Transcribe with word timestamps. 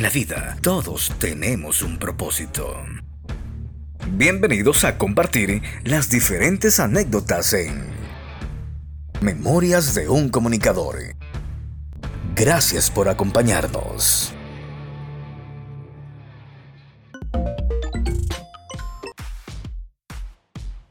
La 0.00 0.08
vida, 0.08 0.56
todos 0.62 1.12
tenemos 1.18 1.82
un 1.82 1.98
propósito. 1.98 2.74
Bienvenidos 4.12 4.84
a 4.84 4.96
compartir 4.96 5.60
las 5.84 6.08
diferentes 6.08 6.80
anécdotas 6.80 7.52
en 7.52 7.84
Memorias 9.20 9.94
de 9.94 10.08
un 10.08 10.30
Comunicador. 10.30 10.96
Gracias 12.34 12.90
por 12.90 13.10
acompañarnos. 13.10 14.32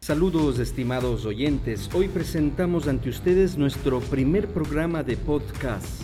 Saludos 0.01 0.59
estimados 0.59 1.25
oyentes, 1.25 1.89
hoy 1.95 2.09
presentamos 2.09 2.87
ante 2.87 3.09
ustedes 3.09 3.57
nuestro 3.57 4.01
primer 4.01 4.49
programa 4.49 5.01
de 5.01 5.17
podcast, 5.17 6.03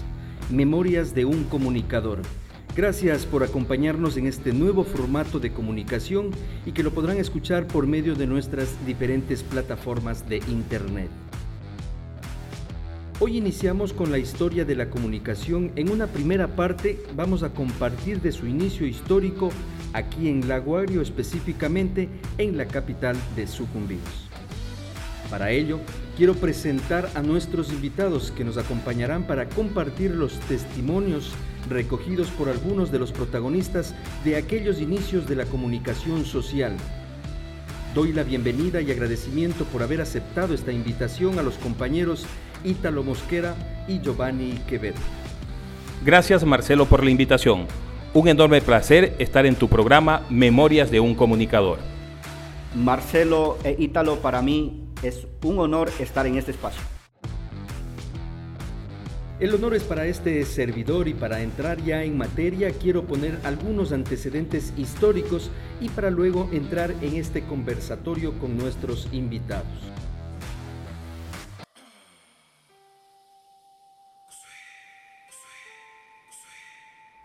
Memorias 0.50 1.14
de 1.14 1.26
un 1.26 1.44
Comunicador. 1.44 2.24
Gracias 2.76 3.26
por 3.26 3.42
acompañarnos 3.42 4.18
en 4.18 4.28
este 4.28 4.52
nuevo 4.52 4.84
formato 4.84 5.40
de 5.40 5.54
comunicación 5.54 6.32
y 6.66 6.74
que 6.74 6.84
lo 6.84 6.92
podrán 6.92 7.18
escuchar 7.18 7.68
por 7.68 7.88
medio 7.88 8.16
de 8.16 8.28
nuestras 8.28 8.86
diferentes 8.86 9.44
plataformas 9.44 10.28
de 10.28 10.40
Internet. 10.50 11.08
Hoy 13.22 13.38
iniciamos 13.38 13.94
con 13.94 14.12
la 14.12 14.18
historia 14.18 14.66
de 14.66 14.76
la 14.76 14.90
comunicación. 14.90 15.72
En 15.78 15.90
una 15.90 16.08
primera 16.08 16.50
parte 16.50 17.02
vamos 17.16 17.44
a 17.44 17.54
compartir 17.54 18.20
de 18.20 18.34
su 18.34 18.46
inicio 18.46 18.86
histórico 18.86 19.52
aquí 19.94 20.28
en 20.28 20.50
Laguario, 20.50 21.02
específicamente 21.02 22.10
en 22.38 22.58
la 22.58 22.66
capital 22.66 23.16
de 23.38 23.48
Sucumbíos. 23.48 24.25
Para 25.30 25.52
ello, 25.52 25.80
quiero 26.18 26.36
presentar 26.36 27.10
a 27.16 27.22
nuestros 27.22 27.72
invitados 27.72 28.32
que 28.32 28.44
nos 28.44 28.58
acompañarán 28.58 29.24
para 29.24 29.50
compartir 29.50 30.12
los 30.12 30.40
testimonios 30.42 31.32
recogidos 31.70 32.30
por 32.30 32.48
algunos 32.48 32.92
de 32.92 33.00
los 33.00 33.12
protagonistas 33.12 33.96
de 34.24 34.36
aquellos 34.36 34.80
inicios 34.80 35.28
de 35.28 35.36
la 35.36 35.46
comunicación 35.46 36.26
social. 36.26 36.78
Doy 37.96 38.14
la 38.14 38.24
bienvenida 38.24 38.82
y 38.82 38.92
agradecimiento 38.92 39.66
por 39.66 39.82
haber 39.82 40.02
aceptado 40.02 40.54
esta 40.54 40.72
invitación 40.72 41.40
a 41.40 41.44
los 41.44 41.56
compañeros 41.56 42.26
Ítalo 42.64 43.04
Mosquera 43.04 43.56
y 43.88 44.00
Giovanni 44.00 44.60
Quevedo. 44.68 44.98
Gracias 46.04 46.44
Marcelo 46.44 46.86
por 46.86 47.04
la 47.04 47.10
invitación. 47.10 47.68
Un 48.14 48.28
enorme 48.28 48.62
placer 48.62 49.16
estar 49.18 49.46
en 49.46 49.56
tu 49.56 49.68
programa 49.70 50.24
Memorias 50.30 50.92
de 50.92 51.00
un 51.00 51.16
Comunicador. 51.16 51.80
Marcelo 52.76 53.58
e 53.64 53.76
Ítalo, 53.80 54.18
para 54.18 54.42
mí 54.42 54.85
es 55.08 55.28
un 55.44 55.60
honor 55.60 55.90
estar 56.00 56.26
en 56.26 56.38
este 56.38 56.52
espacio. 56.52 56.82
El 59.38 59.54
honor 59.54 59.76
es 59.76 59.84
para 59.84 60.06
este 60.06 60.46
servidor 60.46 61.10
y 61.10 61.14
para 61.14 61.42
entrar 61.42 61.84
ya 61.84 62.04
en 62.04 62.18
materia 62.18 62.72
quiero 62.72 63.04
poner 63.04 63.38
algunos 63.44 63.92
antecedentes 63.92 64.74
históricos 64.78 65.52
y 65.82 65.90
para 65.90 66.10
luego 66.10 66.50
entrar 66.54 66.92
en 67.02 67.18
este 67.18 67.44
conversatorio 67.44 68.40
con 68.40 68.58
nuestros 68.58 69.10
invitados. 69.12 69.68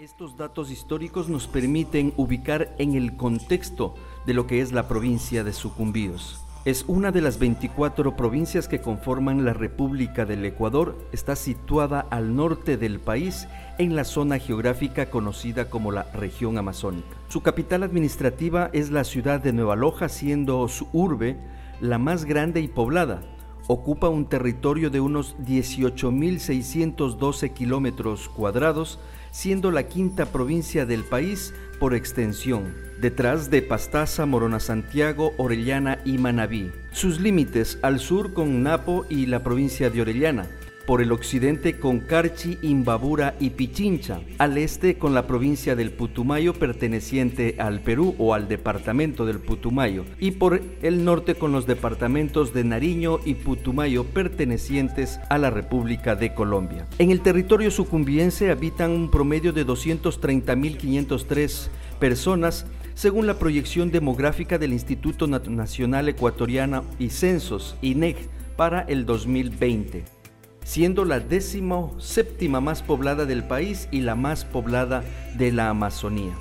Estos 0.00 0.36
datos 0.36 0.72
históricos 0.72 1.28
nos 1.28 1.46
permiten 1.46 2.12
ubicar 2.16 2.74
en 2.78 2.94
el 2.94 3.16
contexto 3.16 3.94
de 4.26 4.34
lo 4.34 4.48
que 4.48 4.62
es 4.62 4.72
la 4.72 4.88
provincia 4.88 5.44
de 5.44 5.52
Sucumbíos. 5.52 6.40
Es 6.66 6.84
una 6.88 7.10
de 7.10 7.22
las 7.22 7.38
24 7.38 8.16
provincias 8.16 8.68
que 8.68 8.82
conforman 8.82 9.46
la 9.46 9.54
República 9.54 10.26
del 10.26 10.44
Ecuador. 10.44 10.94
Está 11.10 11.34
situada 11.34 12.00
al 12.10 12.36
norte 12.36 12.76
del 12.76 13.00
país, 13.00 13.48
en 13.78 13.96
la 13.96 14.04
zona 14.04 14.38
geográfica 14.38 15.08
conocida 15.08 15.70
como 15.70 15.90
la 15.90 16.02
región 16.12 16.58
amazónica. 16.58 17.16
Su 17.28 17.40
capital 17.40 17.82
administrativa 17.82 18.68
es 18.74 18.90
la 18.90 19.04
ciudad 19.04 19.40
de 19.40 19.54
Nueva 19.54 19.74
Loja, 19.74 20.10
siendo 20.10 20.68
su 20.68 20.86
urbe 20.92 21.38
la 21.80 21.96
más 21.96 22.26
grande 22.26 22.60
y 22.60 22.68
poblada. 22.68 23.22
Ocupa 23.66 24.10
un 24.10 24.26
territorio 24.26 24.90
de 24.90 25.00
unos 25.00 25.38
18.612 25.38 27.54
kilómetros 27.54 28.28
cuadrados, 28.28 28.98
siendo 29.30 29.70
la 29.70 29.84
quinta 29.84 30.26
provincia 30.26 30.84
del 30.84 31.04
país 31.04 31.54
por 31.80 31.94
extensión, 31.94 32.72
detrás 33.00 33.50
de 33.50 33.62
Pastaza, 33.62 34.26
Morona 34.26 34.60
Santiago, 34.60 35.34
Orellana 35.38 35.98
y 36.04 36.18
Manabí. 36.18 36.70
Sus 36.92 37.18
límites 37.18 37.78
al 37.82 37.98
sur 37.98 38.34
con 38.34 38.62
Napo 38.62 39.06
y 39.08 39.26
la 39.26 39.42
provincia 39.42 39.90
de 39.90 40.02
Orellana, 40.02 40.46
por 40.90 41.02
el 41.02 41.12
occidente 41.12 41.78
con 41.78 42.00
Carchi, 42.00 42.58
Imbabura 42.62 43.36
y 43.38 43.50
Pichincha, 43.50 44.22
al 44.38 44.58
este 44.58 44.98
con 44.98 45.14
la 45.14 45.28
provincia 45.28 45.76
del 45.76 45.92
Putumayo 45.92 46.52
perteneciente 46.52 47.54
al 47.60 47.78
Perú 47.78 48.16
o 48.18 48.34
al 48.34 48.48
departamento 48.48 49.24
del 49.24 49.38
Putumayo, 49.38 50.04
y 50.18 50.32
por 50.32 50.60
el 50.82 51.04
norte 51.04 51.36
con 51.36 51.52
los 51.52 51.68
departamentos 51.68 52.52
de 52.52 52.64
Nariño 52.64 53.20
y 53.24 53.34
Putumayo 53.34 54.02
pertenecientes 54.02 55.20
a 55.28 55.38
la 55.38 55.50
República 55.50 56.16
de 56.16 56.34
Colombia. 56.34 56.88
En 56.98 57.12
el 57.12 57.20
territorio 57.20 57.70
sucumbiense 57.70 58.50
habitan 58.50 58.90
un 58.90 59.12
promedio 59.12 59.52
de 59.52 59.64
230.503 59.64 61.68
personas 62.00 62.66
según 62.94 63.28
la 63.28 63.38
proyección 63.38 63.92
demográfica 63.92 64.58
del 64.58 64.72
Instituto 64.72 65.28
Nacional 65.28 66.08
Ecuatoriano 66.08 66.84
y 66.98 67.10
Censos, 67.10 67.76
INEC, 67.80 68.16
para 68.56 68.80
el 68.80 69.06
2020 69.06 70.18
siendo 70.64 71.04
la 71.04 71.20
décimo 71.20 71.94
séptima 71.98 72.60
más 72.60 72.82
poblada 72.82 73.26
del 73.26 73.44
país 73.44 73.88
y 73.90 74.00
la 74.00 74.14
más 74.14 74.44
poblada 74.44 75.04
de 75.36 75.52
la 75.52 75.68
Amazonía. 75.68 76.32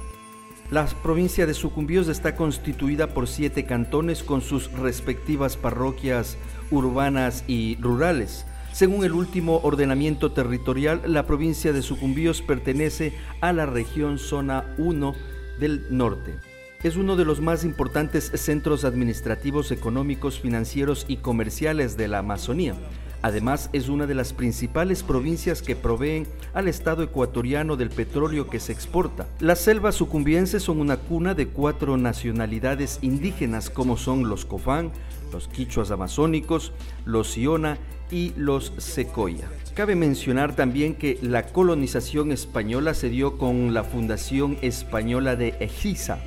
La 0.72 0.86
provincia 0.86 1.48
de 1.48 1.56
Sucumbíos 1.56 2.08
está 2.10 2.36
constituida 2.36 3.08
por 3.08 3.28
siete 3.28 3.66
cantones 3.66 4.22
con 4.22 4.42
sus 4.42 4.72
respectivas 4.74 5.58
parroquias 5.58 6.38
urbanas 6.70 7.44
y 7.48 7.76
rurales. 7.82 8.46
Según 8.72 9.04
el 9.04 9.14
último 9.14 9.62
ordenamiento 9.64 10.32
territorial, 10.32 11.02
la 11.08 11.26
provincia 11.26 11.74
de 11.74 11.82
Sucumbíos 11.82 12.44
pertenece 12.44 13.14
a 13.42 13.52
la 13.52 13.66
región 13.66 14.20
Zona 14.20 14.76
1 14.78 15.16
del 15.60 15.86
norte. 15.90 16.36
Es 16.84 16.96
uno 16.96 17.16
de 17.16 17.26
los 17.26 17.42
más 17.42 17.66
importantes 17.66 18.32
centros 18.36 18.86
administrativos, 18.86 19.72
económicos, 19.72 20.40
financieros 20.40 21.06
y 21.08 21.18
comerciales 21.18 21.98
de 21.98 22.08
la 22.08 22.20
Amazonía. 22.20 22.76
Además, 23.22 23.70
es 23.74 23.90
una 23.90 24.08
de 24.08 24.16
las 24.16 24.34
principales 24.34 25.04
provincias 25.04 25.62
que 25.62 25.76
proveen 25.76 26.28
al 26.54 26.68
Estado 26.68 27.04
ecuatoriano 27.04 27.76
del 27.76 27.90
petróleo 27.90 28.48
que 28.48 28.60
se 28.60 28.72
exporta. 28.72 29.28
Las 29.40 29.60
selvas 29.60 29.96
sucumbienses 29.96 30.64
son 30.64 30.80
una 30.80 30.98
cuna 30.98 31.34
de 31.34 31.48
cuatro 31.48 31.98
nacionalidades 31.98 33.00
indígenas 33.02 33.70
como 33.70 33.98
son 33.98 34.30
los 34.30 34.46
Cofán, 34.46 34.92
los 35.34 35.48
quichuas 35.48 35.92
amazónicos, 35.92 36.72
los 37.06 37.38
Iona 37.38 37.78
y 38.10 38.34
los 38.36 38.74
Secoya. 38.78 39.50
Cabe 39.76 39.96
mencionar 39.96 40.56
también 40.56 40.96
que 40.96 41.20
la 41.22 41.48
colonización 41.48 42.32
española 42.32 42.94
se 42.94 43.10
dio 43.10 43.38
con 43.38 43.74
la 43.74 43.84
Fundación 43.84 44.58
Española 44.62 45.36
de 45.36 45.56
Ejiza 45.60 46.20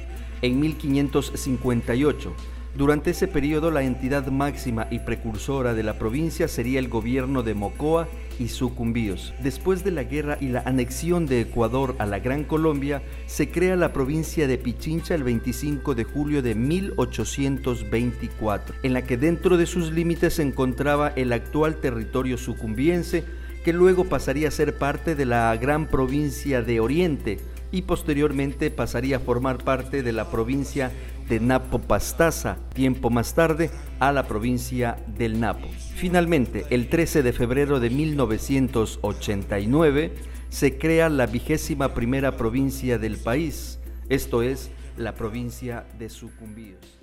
en 0.42 0.60
1558 0.60 2.34
durante 2.74 3.10
ese 3.10 3.28
periodo 3.28 3.70
la 3.70 3.82
entidad 3.82 4.28
máxima 4.28 4.86
y 4.90 5.00
precursora 5.00 5.74
de 5.74 5.82
la 5.82 5.98
provincia 5.98 6.48
sería 6.48 6.78
el 6.78 6.88
gobierno 6.88 7.42
de 7.42 7.52
Mocoa 7.52 8.08
y 8.38 8.48
Sucumbíos. 8.48 9.34
Después 9.42 9.84
de 9.84 9.90
la 9.90 10.04
guerra 10.04 10.38
y 10.40 10.48
la 10.48 10.60
anexión 10.60 11.26
de 11.26 11.42
Ecuador 11.42 11.94
a 11.98 12.06
la 12.06 12.18
Gran 12.18 12.44
Colombia, 12.44 13.02
se 13.26 13.50
crea 13.50 13.76
la 13.76 13.92
provincia 13.92 14.46
de 14.46 14.56
Pichincha 14.56 15.14
el 15.14 15.22
25 15.22 15.94
de 15.94 16.04
julio 16.04 16.40
de 16.40 16.54
1824, 16.54 18.76
en 18.82 18.94
la 18.94 19.02
que 19.02 19.18
dentro 19.18 19.58
de 19.58 19.66
sus 19.66 19.92
límites 19.92 20.32
se 20.34 20.42
encontraba 20.42 21.08
el 21.08 21.34
actual 21.34 21.76
territorio 21.76 22.38
sucumbiense, 22.38 23.24
que 23.64 23.74
luego 23.74 24.04
pasaría 24.04 24.48
a 24.48 24.52
ser 24.52 24.78
parte 24.78 25.14
de 25.14 25.26
la 25.26 25.54
gran 25.56 25.88
provincia 25.88 26.62
de 26.62 26.80
Oriente 26.80 27.38
y 27.72 27.82
posteriormente 27.82 28.70
pasaría 28.70 29.16
a 29.16 29.20
formar 29.20 29.64
parte 29.64 30.02
de 30.02 30.12
la 30.12 30.30
provincia 30.30 30.92
de 31.28 31.40
Napo 31.40 31.78
Pastaza, 31.78 32.56
tiempo 32.74 33.10
más 33.10 33.34
tarde 33.34 33.70
a 33.98 34.12
la 34.12 34.26
provincia 34.26 34.96
del 35.16 35.40
Napo. 35.40 35.66
Finalmente, 35.94 36.64
el 36.70 36.88
13 36.88 37.22
de 37.22 37.32
febrero 37.32 37.80
de 37.80 37.90
1989 37.90 40.14
se 40.48 40.78
crea 40.78 41.08
la 41.08 41.26
vigésima 41.26 41.94
primera 41.94 42.36
provincia 42.36 42.98
del 42.98 43.16
país, 43.16 43.80
esto 44.08 44.42
es, 44.42 44.70
la 44.96 45.14
provincia 45.14 45.86
de 45.98 46.10
Sucumbíos. 46.10 47.01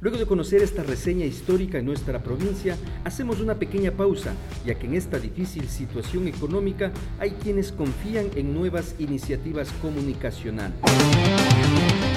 Luego 0.00 0.16
de 0.16 0.24
conocer 0.24 0.62
esta 0.62 0.82
reseña 0.82 1.26
histórica 1.26 1.78
en 1.78 1.84
nuestra 1.84 2.22
provincia, 2.22 2.76
hacemos 3.04 3.40
una 3.40 3.56
pequeña 3.56 3.90
pausa, 3.90 4.32
ya 4.64 4.74
que 4.74 4.86
en 4.86 4.94
esta 4.94 5.18
difícil 5.18 5.68
situación 5.68 6.26
económica 6.26 6.90
hay 7.18 7.32
quienes 7.32 7.70
confían 7.70 8.30
en 8.34 8.54
nuevas 8.54 8.94
iniciativas 8.98 9.70
comunicacionales. 9.82 10.78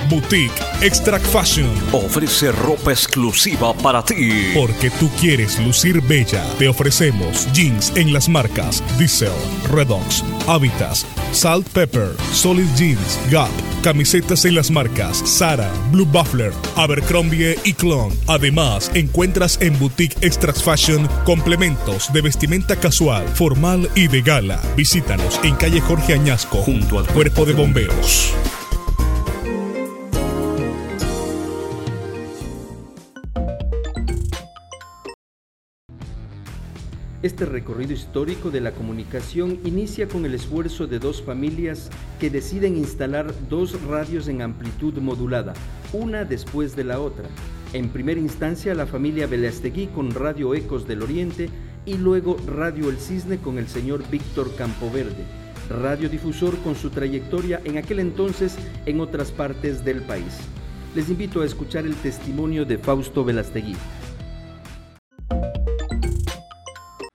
Boutique 0.09 0.51
Extract 0.81 1.25
Fashion. 1.25 1.69
Ofrece 1.91 2.51
ropa 2.51 2.91
exclusiva 2.91 3.73
para 3.73 4.03
ti. 4.03 4.51
Porque 4.53 4.89
tú 4.91 5.09
quieres 5.19 5.59
lucir 5.59 6.01
bella. 6.01 6.43
Te 6.57 6.67
ofrecemos 6.67 7.51
jeans 7.53 7.93
en 7.95 8.13
las 8.13 8.29
marcas 8.29 8.83
Diesel, 8.97 9.31
Redox, 9.71 10.23
Habitas, 10.47 11.05
Salt 11.31 11.67
Pepper, 11.69 12.09
Solid 12.31 12.67
Jeans, 12.75 13.19
Gap, 13.31 13.49
camisetas 13.83 14.45
en 14.45 14.55
las 14.55 14.71
marcas 14.71 15.17
Sara, 15.25 15.71
Blue 15.91 16.05
Buffler, 16.05 16.53
Abercrombie 16.75 17.57
y 17.63 17.73
Clone. 17.73 18.15
Además, 18.27 18.91
encuentras 18.93 19.59
en 19.61 19.77
Boutique 19.79 20.17
Extract 20.21 20.61
Fashion 20.61 21.07
complementos 21.25 22.11
de 22.13 22.21
vestimenta 22.21 22.75
casual, 22.75 23.27
formal 23.27 23.89
y 23.95 24.07
de 24.07 24.21
gala. 24.21 24.61
Visítanos 24.75 25.39
en 25.43 25.55
calle 25.55 25.81
Jorge 25.81 26.13
Añasco, 26.13 26.57
junto 26.57 26.99
al 26.99 27.07
Cuerpo 27.07 27.45
de 27.45 27.53
Bomberos. 27.53 28.33
Este 37.23 37.45
recorrido 37.45 37.93
histórico 37.93 38.51
de 38.51 38.59
la 38.59 38.73
comunicación 38.73 39.57
inicia 39.63 40.09
con 40.09 40.25
el 40.25 40.33
esfuerzo 40.33 40.87
de 40.87 40.99
dos 40.99 41.21
familias 41.21 41.89
que 42.19 42.29
deciden 42.29 42.75
instalar 42.75 43.33
dos 43.47 43.81
radios 43.83 44.27
en 44.27 44.41
amplitud 44.41 44.97
modulada, 44.97 45.53
una 45.93 46.25
después 46.25 46.75
de 46.75 46.83
la 46.83 46.99
otra. 46.99 47.23
En 47.71 47.87
primera 47.87 48.19
instancia 48.19 48.75
la 48.75 48.87
familia 48.87 49.25
Belastegui 49.25 49.87
con 49.87 50.11
Radio 50.11 50.53
Ecos 50.53 50.85
del 50.85 51.01
Oriente 51.01 51.49
y 51.85 51.93
luego 51.93 52.35
Radio 52.45 52.89
El 52.89 52.97
Cisne 52.97 53.37
con 53.37 53.57
el 53.57 53.69
señor 53.69 54.03
Víctor 54.11 54.53
Campoverde, 54.57 55.23
radiodifusor 55.69 56.57
con 56.57 56.75
su 56.75 56.89
trayectoria 56.89 57.61
en 57.63 57.77
aquel 57.77 57.99
entonces 57.99 58.57
en 58.85 58.99
otras 58.99 59.31
partes 59.31 59.85
del 59.85 60.01
país. 60.01 60.39
Les 60.93 61.09
invito 61.09 61.41
a 61.41 61.45
escuchar 61.45 61.85
el 61.85 61.95
testimonio 61.95 62.65
de 62.65 62.77
Fausto 62.79 63.23
Velastegui. 63.23 63.77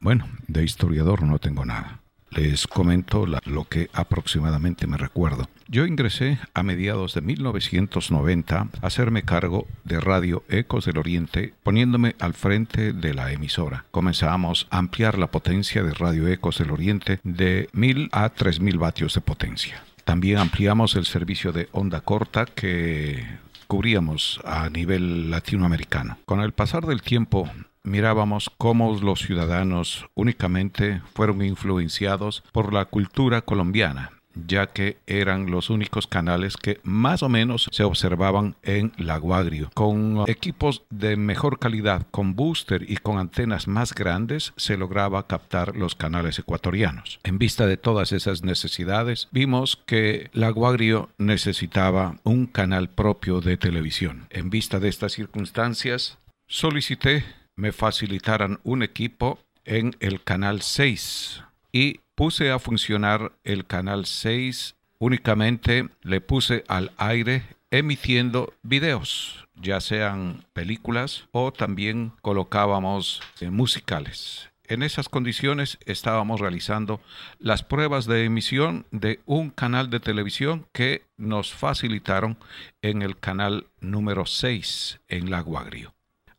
Bueno, 0.08 0.26
de 0.46 0.64
historiador 0.64 1.22
no 1.22 1.38
tengo 1.38 1.66
nada. 1.66 2.00
Les 2.31 2.66
comento 2.66 3.26
lo 3.26 3.64
que 3.64 3.90
aproximadamente 3.93 4.87
me 4.87 4.96
recuerdo. 4.96 5.50
Yo 5.66 5.84
ingresé 5.84 6.38
a 6.55 6.62
mediados 6.62 7.12
de 7.12 7.20
1990 7.20 8.56
a 8.56 8.69
hacerme 8.87 9.25
cargo 9.25 9.66
de 9.84 10.00
Radio 10.00 10.44
Ecos 10.49 10.87
del 10.87 10.96
Oriente, 10.96 11.52
poniéndome 11.62 12.16
al 12.20 12.32
frente 12.32 12.94
de 12.94 13.12
la 13.12 13.32
emisora. 13.32 13.84
Comenzamos 13.90 14.66
a 14.70 14.78
ampliar 14.78 15.19
la 15.19 15.31
potencia 15.31 15.82
de 15.82 15.93
Radio 15.93 16.26
Ecos 16.26 16.56
del 16.56 16.70
Oriente 16.70 17.20
de 17.22 17.69
1000 17.75 18.08
a 18.12 18.31
3000 18.31 18.78
vatios 18.78 19.12
de 19.12 19.20
potencia. 19.20 19.84
También 20.06 20.38
ampliamos 20.38 20.96
el 20.96 21.05
servicio 21.05 21.52
de 21.52 21.69
onda 21.72 22.00
corta 22.00 22.46
que 22.46 23.26
cubríamos 23.66 24.40
a 24.46 24.70
nivel 24.70 25.31
latinoamericano. 25.31 26.16
Con 26.25 26.40
el 26.40 26.52
pasar 26.52 26.87
del 26.87 27.02
tiempo 27.02 27.50
mirábamos 27.88 28.50
cómo 28.56 28.99
los 29.00 29.20
ciudadanos 29.20 30.06
únicamente 30.14 31.02
fueron 31.14 31.43
influenciados 31.43 32.43
por 32.52 32.73
la 32.73 32.85
cultura 32.85 33.43
colombiana 33.43 34.12
ya 34.46 34.69
que 34.69 34.99
eran 35.06 35.50
los 35.50 35.70
únicos 35.70 36.06
canales 36.06 36.56
que 36.56 36.81
más 36.82 37.23
o 37.23 37.29
menos 37.29 37.69
se 37.73 37.85
observaban 37.85 38.56
en 38.62 38.93
Laguagrio. 38.96 39.70
Con 39.75 40.25
equipos 40.26 40.82
de 40.90 41.17
mejor 41.17 41.58
calidad, 41.58 42.06
con 42.11 42.35
booster 42.35 42.88
y 42.88 42.96
con 42.96 43.19
antenas 43.19 43.67
más 43.69 43.94
grandes, 43.94 44.52
se 44.56 44.76
lograba 44.76 45.26
captar 45.26 45.76
los 45.76 45.94
canales 45.94 46.38
ecuatorianos. 46.38 47.20
En 47.25 47.38
vista 47.38 47.67
de 47.67 47.76
todas 47.76 48.12
esas 48.12 48.43
necesidades, 48.44 49.29
vimos 49.32 49.82
que 49.87 50.31
Laguagrio 50.32 51.11
necesitaba 51.19 52.17
un 52.25 52.46
canal 52.46 52.91
propio 52.91 53.41
de 53.41 53.56
televisión. 53.56 54.26
En 54.31 54.50
vista 54.50 54.79
de 54.79 54.88
estas 54.88 55.12
circunstancias, 55.12 56.19
solicité 56.46 57.25
me 57.58 57.72
facilitaran 57.72 58.60
un 58.62 58.84
equipo 58.84 59.40
en 59.64 59.96
el 59.99 60.22
canal 60.22 60.62
6 60.62 61.43
y 61.72 62.00
puse 62.14 62.52
a 62.52 62.60
funcionar 62.60 63.32
el 63.43 63.66
canal 63.66 64.06
6 64.06 64.76
únicamente 64.99 65.88
le 66.02 66.20
puse 66.20 66.64
al 66.69 66.93
aire 66.96 67.43
emitiendo 67.72 68.55
videos, 68.62 69.49
ya 69.56 69.81
sean 69.81 70.44
películas 70.52 71.26
o 71.32 71.52
también 71.52 72.12
colocábamos 72.22 73.22
eh, 73.40 73.50
musicales. 73.50 74.50
En 74.64 74.84
esas 74.84 75.08
condiciones 75.08 75.78
estábamos 75.84 76.40
realizando 76.40 77.00
las 77.40 77.64
pruebas 77.64 78.06
de 78.06 78.25
emisión 78.25 78.87
de 78.93 79.19
un 79.26 79.50
canal 79.50 79.90
de 79.90 79.99
televisión 79.99 80.66
que 80.72 81.02
nos 81.16 81.52
facilitaron 81.52 82.38
en 82.82 83.02
el 83.02 83.19
canal 83.19 83.66
número 83.81 84.26
6 84.26 85.00
en 85.08 85.31
Lago 85.31 85.58
Agrio 85.58 85.97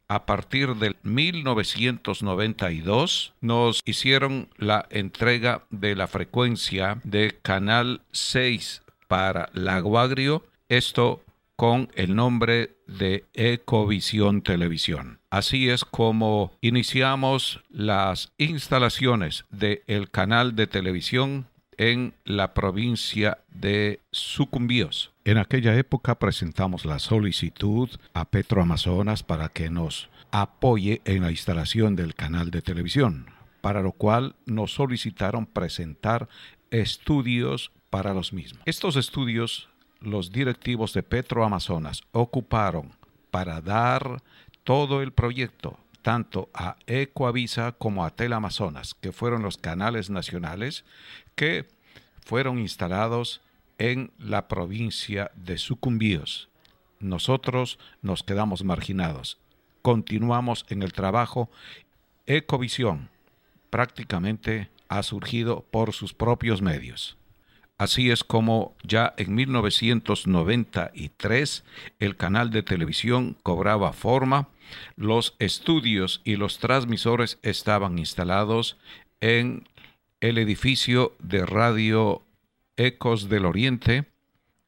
a 0.09 0.25
partir 0.25 0.75
del 0.75 0.97
1992 1.03 3.33
nos 3.39 3.81
hicieron 3.85 4.50
la 4.57 4.85
entrega 4.89 5.63
de 5.69 5.95
la 5.95 6.07
frecuencia 6.07 7.00
de 7.03 7.38
Canal 7.41 8.01
6 8.11 8.81
para 9.07 9.50
Lago 9.53 9.97
Agrio, 10.00 10.44
esto 10.67 11.23
con 11.56 11.89
el 11.95 12.13
nombre 12.15 12.75
de 12.88 13.23
Ecovisión 13.33 14.41
Televisión. 14.41 15.19
Así 15.29 15.69
es 15.69 15.85
como 15.85 16.51
iniciamos 16.61 17.61
las 17.69 18.31
instalaciones 18.38 19.45
del 19.51 20.09
canal 20.09 20.56
de 20.56 20.65
televisión 20.65 21.45
en 21.77 22.15
la 22.25 22.53
provincia 22.53 23.38
de 23.50 24.00
Sucumbíos. 24.11 25.11
En 25.30 25.38
aquella 25.38 25.76
época 25.76 26.18
presentamos 26.18 26.86
la 26.86 26.98
solicitud 26.98 27.88
a 28.16 28.26
Petroamazonas 28.26 29.22
para 29.22 29.50
que 29.50 29.70
nos 29.70 30.10
apoye 30.31 31.04
en 31.06 31.22
la 31.22 31.30
instalación 31.30 31.96
del 31.96 32.16
canal 32.16 32.50
de 32.50 32.64
televisión, 32.64 33.28
para 33.62 33.84
lo 33.84 33.92
cual 33.92 34.36
nos 34.48 34.74
solicitaron 34.74 35.46
presentar 35.46 36.30
estudios 36.72 37.72
para 37.92 38.16
los 38.16 38.34
mismos. 38.34 38.64
Estos 38.66 38.96
estudios 38.96 39.70
los 40.00 40.31
directivos 40.31 40.94
de 40.94 41.04
Petroamazonas 41.04 42.02
ocuparon 42.12 42.94
para 43.30 43.62
dar 43.62 44.24
todo 44.64 45.04
el 45.04 45.14
proyecto 45.14 45.78
tanto 46.02 46.50
a 46.56 46.76
Ecoavisa 46.88 47.74
como 47.74 48.04
a 48.04 48.10
Teleamazonas, 48.10 48.96
que 48.96 49.12
fueron 49.12 49.44
los 49.44 49.58
canales 49.58 50.10
nacionales 50.10 50.86
que 51.36 51.68
fueron 52.26 52.58
instalados 52.58 53.42
en 53.80 54.12
la 54.20 54.48
provincia 54.48 55.31
de 55.36 55.57
Sucumbíos. 55.57 56.50
Nosotros 57.00 57.80
nos 58.02 58.21
quedamos 58.21 58.64
marginados. 58.64 59.40
Continuamos 59.81 60.68
en 60.69 60.83
el 60.83 60.94
trabajo. 60.94 61.50
Ecovisión 62.28 63.09
prácticamente 63.69 64.69
ha 64.90 65.02
surgido 65.02 65.66
por 65.71 65.94
sus 65.94 66.14
propios 66.14 66.62
medios. 66.62 67.18
Así 67.78 68.12
es 68.12 68.26
como 68.26 68.76
ya 68.83 69.14
en 69.16 69.33
1993 69.36 71.64
el 72.00 72.18
canal 72.18 72.52
de 72.52 72.62
televisión 72.62 73.38
cobraba 73.42 73.94
forma, 73.94 74.50
los 74.98 75.38
estudios 75.40 76.19
y 76.26 76.36
los 76.36 76.59
transmisores 76.59 77.40
estaban 77.42 77.98
instalados 77.98 78.76
en 79.21 79.66
el 80.19 80.38
edificio 80.38 81.16
de 81.19 81.45
Radio 81.45 82.21
Ecos 82.80 83.28
del 83.28 83.45
Oriente. 83.45 84.06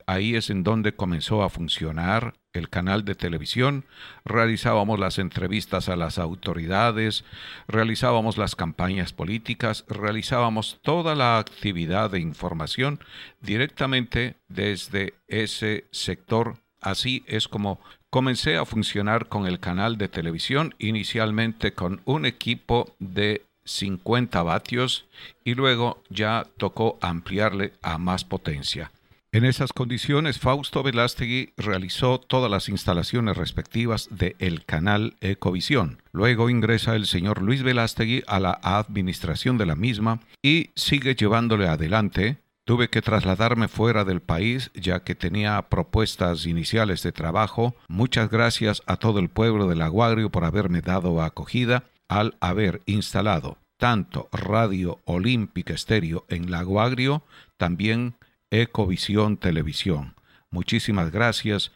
Ahí 0.05 0.35
es 0.35 0.49
en 0.49 0.63
donde 0.63 0.93
comenzó 0.93 1.43
a 1.43 1.49
funcionar 1.49 2.33
el 2.51 2.69
canal 2.69 3.05
de 3.05 3.15
televisión, 3.15 3.85
realizábamos 4.25 4.99
las 4.99 5.19
entrevistas 5.19 5.87
a 5.87 5.95
las 5.95 6.19
autoridades, 6.19 7.23
realizábamos 7.69 8.37
las 8.37 8.57
campañas 8.57 9.13
políticas, 9.13 9.85
realizábamos 9.87 10.79
toda 10.81 11.15
la 11.15 11.39
actividad 11.39 12.11
de 12.11 12.19
información 12.19 12.99
directamente 13.39 14.35
desde 14.49 15.13
ese 15.29 15.85
sector. 15.91 16.57
Así 16.81 17.23
es 17.27 17.47
como 17.47 17.79
comencé 18.09 18.57
a 18.57 18.65
funcionar 18.65 19.29
con 19.29 19.47
el 19.47 19.61
canal 19.61 19.97
de 19.97 20.09
televisión, 20.09 20.75
inicialmente 20.79 21.73
con 21.73 22.01
un 22.03 22.25
equipo 22.25 22.93
de 22.99 23.45
50 23.65 24.43
vatios 24.43 25.05
y 25.43 25.55
luego 25.55 26.03
ya 26.09 26.47
tocó 26.57 26.97
ampliarle 27.01 27.73
a 27.81 27.97
más 27.97 28.23
potencia. 28.23 28.91
En 29.33 29.45
esas 29.45 29.71
condiciones, 29.71 30.39
Fausto 30.39 30.83
Velástegui 30.83 31.53
realizó 31.55 32.19
todas 32.19 32.51
las 32.51 32.67
instalaciones 32.67 33.37
respectivas 33.37 34.09
de 34.11 34.35
el 34.39 34.65
canal 34.65 35.15
Ecovisión. 35.21 36.01
Luego 36.11 36.49
ingresa 36.49 36.97
el 36.97 37.05
señor 37.05 37.41
Luis 37.41 37.63
Velástegui 37.63 38.23
a 38.27 38.41
la 38.41 38.59
administración 38.61 39.57
de 39.57 39.65
la 39.65 39.75
misma 39.75 40.19
y 40.41 40.71
sigue 40.75 41.15
llevándole 41.15 41.69
adelante. 41.69 42.39
Tuve 42.65 42.89
que 42.89 43.01
trasladarme 43.01 43.69
fuera 43.69 44.03
del 44.03 44.21
país 44.21 44.69
ya 44.73 45.05
que 45.05 45.15
tenía 45.15 45.61
propuestas 45.69 46.45
iniciales 46.45 47.01
de 47.01 47.13
trabajo. 47.13 47.73
Muchas 47.87 48.29
gracias 48.29 48.83
a 48.85 48.97
todo 48.97 49.19
el 49.19 49.29
pueblo 49.29 49.69
del 49.69 49.81
Aguagrio 49.81 50.29
por 50.29 50.43
haberme 50.43 50.81
dado 50.81 51.21
acogida 51.21 51.85
al 52.11 52.35
haber 52.41 52.81
instalado 52.87 53.57
tanto 53.77 54.27
Radio 54.33 54.99
Olímpica 55.05 55.73
Estéreo 55.73 56.25
en 56.27 56.51
Lago 56.51 56.81
Agrio, 56.81 57.23
también 57.55 58.15
Ecovisión 58.51 59.37
Televisión. 59.37 60.13
Muchísimas 60.49 61.09
gracias. 61.09 61.71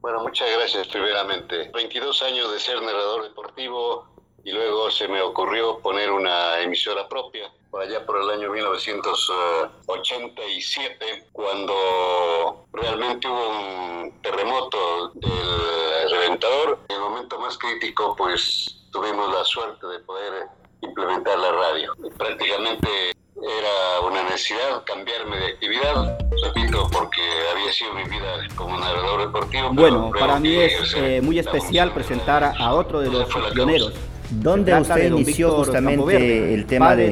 Bueno, 0.00 0.20
muchas 0.24 0.48
gracias 0.50 0.88
primeramente. 0.88 1.70
22 1.72 2.22
años 2.22 2.52
de 2.52 2.58
ser 2.58 2.82
narrador 2.82 3.22
deportivo, 3.22 4.15
y 4.46 4.52
luego 4.52 4.90
se 4.92 5.08
me 5.08 5.20
ocurrió 5.20 5.80
poner 5.80 6.12
una 6.12 6.60
emisora 6.60 7.08
propia 7.08 7.50
por 7.68 7.82
allá 7.82 8.06
por 8.06 8.22
el 8.22 8.30
año 8.30 8.48
1987 8.52 11.26
cuando 11.32 12.64
realmente 12.72 13.26
hubo 13.26 13.48
un 13.48 14.22
terremoto 14.22 15.10
del 15.14 16.10
reventador. 16.12 16.78
En 16.88 16.94
el 16.94 17.02
momento 17.02 17.40
más 17.40 17.58
crítico 17.58 18.14
pues 18.16 18.84
tuvimos 18.92 19.34
la 19.34 19.42
suerte 19.42 19.84
de 19.84 19.98
poder 19.98 20.46
implementar 20.80 21.36
la 21.40 21.50
radio. 21.50 21.92
Prácticamente 22.16 23.10
era 23.42 24.00
una 24.06 24.22
necesidad 24.22 24.84
cambiarme 24.84 25.38
de 25.38 25.46
actividad, 25.46 26.18
repito, 26.44 26.88
porque 26.92 27.20
había 27.52 27.72
sido 27.72 27.94
mi 27.94 28.04
vida 28.04 28.46
como 28.54 28.78
narrador 28.78 29.22
deportivo. 29.22 29.70
Bueno, 29.72 30.12
para 30.16 30.38
mí 30.38 30.54
es 30.54 30.94
eh, 30.96 31.20
muy 31.20 31.40
especial 31.40 31.92
presentar 31.92 32.44
a, 32.44 32.74
otro 32.74 33.00
de 33.00 33.10
los 33.10 33.28
pioneros. 33.52 33.92
¿Dónde 34.30 34.78
usted 34.80 35.12
inició 35.12 35.52
justamente 35.52 36.54
el 36.54 36.66
tema 36.66 36.96
de, 36.96 37.10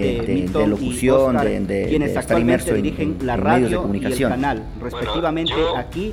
de, 0.49 0.66
locución, 0.66 1.37
de, 1.66 1.97
estar 2.06 2.38
inmerso 2.38 2.75
en, 2.75 3.18
la 3.23 3.37
radio 3.37 3.54
medios 3.54 3.71
de 3.71 3.76
comunicación? 3.76 4.30
Y 4.30 4.35
el 4.35 4.40
canal, 4.40 4.64
respectivamente 4.80 5.52
aquí 5.76 6.12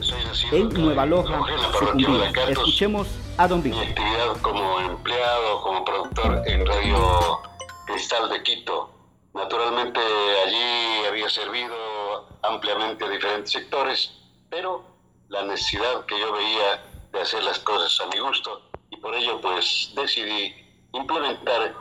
en 0.52 0.70
Nueva 0.70 1.06
Loja, 1.06 1.40
Sucumbíos. 1.80 2.28
Escuchemos 2.50 3.08
a 3.38 3.48
Don 3.48 3.64
Víctor. 3.64 3.84
Mi 3.84 3.90
actividad 3.90 4.38
como 4.42 4.80
empleado, 4.80 5.62
como 5.62 5.86
productor 5.86 6.44
en 6.46 6.66
Radio 6.66 7.40
Cristal 7.88 8.30
de 8.30 8.44
Quito, 8.44 8.92
Naturalmente 9.34 10.00
allí 10.46 11.06
había 11.08 11.30
servido 11.30 12.28
ampliamente 12.42 13.06
a 13.06 13.10
diferentes 13.10 13.52
sectores, 13.52 14.12
pero 14.50 14.84
la 15.30 15.44
necesidad 15.44 16.06
que 16.06 16.20
yo 16.20 16.34
veía 16.34 16.84
de 17.14 17.22
hacer 17.22 17.42
las 17.44 17.60
cosas 17.60 17.98
a 18.02 18.08
mi 18.14 18.20
gusto 18.20 18.62
y 18.90 18.98
por 18.98 19.16
ello 19.16 19.40
pues 19.40 19.94
decidí 19.96 20.54
implementar 20.94 21.74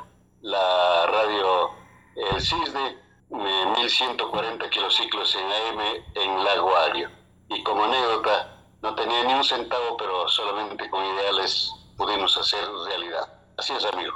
la 0.43 1.07
radio 1.07 1.71
El 2.17 2.41
Cisne 2.41 2.99
1140 3.31 4.71
kilociclos 4.71 5.37
en 5.37 5.47
AM 5.47 5.81
en 6.15 6.45
Lago 6.45 6.77
Ario. 6.77 7.11
Y 7.49 7.63
como 7.63 7.85
anécdota, 7.85 8.65
no 8.83 8.95
tenía 8.95 9.25
ni 9.25 9.35
un 9.35 9.45
centavo, 9.45 9.97
pero 9.97 10.29
solamente 10.29 10.89
con 10.91 11.05
ideales 11.05 11.73
pudimos 11.97 12.37
hacer 12.37 12.61
realidad. 12.87 13.33
Así 13.57 13.73
es, 13.73 13.85
amigo. 13.85 14.13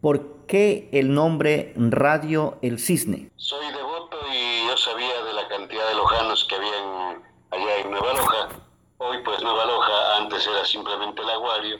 ¿Por 0.00 0.46
qué 0.46 0.88
el 0.92 1.14
nombre 1.14 1.72
Radio 1.76 2.58
El 2.60 2.78
Cisne? 2.78 3.30
Soy 3.36 3.64
devoto 3.72 4.18
y 4.32 4.66
yo 4.66 4.76
sabía 4.76 5.22
de 5.24 5.32
la 5.32 5.48
cantidad 5.48 5.88
de 5.88 5.94
lojanos 5.94 6.44
que 6.44 6.56
habían 6.56 7.22
allá 7.50 7.78
en 7.78 7.90
Nueva 7.90 8.12
Loja. 8.12 8.48
Hoy 8.98 9.18
pues 9.24 9.42
Nueva 9.42 9.64
Loja 9.64 10.16
antes 10.18 10.46
era 10.46 10.64
simplemente 10.64 11.22
el 11.22 11.30
Aguario 11.30 11.78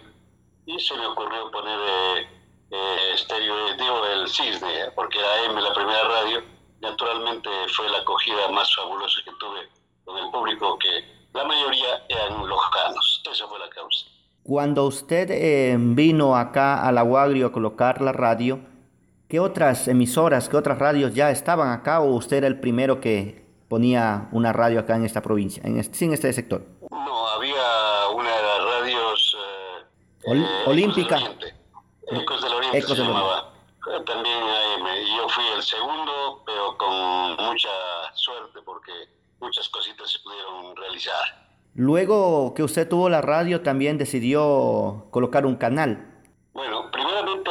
y 0.66 0.78
se 0.78 0.94
me 0.96 1.06
ocurrió 1.06 1.50
poner 1.50 1.78
eh, 1.80 2.41
eh, 2.72 3.12
estéreo, 3.14 3.54
digo 3.76 4.06
el 4.06 4.28
Cisne, 4.28 4.90
porque 4.94 5.18
era 5.18 5.44
M 5.44 5.60
la 5.60 5.74
primera 5.74 6.04
radio. 6.04 6.42
Naturalmente 6.80 7.50
fue 7.68 7.88
la 7.90 7.98
acogida 7.98 8.48
más 8.50 8.74
fabulosa 8.74 9.20
que 9.24 9.30
tuve 9.38 9.68
con 10.04 10.18
el 10.18 10.30
público 10.30 10.78
que 10.78 11.04
la 11.34 11.44
mayoría 11.44 12.02
eran 12.08 12.46
lojanos. 12.46 13.22
Esa 13.30 13.46
fue 13.46 13.58
la 13.58 13.68
causa. 13.68 14.06
Cuando 14.42 14.86
usted 14.86 15.30
eh, 15.30 15.76
vino 15.78 16.34
acá 16.34 16.86
a 16.86 16.90
la 16.92 17.02
Guagrio 17.02 17.46
a 17.46 17.52
colocar 17.52 18.00
la 18.00 18.12
radio, 18.12 18.60
¿qué 19.28 19.38
otras 19.38 19.86
emisoras, 19.86 20.48
qué 20.48 20.56
otras 20.56 20.78
radios 20.78 21.14
ya 21.14 21.30
estaban 21.30 21.70
acá 21.70 22.00
o 22.00 22.06
usted 22.14 22.38
era 22.38 22.46
el 22.46 22.58
primero 22.58 23.00
que 23.00 23.46
ponía 23.68 24.28
una 24.32 24.52
radio 24.52 24.80
acá 24.80 24.96
en 24.96 25.04
esta 25.04 25.22
provincia, 25.22 25.62
en 25.64 25.78
este, 25.78 26.04
en 26.04 26.14
este 26.14 26.32
sector? 26.32 26.64
No, 26.90 27.28
había 27.28 28.08
una 28.14 28.30
de 28.34 28.42
las 28.42 28.80
radios 28.80 29.36
eh, 30.26 30.64
olímpica. 30.66 31.20
Ecos 32.20 32.42
del 32.42 32.52
Oriente, 32.52 32.82
se 32.82 32.94
llamaba. 32.94 33.52
También 34.06 34.38
AM. 34.38 34.86
Yo 35.16 35.28
fui 35.28 35.44
el 35.56 35.62
segundo, 35.62 36.42
pero 36.46 36.76
con 36.78 37.36
mucha 37.36 37.70
suerte 38.14 38.60
porque 38.62 38.92
muchas 39.40 39.68
cositas 39.68 40.10
se 40.10 40.18
pudieron 40.20 40.76
realizar. 40.76 41.42
Luego 41.74 42.52
que 42.54 42.62
usted 42.62 42.88
tuvo 42.88 43.08
la 43.08 43.22
radio, 43.22 43.62
también 43.62 43.98
decidió 43.98 45.06
colocar 45.10 45.46
un 45.46 45.56
canal. 45.56 46.22
Bueno, 46.52 46.90
primeramente 46.90 47.50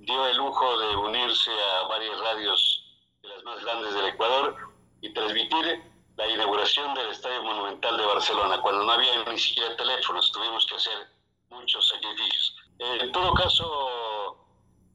dio 0.00 0.26
el 0.26 0.36
lujo 0.36 0.78
de 0.78 0.96
unirse 0.96 1.50
a 1.50 1.88
varias 1.88 2.18
radios 2.18 2.84
de 3.22 3.28
las 3.28 3.44
más 3.44 3.62
grandes 3.62 3.94
del 3.94 4.06
Ecuador 4.06 4.56
y 5.00 5.12
transmitir 5.12 5.82
la 6.16 6.28
inauguración 6.28 6.94
del 6.94 7.10
Estadio 7.10 7.42
Monumental 7.42 7.96
de 7.96 8.06
Barcelona, 8.06 8.60
cuando 8.60 8.84
no 8.84 8.92
había 8.92 9.24
ni 9.24 9.38
siquiera 9.38 9.76
teléfonos, 9.76 10.30
tuvimos 10.32 10.66
que 10.66 10.76
hacer 10.76 11.08
muchos 11.50 11.88
sacrificios. 11.88 12.61
En 12.84 13.12
todo 13.12 13.32
caso, 13.34 14.36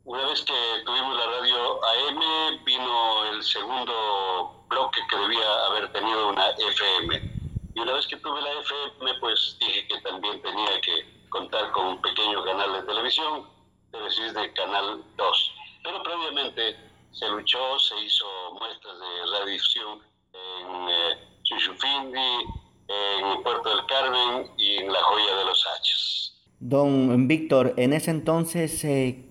una 0.03 0.25
vez 0.27 0.41
que 0.43 0.83
tuvimos 0.85 1.15
la 1.15 1.25
radio 1.25 1.85
AM, 1.85 2.63
vino 2.65 3.25
el 3.31 3.41
segundo 3.41 4.65
bloque 4.67 4.99
que 5.09 5.15
debía 5.15 5.65
haber 5.67 5.91
tenido 5.93 6.27
una 6.27 6.49
FM 6.49 7.37
y 7.75 7.79
una 7.79 7.93
vez 7.93 8.05
que 8.07 8.17
tuve 8.17 8.41
la 8.41 8.51
FM, 8.59 9.19
pues 9.21 9.57
dije 9.61 9.87
que 9.87 10.01
también 10.01 10.41
tenía 10.41 10.81
que 10.81 11.29
contar 11.29 11.71
con 11.71 11.85
un 11.87 12.01
pequeño 12.01 12.43
canal 12.43 12.73
de 12.73 12.81
televisión, 12.81 13.49
pero 13.89 14.03
decir 14.03 14.33
de 14.33 14.51
Canal 14.51 15.01
2. 15.15 15.53
Pero 15.83 16.03
previamente 16.03 16.77
se 17.13 17.29
luchó, 17.29 17.79
se 17.79 17.97
hizo 18.01 18.25
muestras 18.59 18.99
de 18.99 19.37
radiación 19.39 20.03
en 20.33 20.89
eh, 20.89 21.39
Chuchufindi, 21.43 22.45
en 22.89 23.43
Puerto 23.43 23.69
del 23.69 23.85
Carmen 23.85 24.51
y 24.57 24.77
en 24.77 24.91
La 24.91 25.01
Joya 25.03 25.35
de 25.37 25.45
los 25.45 25.65
Hachos. 25.67 26.26
Don 26.67 27.29
Víctor, 27.29 27.73
en 27.77 27.93
ese 27.93 28.11
entonces, 28.11 28.83
eh, 28.83 29.23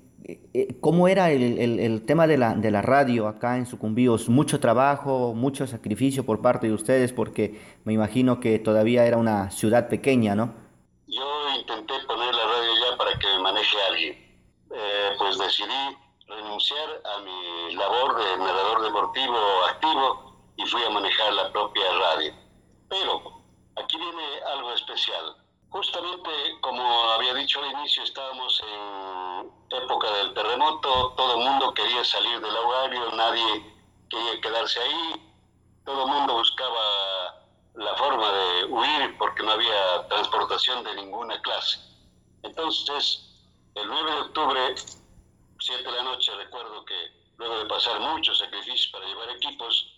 eh, 0.55 0.79
¿Cómo 0.81 1.07
era 1.07 1.31
el, 1.31 2.05
tema 2.07 2.27
de 2.27 2.39
la, 2.39 2.55
de 2.55 2.71
la, 2.71 2.81
radio 2.81 3.29
acá 3.29 3.59
en 3.59 3.67
Sucumbíos? 3.67 4.31
Mucho 4.31 4.59
trabajo, 4.59 5.35
mucho 5.35 5.67
sacrificio 5.67 6.25
por 6.25 6.41
parte 6.41 6.67
de 6.67 6.73
ustedes, 6.73 7.13
porque 7.13 7.61
me 7.85 7.93
imagino 7.93 8.41
que 8.41 8.59
todavía 8.59 9.07
era 9.07 9.19
una 9.19 9.51
ciudad 9.51 9.89
pequeña, 9.89 10.35
¿no? 10.35 10.55
Yo 11.07 11.27
intenté 11.61 11.95
poner 12.09 12.35
la 12.35 12.43
radio 12.43 12.73
ya 12.75 12.97
para 12.97 13.19
que 13.19 13.27
me 13.27 13.39
maneje 13.41 13.77
alguien. 13.91 14.15
Eh, 14.75 15.11
pues 15.19 15.39
decidí 15.39 15.97
renunciar 16.27 16.89
a 17.05 17.21
mi 17.21 17.75
labor 17.77 18.17
de 18.17 18.39
narrador 18.39 18.83
deportivo 18.83 19.37
activo 19.71 20.41
y 20.57 20.67
fui 20.67 20.83
a 20.83 20.91
manejar 20.91 21.35
la 21.35 21.53
propia 21.53 21.85
radio. 22.01 22.33
Pero 22.89 23.43
aquí 23.77 23.97
viene 23.99 24.25
algo 24.55 24.73
especial. 24.73 25.46
Justamente 25.71 26.31
como 26.61 27.11
había 27.11 27.35
dicho 27.35 27.61
al 27.61 27.71
inicio, 27.73 28.03
estábamos 28.03 28.63
en 28.63 29.51
época 29.71 30.11
del 30.11 30.35
terremoto, 30.35 31.13
todo 31.17 31.39
el 31.39 31.45
mundo 31.45 31.75
quería 31.75 32.05
salir 32.05 32.41
del 32.41 32.57
hogario, 32.57 33.13
nadie 33.13 33.75
quería 34.09 34.41
quedarse 34.41 34.81
ahí, 34.81 35.35
todo 35.85 36.05
el 36.05 36.11
mundo 36.11 36.35
buscaba 36.35 37.45
la 37.75 37.95
forma 37.97 38.33
de 38.33 38.65
huir 38.67 39.19
porque 39.19 39.43
no 39.43 39.53
había 39.53 40.09
transportación 40.09 40.83
de 40.85 40.95
ninguna 40.95 41.41
clase. 41.43 41.79
Entonces, 42.43 43.27
el 43.75 43.87
9 43.87 44.11
de 44.11 44.21
octubre, 44.21 44.75
7 45.59 45.83
de 45.83 45.93
la 45.93 46.03
noche, 46.03 46.35
recuerdo 46.37 46.85
que 46.85 46.95
luego 47.37 47.59
de 47.59 47.67
pasar 47.67 48.01
muchos 48.01 48.39
sacrificios 48.39 48.91
para 48.93 49.07
llevar 49.07 49.31
equipos, 49.31 49.93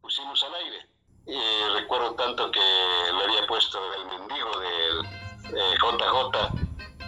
pusimos 0.00 0.42
al 0.44 0.54
aire. 0.54 0.95
Y 1.26 1.38
recuerdo 1.74 2.14
tanto 2.14 2.50
que 2.52 2.60
le 2.60 3.24
había 3.24 3.46
puesto 3.46 3.78
el 3.94 4.18
mendigo 4.18 4.50
del 4.60 5.78
JJ 5.78 6.66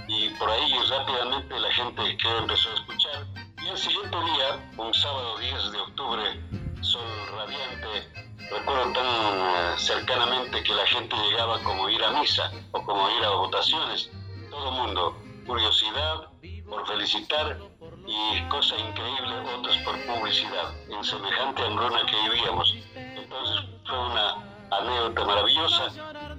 y 0.08 0.30
por 0.30 0.50
ahí 0.50 0.74
rápidamente 0.88 1.60
la 1.60 1.70
gente 1.72 2.16
que 2.16 2.38
empezó 2.38 2.70
a 2.70 2.74
escuchar. 2.74 3.26
Y 3.62 3.68
el 3.68 3.78
siguiente 3.78 4.16
día, 4.16 4.70
un 4.78 4.92
sábado 4.94 5.38
10 5.38 5.72
de 5.72 5.80
octubre, 5.80 6.40
sol 6.80 7.02
radiante, 7.32 8.28
recuerdo 8.50 8.92
tan 8.92 9.06
eh, 9.06 9.74
cercanamente 9.76 10.62
que 10.62 10.74
la 10.74 10.86
gente 10.86 11.14
llegaba 11.16 11.62
como 11.62 11.88
ir 11.90 12.02
a 12.02 12.10
misa 12.12 12.50
o 12.72 12.82
como 12.82 13.10
ir 13.10 13.24
a 13.24 13.30
votaciones. 13.30 14.10
Todo 14.50 14.70
mundo, 14.72 15.16
curiosidad 15.46 16.28
por 16.68 16.86
felicitar 16.86 17.58
y 18.06 18.48
cosa 18.48 18.76
increíble, 18.76 19.34
otros 19.58 19.76
por 19.78 20.06
publicidad, 20.06 20.74
en 20.88 21.04
semejante 21.04 21.62
hambruna 21.62 22.04
que 22.06 22.30
vivíamos. 22.30 22.74
Entonces 22.94 23.67
fue 23.88 23.98
una 23.98 24.34
anécdota 24.70 25.24
maravillosa, 25.24 25.88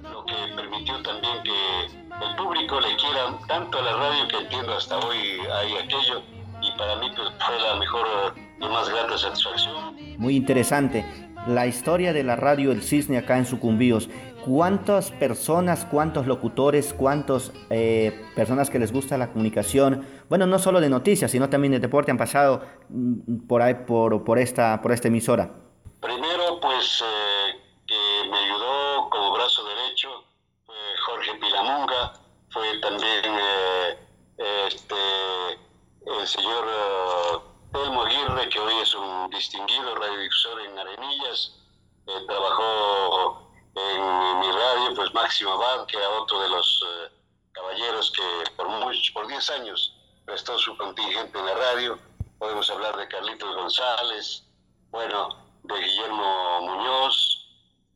lo 0.02 0.24
que 0.24 0.34
permitió 0.56 1.02
también 1.02 1.42
que 1.42 2.00
el 2.20 2.36
público 2.36 2.80
le 2.80 2.96
quiera 2.96 3.38
tanto 3.48 3.78
a 3.78 3.82
la 3.82 3.92
radio 3.96 4.28
que 4.28 4.36
entiendo 4.36 4.74
hasta 4.74 4.98
hoy 4.98 5.16
hay 5.52 5.74
aquello 5.76 6.22
y 6.60 6.78
para 6.78 6.96
mí 6.96 7.10
pues, 7.16 7.28
fue 7.38 7.58
la 7.60 7.76
mejor 7.76 8.06
y 8.60 8.68
más 8.68 8.88
grata 8.90 9.16
satisfacción. 9.16 9.96
Muy 10.18 10.36
interesante. 10.36 11.04
La 11.46 11.66
historia 11.66 12.12
de 12.12 12.22
la 12.22 12.36
radio 12.36 12.70
El 12.70 12.82
Cisne 12.82 13.16
acá 13.16 13.38
en 13.38 13.46
Sucumbíos. 13.46 14.10
¿Cuántas 14.44 15.10
personas, 15.10 15.86
cuántos 15.90 16.26
locutores, 16.26 16.92
cuántas 16.92 17.52
eh, 17.70 18.26
personas 18.34 18.68
que 18.68 18.78
les 18.78 18.92
gusta 18.92 19.16
la 19.16 19.28
comunicación, 19.28 20.06
bueno, 20.28 20.46
no 20.46 20.58
solo 20.58 20.80
de 20.80 20.90
noticias, 20.90 21.30
sino 21.30 21.48
también 21.48 21.72
de 21.72 21.78
deporte, 21.78 22.10
han 22.10 22.18
pasado 22.18 22.62
mm, 22.90 23.46
por 23.46 23.62
ahí, 23.62 23.74
por, 23.74 24.24
por, 24.24 24.38
esta, 24.38 24.80
por 24.82 24.92
esta 24.92 25.08
emisora? 25.08 25.50
Primero, 26.00 26.60
pues, 26.60 27.02
eh, 27.02 27.58
que 27.86 28.30
me 28.30 28.36
ayudó 28.36 29.08
como 29.10 29.32
brazo 29.32 29.62
derecho 29.64 30.08
Jorge 31.06 31.34
Pilamón, 31.40 31.82
época 31.82 32.12
fue 32.50 32.78
también 32.80 33.24
eh, 33.24 33.98
este, 34.68 34.94
el 36.06 36.19
señor 36.30 36.64
uh, 36.64 37.72
Telmo 37.72 38.02
Aguirre, 38.04 38.48
que 38.50 38.60
hoy 38.60 38.74
es 38.80 38.94
un 38.94 39.28
distinguido 39.30 39.96
radiodifusor 39.96 40.60
en 40.60 40.78
Arenillas, 40.78 41.56
eh, 42.06 42.24
trabajó 42.28 43.50
en 43.74 44.40
mi 44.40 44.52
radio, 44.52 44.94
pues 44.94 45.12
Máximo 45.12 45.50
Abad, 45.52 45.86
que 45.86 45.96
era 45.96 46.08
otro 46.10 46.40
de 46.40 46.48
los 46.50 46.82
uh, 46.82 47.50
caballeros 47.50 48.12
que 48.12 48.50
por, 48.52 48.68
muchos, 48.68 49.10
por 49.12 49.26
10 49.26 49.50
años 49.50 49.96
prestó 50.24 50.56
su 50.58 50.76
contingente 50.76 51.36
en 51.36 51.46
la 51.46 51.54
radio. 51.54 51.98
Podemos 52.38 52.70
hablar 52.70 52.96
de 52.96 53.08
Carlitos 53.08 53.52
González, 53.56 54.44
bueno, 54.90 55.36
de 55.64 55.80
Guillermo 55.80 56.60
Muñoz, 56.62 57.48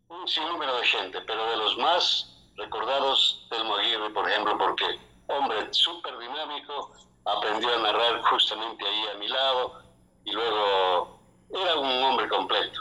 un 0.09 0.26
sinnúmero 0.26 0.76
de 0.76 0.87
gente, 0.87 1.21
pero 1.21 1.47
de 1.50 1.57
los 1.57 1.79
más 1.79 2.37
recordados, 2.57 3.47
Telmo 3.49 3.76
Aguirre, 3.76 4.11
por 4.11 4.29
ejemplo, 4.29 4.59
porque 4.59 4.99
hombre 5.29 5.73
súper 5.73 6.19
dinámico, 6.19 6.93
aprendió 7.25 7.75
a 7.75 7.78
narrar 7.78 8.23
justamente 8.23 8.87
ahí 8.87 9.04
a 9.14 9.19
mi 9.19 9.28
lado 9.28 9.83
y 10.25 10.33
luego 10.33 11.21
era 11.50 11.76
un 11.76 12.02
hombre 12.02 12.28
completo. 12.28 12.81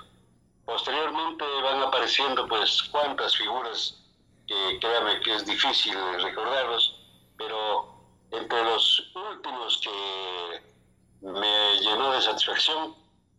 Posteriormente 0.65 1.43
van 1.61 1.83
apareciendo 1.83 2.47
pues 2.47 2.83
cuantas 2.83 3.35
figuras 3.35 3.99
que 4.47 4.79
créame 4.79 5.19
que 5.21 5.35
es 5.35 5.45
difícil 5.45 5.95
recordarlos, 6.21 6.99
pero 7.37 7.93
entre 8.31 8.63
los 8.63 9.11
últimos 9.15 9.81
que 9.81 10.61
me 11.21 11.79
llenó 11.79 12.11
de 12.11 12.21
satisfacción 12.21 12.95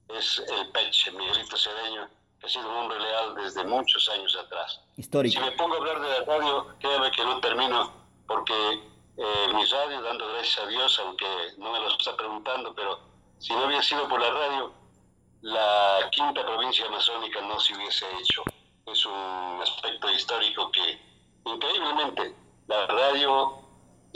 es 0.09 0.39
el 0.39 0.69
Peche, 0.71 1.11
Miguelito 1.13 1.57
Cedeño, 1.57 2.09
que 2.39 2.47
ha 2.47 2.49
sido 2.49 2.69
un 2.69 2.77
hombre 2.77 2.99
leal 2.99 3.35
desde 3.35 3.65
muchos 3.65 4.09
años 4.11 4.37
atrás. 4.37 4.81
Histórico. 4.97 5.39
Si 5.39 5.45
me 5.45 5.57
pongo 5.57 5.75
a 5.75 5.79
hablar 5.79 6.01
de 6.01 6.09
la 6.09 6.25
radio, 6.25 6.67
créame 6.79 7.11
que 7.11 7.25
no 7.25 7.41
termino, 7.41 7.93
porque 8.27 8.81
eh, 9.17 9.49
mi 9.55 9.65
radio, 9.65 10.03
dando 10.03 10.29
gracias 10.29 10.65
a 10.65 10.69
Dios, 10.69 10.99
aunque 10.99 11.27
no 11.59 11.73
me 11.73 11.81
lo 11.81 11.89
está 11.89 12.17
preguntando, 12.17 12.75
pero 12.75 12.99
si 13.39 13.53
no 13.53 13.67
hubiera 13.67 13.83
sido 13.83 14.09
por 14.09 14.21
la 14.21 14.31
radio, 14.31 14.73
la 15.43 16.09
quinta 16.11 16.45
provincia 16.45 16.87
amazónica 16.87 17.41
no 17.43 17.61
se 17.61 17.75
hubiese 17.75 18.07
hecho. 18.19 18.43
Es 18.87 19.05
un 19.07 19.61
aspecto 19.63 20.11
histórico 20.11 20.71
que, 20.73 21.01
increíblemente, 21.45 22.35
la 22.67 22.87
radio 22.87 23.59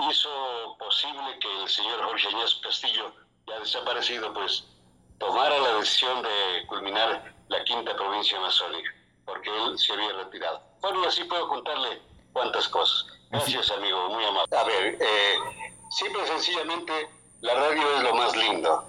hizo 0.08 0.76
posible 0.78 1.38
que 1.40 1.62
el 1.62 1.68
señor 1.68 2.02
Jorge 2.02 2.28
Añez 2.28 2.54
Castillo, 2.62 3.12
ya 3.46 3.58
desaparecido, 3.60 4.32
pues 4.32 4.64
tomara 5.18 5.58
la 5.58 5.74
decisión 5.74 6.22
de 6.22 6.66
culminar 6.66 7.34
la 7.48 7.64
quinta 7.64 7.94
provincia 7.94 8.38
amazónica, 8.38 8.90
porque 9.24 9.50
él 9.64 9.78
se 9.78 9.92
había 9.92 10.12
retirado. 10.12 10.62
Bueno, 10.80 11.04
así 11.06 11.24
puedo 11.24 11.48
contarle 11.48 12.00
cuántas 12.32 12.68
cosas. 12.68 13.17
Gracias, 13.30 13.70
amigo, 13.72 14.08
muy 14.08 14.24
amable. 14.24 14.56
A 14.56 14.64
ver, 14.64 14.96
eh, 14.98 15.34
simple 15.90 16.22
y 16.24 16.28
sencillamente, 16.28 17.10
la 17.42 17.54
radio 17.54 17.96
es 17.96 18.02
lo 18.02 18.14
más 18.14 18.34
lindo. 18.34 18.84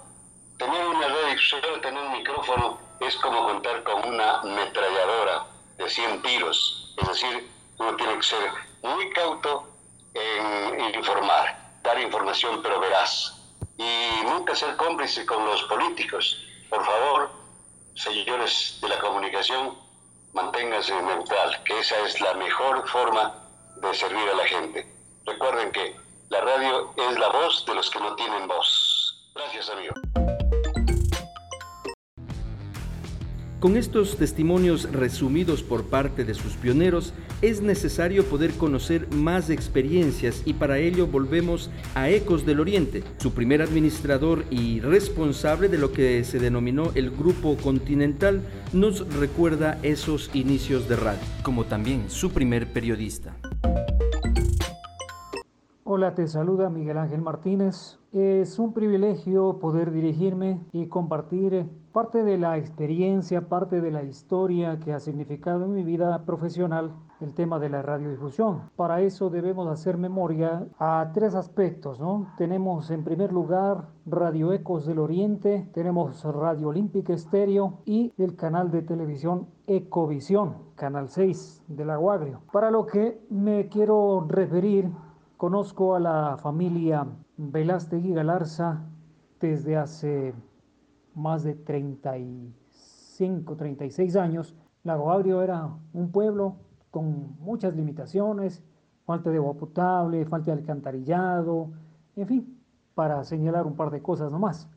Tener 0.56 0.86
una 0.86 1.08
radio, 1.08 1.80
tener 1.82 2.02
un 2.02 2.12
micrófono, 2.12 2.78
es 3.00 3.16
como 3.16 3.44
contar 3.44 3.82
con 3.82 4.08
una 4.08 4.40
ametralladora 4.40 5.46
de 5.76 5.90
100 5.90 6.22
tiros. 6.22 6.94
Es 6.96 7.08
decir, 7.08 7.50
uno 7.78 7.96
tiene 7.96 8.16
que 8.16 8.22
ser 8.22 8.50
muy 8.82 9.10
cauto 9.10 9.68
en 10.14 10.94
informar, 10.94 11.58
dar 11.82 12.00
información 12.00 12.62
pero 12.62 12.80
veraz. 12.80 13.36
Y 13.76 14.24
nunca 14.24 14.54
ser 14.54 14.74
cómplice 14.76 15.26
con 15.26 15.44
los 15.44 15.62
políticos. 15.64 16.42
Por 16.70 16.82
favor, 16.84 17.30
señores 17.94 18.78
de 18.80 18.88
la 18.88 18.98
comunicación, 19.00 19.78
manténganse 20.32 20.94
neutral, 21.02 21.62
que 21.64 21.78
esa 21.78 21.98
es 22.00 22.18
la 22.22 22.32
mejor 22.34 22.88
forma 22.88 23.34
de 23.80 23.94
servir 23.94 24.28
a 24.32 24.36
la 24.36 24.44
gente. 24.44 24.86
Recuerden 25.26 25.72
que 25.72 25.96
la 26.28 26.40
radio 26.40 26.92
es 26.96 27.18
la 27.18 27.28
voz 27.28 27.64
de 27.66 27.74
los 27.74 27.90
que 27.90 27.98
no 27.98 28.14
tienen 28.14 28.46
voz. 28.46 29.30
Gracias, 29.34 29.70
amigo. 29.70 29.94
Con 33.60 33.76
estos 33.76 34.16
testimonios 34.16 34.90
resumidos 34.90 35.62
por 35.62 35.90
parte 35.90 36.24
de 36.24 36.34
sus 36.34 36.54
pioneros, 36.54 37.12
es 37.42 37.62
necesario 37.62 38.24
poder 38.24 38.52
conocer 38.52 39.08
más 39.12 39.50
experiencias 39.50 40.42
y 40.44 40.54
para 40.54 40.78
ello 40.78 41.06
volvemos 41.06 41.70
a 41.94 42.08
Ecos 42.10 42.44
del 42.44 42.60
Oriente. 42.60 43.02
Su 43.18 43.32
primer 43.32 43.62
administrador 43.62 44.44
y 44.50 44.80
responsable 44.80 45.68
de 45.68 45.78
lo 45.78 45.92
que 45.92 46.24
se 46.24 46.38
denominó 46.38 46.92
el 46.94 47.10
Grupo 47.10 47.56
Continental 47.56 48.42
nos 48.72 49.06
recuerda 49.14 49.78
esos 49.82 50.30
inicios 50.34 50.88
de 50.88 50.96
radio, 50.96 51.20
como 51.42 51.64
también 51.64 52.10
su 52.10 52.30
primer 52.30 52.66
periodista. 52.72 53.34
Hola, 55.92 56.14
te 56.14 56.28
saluda 56.28 56.70
Miguel 56.70 56.98
Ángel 56.98 57.20
Martínez. 57.20 57.98
Es 58.12 58.60
un 58.60 58.72
privilegio 58.72 59.58
poder 59.58 59.90
dirigirme 59.90 60.60
y 60.70 60.86
compartir 60.86 61.68
parte 61.90 62.22
de 62.22 62.38
la 62.38 62.58
experiencia, 62.58 63.48
parte 63.48 63.80
de 63.80 63.90
la 63.90 64.04
historia 64.04 64.78
que 64.78 64.92
ha 64.92 65.00
significado 65.00 65.64
en 65.64 65.72
mi 65.72 65.82
vida 65.82 66.24
profesional 66.24 66.92
el 67.20 67.34
tema 67.34 67.58
de 67.58 67.70
la 67.70 67.82
radiodifusión. 67.82 68.70
Para 68.76 69.00
eso 69.00 69.30
debemos 69.30 69.66
hacer 69.66 69.98
memoria 69.98 70.64
a 70.78 71.10
tres 71.12 71.34
aspectos, 71.34 71.98
¿no? 71.98 72.34
Tenemos 72.38 72.92
en 72.92 73.02
primer 73.02 73.32
lugar 73.32 73.88
Radio 74.06 74.52
Ecos 74.52 74.86
del 74.86 75.00
Oriente, 75.00 75.68
tenemos 75.74 76.22
Radio 76.22 76.68
Olímpica 76.68 77.14
Estéreo 77.14 77.80
y 77.84 78.12
el 78.16 78.36
canal 78.36 78.70
de 78.70 78.82
televisión 78.82 79.48
Ecovisión, 79.66 80.54
canal 80.76 81.08
6 81.08 81.64
del 81.66 81.90
Aguagrio. 81.90 82.42
Para 82.52 82.70
lo 82.70 82.86
que 82.86 83.20
me 83.28 83.68
quiero 83.68 84.24
referir 84.28 84.88
Conozco 85.40 85.94
a 85.94 86.00
la 86.00 86.36
familia 86.36 87.06
Velázquez 87.38 88.04
Galarza 88.12 88.82
desde 89.40 89.78
hace 89.78 90.34
más 91.14 91.44
de 91.44 91.54
35, 91.54 93.56
36 93.56 94.16
años. 94.16 94.54
Lago 94.84 95.10
Agrio 95.10 95.40
era 95.40 95.66
un 95.94 96.12
pueblo 96.12 96.56
con 96.90 97.38
muchas 97.40 97.74
limitaciones, 97.74 98.62
falta 99.06 99.30
de 99.30 99.38
agua 99.38 99.54
potable, 99.54 100.26
falta 100.26 100.50
de 100.50 100.58
alcantarillado, 100.58 101.70
en 102.16 102.26
fin, 102.26 102.60
para 102.94 103.24
señalar 103.24 103.66
un 103.66 103.76
par 103.76 103.90
de 103.90 104.02
cosas 104.02 104.30
nomás. 104.30 104.68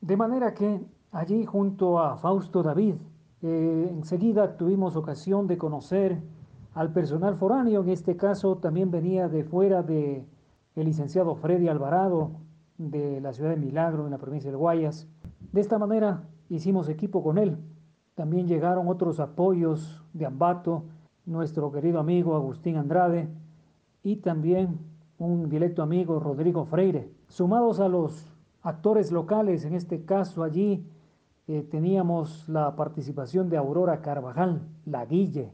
De 0.00 0.16
manera 0.16 0.54
que 0.54 0.86
allí 1.10 1.44
junto 1.44 1.98
a 1.98 2.16
Fausto 2.16 2.62
David, 2.62 2.94
eh, 3.42 3.88
enseguida 3.90 4.56
tuvimos 4.56 4.94
ocasión 4.94 5.48
de 5.48 5.58
conocer 5.58 6.22
al 6.74 6.92
personal 6.92 7.36
foráneo, 7.36 7.82
en 7.82 7.90
este 7.90 8.16
caso 8.16 8.56
también 8.56 8.90
venía 8.90 9.28
de 9.28 9.44
fuera 9.44 9.82
de 9.82 10.24
el 10.74 10.86
licenciado 10.86 11.34
Freddy 11.34 11.68
Alvarado 11.68 12.30
de 12.78 13.20
la 13.20 13.32
ciudad 13.32 13.50
de 13.50 13.56
Milagro 13.56 14.06
en 14.06 14.10
la 14.10 14.18
provincia 14.18 14.50
de 14.50 14.56
Guayas. 14.56 15.06
De 15.52 15.60
esta 15.60 15.78
manera 15.78 16.24
hicimos 16.48 16.88
equipo 16.88 17.22
con 17.22 17.36
él. 17.38 17.58
También 18.14 18.46
llegaron 18.46 18.88
otros 18.88 19.20
apoyos 19.20 20.02
de 20.14 20.26
Ambato, 20.26 20.84
nuestro 21.26 21.70
querido 21.72 21.98
amigo 21.98 22.36
Agustín 22.36 22.76
Andrade 22.76 23.28
y 24.02 24.16
también 24.16 24.78
un 25.18 25.48
directo 25.48 25.82
amigo 25.82 26.20
Rodrigo 26.20 26.64
Freire. 26.64 27.10
Sumados 27.28 27.80
a 27.80 27.88
los 27.88 28.34
actores 28.62 29.12
locales, 29.12 29.64
en 29.64 29.74
este 29.74 30.04
caso 30.04 30.42
allí 30.42 30.86
eh, 31.48 31.66
teníamos 31.70 32.48
la 32.48 32.74
participación 32.76 33.50
de 33.50 33.56
Aurora 33.56 34.00
Carvajal, 34.00 34.62
la 34.86 35.04
Guille, 35.04 35.52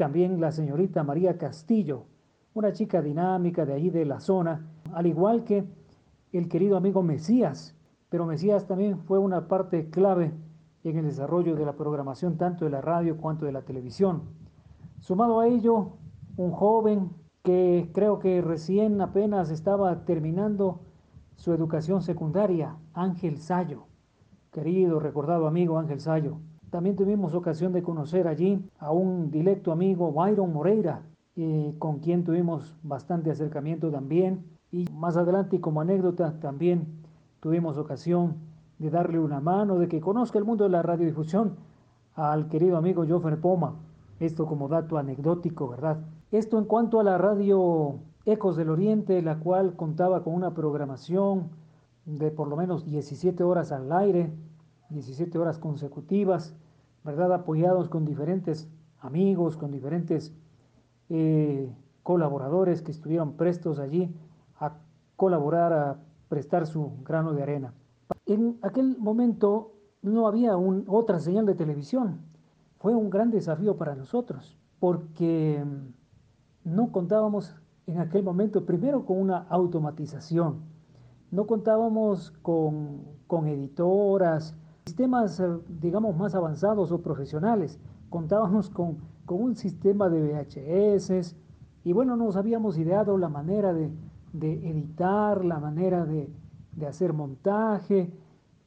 también 0.00 0.40
la 0.40 0.50
señorita 0.50 1.04
María 1.04 1.36
Castillo, 1.36 2.06
una 2.54 2.72
chica 2.72 3.02
dinámica 3.02 3.66
de 3.66 3.74
allí 3.74 3.90
de 3.90 4.06
la 4.06 4.18
zona, 4.18 4.66
al 4.94 5.06
igual 5.06 5.44
que 5.44 5.66
el 6.32 6.48
querido 6.48 6.78
amigo 6.78 7.02
Mesías, 7.02 7.76
pero 8.08 8.24
Mesías 8.24 8.66
también 8.66 8.98
fue 9.00 9.18
una 9.18 9.46
parte 9.46 9.90
clave 9.90 10.32
en 10.84 10.96
el 10.96 11.04
desarrollo 11.04 11.54
de 11.54 11.66
la 11.66 11.74
programación 11.74 12.38
tanto 12.38 12.64
de 12.64 12.70
la 12.70 12.80
radio 12.80 13.18
cuanto 13.18 13.44
de 13.44 13.52
la 13.52 13.60
televisión. 13.60 14.22
Sumado 15.00 15.38
a 15.38 15.48
ello, 15.48 15.98
un 16.38 16.50
joven 16.50 17.10
que 17.42 17.90
creo 17.92 18.20
que 18.20 18.40
recién 18.40 19.02
apenas 19.02 19.50
estaba 19.50 20.06
terminando 20.06 20.80
su 21.36 21.52
educación 21.52 22.00
secundaria, 22.00 22.74
Ángel 22.94 23.36
Sayo, 23.36 23.84
querido, 24.50 24.98
recordado 24.98 25.46
amigo 25.46 25.78
Ángel 25.78 26.00
Sayo. 26.00 26.38
También 26.70 26.94
tuvimos 26.94 27.34
ocasión 27.34 27.72
de 27.72 27.82
conocer 27.82 28.28
allí 28.28 28.64
a 28.78 28.92
un 28.92 29.30
directo 29.30 29.72
amigo, 29.72 30.12
Byron 30.12 30.52
Moreira, 30.52 31.02
eh, 31.36 31.74
con 31.78 31.98
quien 31.98 32.22
tuvimos 32.22 32.76
bastante 32.82 33.30
acercamiento 33.30 33.90
también. 33.90 34.44
Y 34.70 34.86
más 34.92 35.16
adelante, 35.16 35.60
como 35.60 35.80
anécdota, 35.80 36.38
también 36.38 37.02
tuvimos 37.40 37.76
ocasión 37.76 38.36
de 38.78 38.88
darle 38.88 39.18
una 39.18 39.40
mano, 39.40 39.78
de 39.78 39.88
que 39.88 40.00
conozca 40.00 40.38
el 40.38 40.44
mundo 40.44 40.64
de 40.64 40.70
la 40.70 40.82
radiodifusión 40.82 41.56
al 42.14 42.48
querido 42.48 42.76
amigo 42.76 43.04
Joffer 43.06 43.40
Poma. 43.40 43.74
Esto 44.20 44.46
como 44.46 44.68
dato 44.68 44.96
anecdótico, 44.96 45.68
¿verdad? 45.68 45.98
Esto 46.30 46.58
en 46.58 46.66
cuanto 46.66 47.00
a 47.00 47.04
la 47.04 47.18
radio 47.18 47.96
Ecos 48.26 48.56
del 48.56 48.70
Oriente, 48.70 49.22
la 49.22 49.40
cual 49.40 49.74
contaba 49.74 50.22
con 50.22 50.34
una 50.34 50.54
programación 50.54 51.48
de 52.04 52.30
por 52.30 52.48
lo 52.48 52.56
menos 52.56 52.84
17 52.84 53.42
horas 53.42 53.72
al 53.72 53.90
aire, 53.92 54.32
17 54.90 55.38
horas 55.38 55.58
consecutivas, 55.58 56.54
¿verdad? 57.04 57.32
Apoyados 57.32 57.88
con 57.88 58.04
diferentes 58.04 58.68
amigos, 59.00 59.56
con 59.56 59.70
diferentes 59.70 60.34
eh, 61.08 61.74
colaboradores 62.02 62.82
que 62.82 62.90
estuvieron 62.90 63.34
prestos 63.36 63.78
allí 63.78 64.14
a 64.58 64.78
colaborar, 65.16 65.72
a 65.72 66.00
prestar 66.28 66.66
su 66.66 66.92
grano 67.04 67.32
de 67.32 67.42
arena. 67.42 67.74
En 68.26 68.58
aquel 68.62 68.98
momento 68.98 69.72
no 70.02 70.26
había 70.26 70.56
otra 70.56 71.20
señal 71.20 71.46
de 71.46 71.54
televisión. 71.54 72.20
Fue 72.78 72.94
un 72.94 73.10
gran 73.10 73.30
desafío 73.30 73.76
para 73.76 73.94
nosotros 73.94 74.56
porque 74.78 75.64
no 76.64 76.92
contábamos 76.92 77.54
en 77.86 77.98
aquel 77.98 78.22
momento 78.22 78.64
primero 78.64 79.04
con 79.04 79.20
una 79.20 79.46
automatización, 79.48 80.60
no 81.30 81.46
contábamos 81.46 82.30
con, 82.42 83.02
con 83.26 83.46
editoras, 83.46 84.56
sistemas, 84.90 85.38
eh, 85.38 85.46
digamos, 85.68 86.16
más 86.16 86.34
avanzados 86.34 86.90
o 86.90 86.98
profesionales. 87.00 87.78
Contábamos 88.08 88.70
con, 88.70 88.96
con 89.24 89.40
un 89.40 89.54
sistema 89.54 90.08
de 90.08 90.20
VHS 90.20 91.36
y 91.84 91.92
bueno, 91.92 92.16
nos 92.16 92.34
habíamos 92.34 92.76
ideado 92.76 93.16
la 93.16 93.28
manera 93.28 93.72
de, 93.72 93.88
de 94.32 94.68
editar, 94.68 95.44
la 95.44 95.60
manera 95.60 96.04
de, 96.04 96.28
de, 96.72 96.86
hacer 96.88 97.12
montaje, 97.12 98.10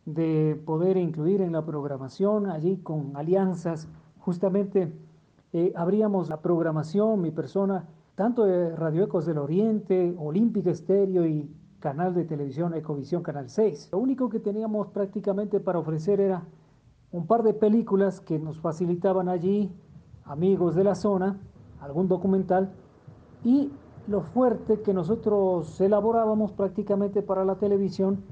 de 0.05 0.61
poder 0.65 0.95
incluir 0.95 1.41
en 1.41 1.51
la 1.51 1.65
programación 1.65 2.49
allí 2.49 2.77
con 2.77 3.17
alianzas. 3.17 3.89
Justamente 4.19 4.93
eh, 5.51 5.73
abríamos 5.75 6.29
la 6.29 6.41
programación, 6.41 7.21
mi 7.21 7.31
persona, 7.31 7.85
tanto 8.15 8.45
de 8.45 8.73
Radio 8.77 9.03
Ecos 9.03 9.25
del 9.25 9.39
Oriente, 9.39 10.15
Olímpica 10.17 10.71
Estéreo 10.71 11.25
y 11.25 11.51
canal 11.83 12.13
de 12.13 12.23
televisión 12.23 12.73
Ecovisión 12.73 13.23
Canal 13.23 13.49
6. 13.49 13.89
Lo 13.91 13.97
único 13.97 14.29
que 14.29 14.39
teníamos 14.39 14.87
prácticamente 14.87 15.59
para 15.59 15.79
ofrecer 15.79 16.21
era 16.21 16.45
un 17.11 17.27
par 17.27 17.43
de 17.43 17.53
películas 17.53 18.21
que 18.21 18.39
nos 18.39 18.57
facilitaban 18.57 19.27
allí 19.27 19.69
amigos 20.23 20.75
de 20.75 20.85
la 20.85 20.95
zona, 20.95 21.41
algún 21.81 22.07
documental 22.07 22.71
y 23.43 23.69
lo 24.07 24.21
fuerte 24.21 24.79
que 24.79 24.93
nosotros 24.93 25.81
elaborábamos 25.81 26.53
prácticamente 26.53 27.21
para 27.21 27.43
la 27.43 27.55
televisión 27.55 28.23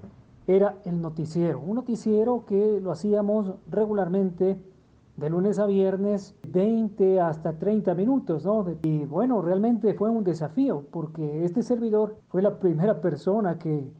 era 0.47 0.77
el 0.85 1.01
noticiero. 1.01 1.59
Un 1.59 1.75
noticiero 1.75 2.45
que 2.45 2.79
lo 2.79 2.89
hacíamos 2.89 3.55
regularmente 3.69 4.63
de 5.17 5.29
lunes 5.29 5.59
a 5.59 5.65
viernes, 5.65 6.35
20 6.47 7.19
hasta 7.19 7.59
30 7.59 7.93
minutos, 7.95 8.45
¿no? 8.45 8.65
Y 8.83 9.05
bueno, 9.05 9.41
realmente 9.41 9.93
fue 9.93 10.09
un 10.09 10.23
desafío 10.23 10.85
porque 10.91 11.45
este 11.45 11.63
servidor 11.63 12.17
fue 12.29 12.41
la 12.41 12.59
primera 12.59 13.01
persona 13.01 13.59
que 13.59 13.91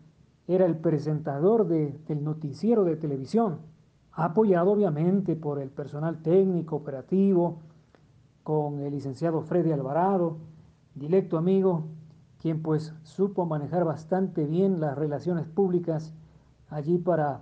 era 0.48 0.66
el 0.66 0.78
presentador 0.78 1.68
del 1.68 2.24
noticiero 2.24 2.84
de 2.84 2.96
televisión, 2.96 3.60
apoyado 4.12 4.72
obviamente 4.72 5.36
por 5.36 5.60
el 5.60 5.70
personal 5.70 6.22
técnico, 6.22 6.76
operativo, 6.78 7.60
con 8.44 8.80
el 8.80 8.92
licenciado 8.92 9.42
Freddy 9.42 9.72
Alvarado, 9.72 10.38
directo 10.96 11.38
amigo, 11.38 11.84
quien 12.40 12.62
pues 12.62 12.94
supo 13.04 13.46
manejar 13.46 13.86
bastante 13.86 14.46
bien 14.46 14.80
las 14.80 14.98
relaciones 14.98 15.46
públicas 15.46 16.14
allí 16.70 16.98
para 16.98 17.42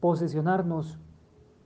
posesionarnos 0.00 0.98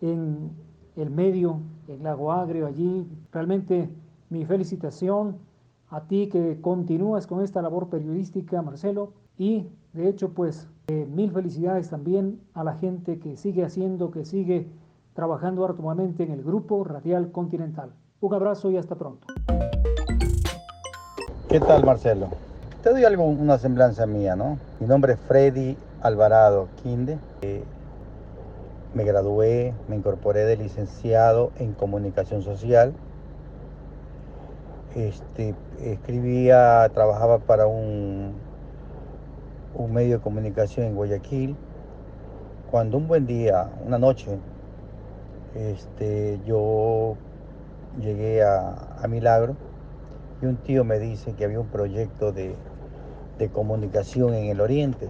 en 0.01 0.51
el 0.97 1.11
medio, 1.11 1.61
el 1.89 2.03
lago 2.03 2.33
agrio 2.33 2.67
allí. 2.67 3.07
Realmente 3.33 3.89
mi 4.31 4.45
felicitación 4.45 5.37
a 5.91 6.03
ti 6.03 6.29
que 6.29 6.61
continúas 6.61 7.27
con 7.27 7.43
esta 7.43 7.63
labor 7.63 7.89
periodística, 7.89 8.63
Marcelo, 8.63 9.13
y 9.39 9.69
de 9.93 10.09
hecho 10.09 10.31
pues 10.31 10.69
eh, 10.89 11.07
mil 11.09 11.31
felicidades 11.31 11.91
también 11.91 12.41
a 12.55 12.65
la 12.65 12.75
gente 12.75 13.19
que 13.19 13.37
sigue 13.37 13.65
haciendo, 13.65 14.11
que 14.11 14.25
sigue 14.25 14.69
trabajando 15.15 15.65
arduamente 15.65 16.25
en 16.25 16.31
el 16.31 16.43
grupo 16.43 16.83
Radial 16.85 17.31
Continental. 17.31 17.93
Un 18.21 18.35
abrazo 18.35 18.71
y 18.71 18.77
hasta 18.77 18.95
pronto. 18.95 19.27
¿Qué 21.49 21.61
tal 21.61 21.85
Marcelo? 21.85 22.29
Te 22.83 22.91
doy 22.91 23.05
una 23.05 23.59
semblanza 23.59 24.07
mía, 24.07 24.35
¿no? 24.35 24.59
Mi 24.81 24.87
nombre 24.87 25.15
es 25.15 25.21
Freddy 25.21 25.77
Alvarado 26.03 26.69
Quinde. 26.83 27.19
Eh, 27.43 27.65
me 28.95 29.05
gradué, 29.05 29.75
me 29.89 29.97
incorporé 29.97 30.45
de 30.45 30.57
licenciado 30.57 31.51
en 31.59 31.73
comunicación 31.73 32.43
social. 32.43 32.95
Este, 34.95 35.55
escribía, 35.81 36.89
trabajaba 36.95 37.39
para 37.41 37.67
un, 37.67 38.35
un 39.75 39.93
medio 39.93 40.19
de 40.19 40.23
comunicación 40.23 40.87
en 40.87 40.95
Guayaquil. 40.95 41.57
Cuando 42.71 42.97
un 42.99 43.09
buen 43.09 43.27
día, 43.27 43.69
una 43.85 43.99
noche, 43.99 44.39
este, 45.55 46.41
yo 46.47 47.17
llegué 48.01 48.43
a, 48.43 48.97
a 49.01 49.09
Milagro 49.09 49.57
y 50.41 50.47
un 50.47 50.57
tío 50.57 50.85
me 50.85 50.99
dice 50.99 51.35
que 51.35 51.45
había 51.45 51.61
un 51.61 51.69
proyecto 51.69 52.33
de, 52.33 52.55
de 53.39 53.49
comunicación 53.49 54.35
en 54.35 54.47
el 54.47 54.61
oriente, 54.61 55.09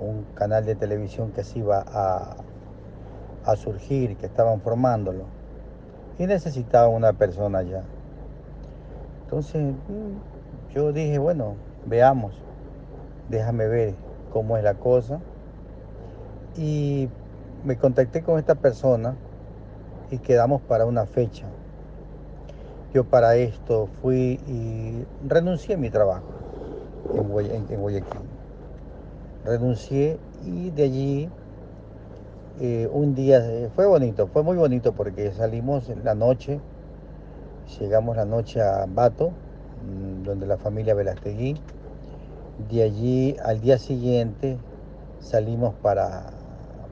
un 0.00 0.24
canal 0.34 0.64
de 0.64 0.74
televisión 0.74 1.32
que 1.32 1.44
se 1.44 1.58
iba 1.58 1.84
a, 1.86 2.36
a 3.44 3.56
surgir, 3.56 4.16
que 4.16 4.26
estaban 4.26 4.60
formándolo. 4.60 5.24
Y 6.18 6.26
necesitaba 6.26 6.88
una 6.88 7.12
persona 7.12 7.62
ya. 7.62 7.82
Entonces 9.24 9.62
mm, 9.62 10.74
yo 10.74 10.92
dije, 10.92 11.18
bueno, 11.18 11.54
veamos, 11.86 12.34
déjame 13.28 13.68
ver 13.68 13.94
cómo 14.32 14.56
es 14.56 14.64
la 14.64 14.74
cosa. 14.74 15.20
Y 16.56 17.08
me 17.64 17.76
contacté 17.76 18.22
con 18.22 18.38
esta 18.38 18.54
persona 18.54 19.14
y 20.10 20.18
quedamos 20.18 20.62
para 20.62 20.86
una 20.86 21.06
fecha. 21.06 21.46
Yo 22.94 23.04
para 23.04 23.36
esto 23.36 23.88
fui 24.00 24.40
y 24.46 25.04
renuncié 25.26 25.74
a 25.74 25.78
mi 25.78 25.90
trabajo 25.90 26.24
en 27.14 27.28
Guayaquil. 27.80 28.22
Renuncié 29.44 30.18
y 30.44 30.70
de 30.70 30.82
allí 30.82 31.30
eh, 32.60 32.88
un 32.92 33.14
día, 33.14 33.70
fue 33.76 33.86
bonito, 33.86 34.26
fue 34.26 34.42
muy 34.42 34.56
bonito 34.56 34.92
porque 34.92 35.30
salimos 35.30 35.88
en 35.90 36.04
la 36.04 36.16
noche, 36.16 36.58
llegamos 37.78 38.16
la 38.16 38.24
noche 38.24 38.60
a 38.60 38.84
Bato, 38.86 39.30
mm, 39.30 40.24
donde 40.24 40.46
la 40.46 40.56
familia 40.56 40.94
Velastegui, 40.94 41.54
de 42.68 42.82
allí 42.82 43.36
al 43.44 43.60
día 43.60 43.78
siguiente 43.78 44.58
salimos 45.20 45.74
para, 45.74 46.30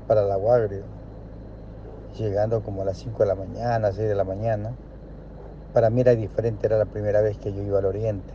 para 0.07 0.23
la 0.23 0.37
Guagrio, 0.37 0.85
llegando 2.17 2.63
como 2.63 2.83
a 2.83 2.85
las 2.85 2.99
5 2.99 3.19
de 3.25 3.27
la 3.27 3.35
mañana, 3.35 3.91
6 3.91 4.09
de 4.09 4.15
la 4.15 4.25
mañana. 4.25 4.73
Para 5.73 5.91
mí 5.91 6.01
era 6.01 6.15
diferente, 6.15 6.67
era 6.67 6.79
la 6.79 6.85
primera 6.85 7.21
vez 7.23 7.39
que 7.39 7.53
yo 7.53 7.63
iba 7.63 7.81
al 7.81 7.87
oriente, 7.87 8.33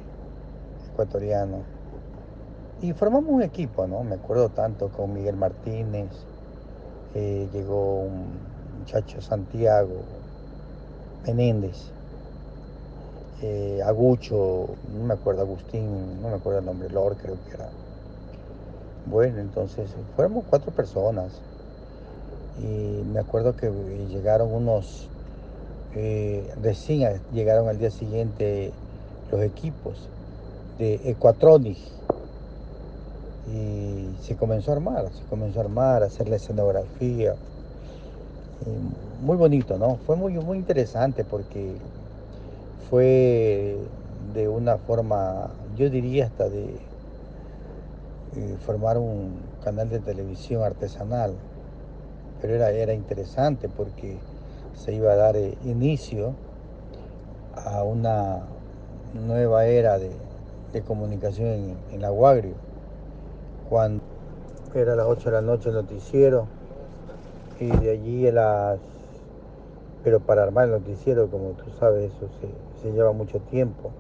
ecuatoriano. 0.92 1.60
Y 2.82 2.92
formamos 2.92 3.32
un 3.32 3.42
equipo, 3.42 3.88
¿no? 3.88 4.04
Me 4.04 4.16
acuerdo 4.16 4.50
tanto 4.50 4.90
con 4.90 5.14
Miguel 5.14 5.38
Martínez, 5.38 6.10
eh, 7.14 7.48
llegó 7.54 8.02
un 8.02 8.40
muchacho 8.80 9.22
Santiago 9.22 10.04
Menéndez, 11.26 11.78
eh, 13.42 13.80
Agucho, 13.86 14.68
no 14.94 15.06
me 15.06 15.14
acuerdo, 15.14 15.42
Agustín, 15.42 16.22
no 16.22 16.30
me 16.30 16.36
acuerdo 16.36 16.60
el 16.60 16.66
nombre, 16.66 16.90
Lord 16.90 17.18
creo 17.18 17.36
que 17.46 17.56
era. 17.56 17.70
Bueno, 19.06 19.40
entonces 19.40 19.90
fuéramos 20.16 20.46
cuatro 20.50 20.72
personas 20.72 21.42
y 22.62 23.04
me 23.12 23.20
acuerdo 23.20 23.56
que 23.56 23.68
llegaron 24.10 24.54
unos, 24.54 25.10
eh, 25.96 26.52
recién 26.62 27.22
llegaron 27.34 27.68
al 27.68 27.78
día 27.80 27.92
siguiente 27.92 28.72
los 29.32 29.42
equipos 29.42 30.10
de 30.78 30.96
Equatronic 31.10 31.78
y 33.48 34.16
se 34.22 34.36
comenzó 34.36 34.72
a 34.72 34.76
armar, 34.76 35.12
se 35.12 35.24
comenzó 35.26 35.60
a 35.60 35.64
armar, 35.64 36.04
a 36.04 36.08
hacer 36.08 36.30
la 36.30 36.36
escenografía. 36.36 37.36
muy 39.22 39.38
bonito, 39.38 39.78
¿no? 39.78 39.98
Fue 40.06 40.16
muy, 40.16 40.34
muy 40.34 40.58
interesante 40.58 41.24
porque 41.24 41.76
fue 42.90 43.78
de 44.34 44.48
una 44.48 44.78
forma, 44.78 45.50
yo 45.76 45.90
diría 45.90 46.26
hasta 46.26 46.50
de 46.50 46.66
eh, 48.36 48.58
formar 48.66 48.98
un 48.98 49.40
canal 49.64 49.90
de 49.90 50.00
televisión 50.00 50.64
artesanal, 50.64 51.34
pero 52.42 52.56
era, 52.56 52.72
era 52.72 52.94
interesante 52.94 53.68
porque 53.70 54.18
se 54.76 54.94
iba 54.94 55.12
a 55.12 55.16
dar 55.16 55.36
eh, 55.36 55.58
inicio 55.66 56.34
a 57.56 57.84
una 57.84 58.44
nueva 59.14 59.66
era 59.66 60.00
de, 60.00 60.12
comunicación 60.88 61.48
en, 61.48 61.78
en 61.92 62.02
la 62.02 62.12
cuando 63.72 64.04
era 64.76 64.98
las 64.98 65.06
8 65.06 65.30
de 65.30 65.32
la 65.32 65.42
noche 65.42 65.70
el 65.70 65.76
noticiero 65.76 66.46
y 67.58 67.68
de 67.68 67.92
allí 67.92 68.28
a 68.28 68.34
las... 68.34 68.80
Pero 70.04 70.20
para 70.20 70.44
armar 70.44 70.66
el 70.66 70.72
noticiero, 70.72 71.30
como 71.30 71.52
tú 71.52 71.64
sabes, 71.80 72.12
eso 72.12 72.28
se, 72.82 72.92
lleva 72.92 73.14
mucho 73.14 73.40
tiempo. 73.40 73.92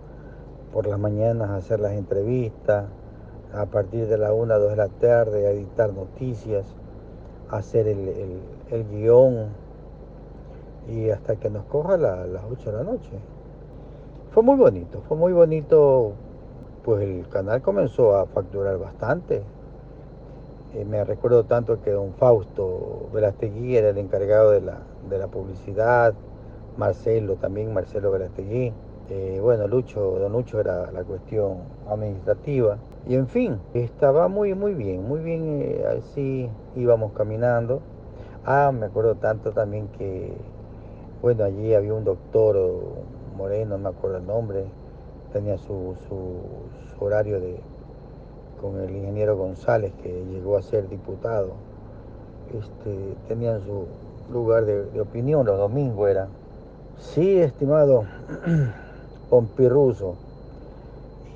Por 0.73 0.87
las 0.87 0.99
mañanas 0.99 1.51
hacer 1.51 1.79
las 1.79 1.93
entrevistas, 1.93 2.83
a 3.53 3.65
partir 3.67 4.07
de 4.07 4.17
la 4.17 4.33
1 4.33 4.53
a 4.53 4.57
2 4.57 4.71
de 4.71 4.75
la 4.75 4.89
tarde 4.89 5.47
a 5.47 5.51
editar 5.51 5.93
noticias, 5.93 6.65
hacer 7.49 7.87
el, 7.87 8.41
guion 8.91 9.51
y 10.89 11.11
hasta 11.11 11.37
que 11.37 11.49
nos 11.49 11.63
coja 11.63 11.95
las 11.95 12.43
8 12.51 12.71
de 12.71 12.77
la 12.77 12.83
noche. 12.83 13.11
fue 14.31 14.43
muy 14.43 14.57
bonito, 14.57 15.01
fue 15.07 15.15
muy 15.15 15.31
bonito, 15.31 16.11
pues 16.83 17.03
el 17.03 17.25
canal 17.29 17.61
comenzó 17.61 18.17
a 18.17 18.25
facturar 18.25 18.77
bastante. 18.77 19.43
Eh, 20.73 20.85
me 20.85 21.03
recuerdo 21.03 21.43
tanto 21.43 21.81
que 21.81 21.91
don 21.91 22.13
Fausto 22.13 23.09
Velastegui 23.13 23.75
era 23.75 23.89
el 23.89 23.97
encargado 23.97 24.51
de 24.51 24.61
la, 24.61 24.79
de 25.09 25.19
la 25.19 25.27
publicidad, 25.27 26.13
Marcelo 26.77 27.35
también, 27.35 27.73
Marcelo 27.73 28.11
Velastegui. 28.11 28.71
Eh, 29.09 29.39
bueno, 29.41 29.67
Lucho, 29.67 29.99
don 29.99 30.31
Lucho 30.31 30.61
era 30.61 30.89
la 30.91 31.03
cuestión 31.03 31.57
administrativa. 31.89 32.77
Y 33.05 33.15
en 33.15 33.27
fin, 33.27 33.59
estaba 33.73 34.29
muy, 34.29 34.53
muy 34.53 34.73
bien, 34.73 35.05
muy 35.05 35.19
bien, 35.19 35.61
eh, 35.61 35.83
así 35.97 36.49
íbamos 36.77 37.11
caminando. 37.11 37.81
Ah, 38.45 38.71
me 38.71 38.85
acuerdo 38.85 39.15
tanto 39.15 39.51
también 39.51 39.89
que, 39.89 40.33
bueno, 41.21 41.43
allí 41.43 41.73
había 41.73 41.93
un 41.93 42.05
doctor 42.05 42.55
moreno, 43.35 43.77
no 43.77 43.83
me 43.83 43.89
acuerdo 43.89 44.17
el 44.17 44.25
nombre, 44.25 44.63
tenía 45.33 45.57
su, 45.57 45.95
su, 46.07 47.03
horario 47.03 47.41
de, 47.41 47.59
con 48.61 48.79
el 48.79 48.95
ingeniero 48.95 49.35
González, 49.35 49.91
que 50.03 50.23
llegó 50.31 50.57
a 50.57 50.61
ser 50.61 50.87
diputado. 50.87 51.53
Este, 52.53 53.15
tenían 53.27 53.61
su 53.65 53.85
lugar 54.31 54.65
de, 54.65 54.85
de 54.85 55.01
opinión, 55.01 55.45
los 55.45 55.57
domingos 55.57 56.09
era. 56.09 56.27
Sí, 56.99 57.39
estimado 57.39 58.03
Pompirruso, 59.29 60.15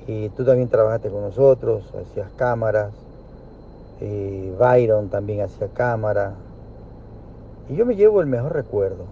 y 0.06 0.28
tú 0.30 0.44
también 0.44 0.68
trabajaste 0.68 1.10
con 1.10 1.22
nosotros, 1.22 1.82
hacías 1.94 2.30
cámaras, 2.36 2.92
y 4.00 4.50
Byron 4.50 5.08
también 5.08 5.40
hacía 5.40 5.68
cámara, 5.68 6.34
y 7.68 7.74
yo 7.74 7.84
me 7.84 7.96
llevo 7.96 8.20
el 8.20 8.26
mejor 8.26 8.52
recuerdo, 8.52 9.04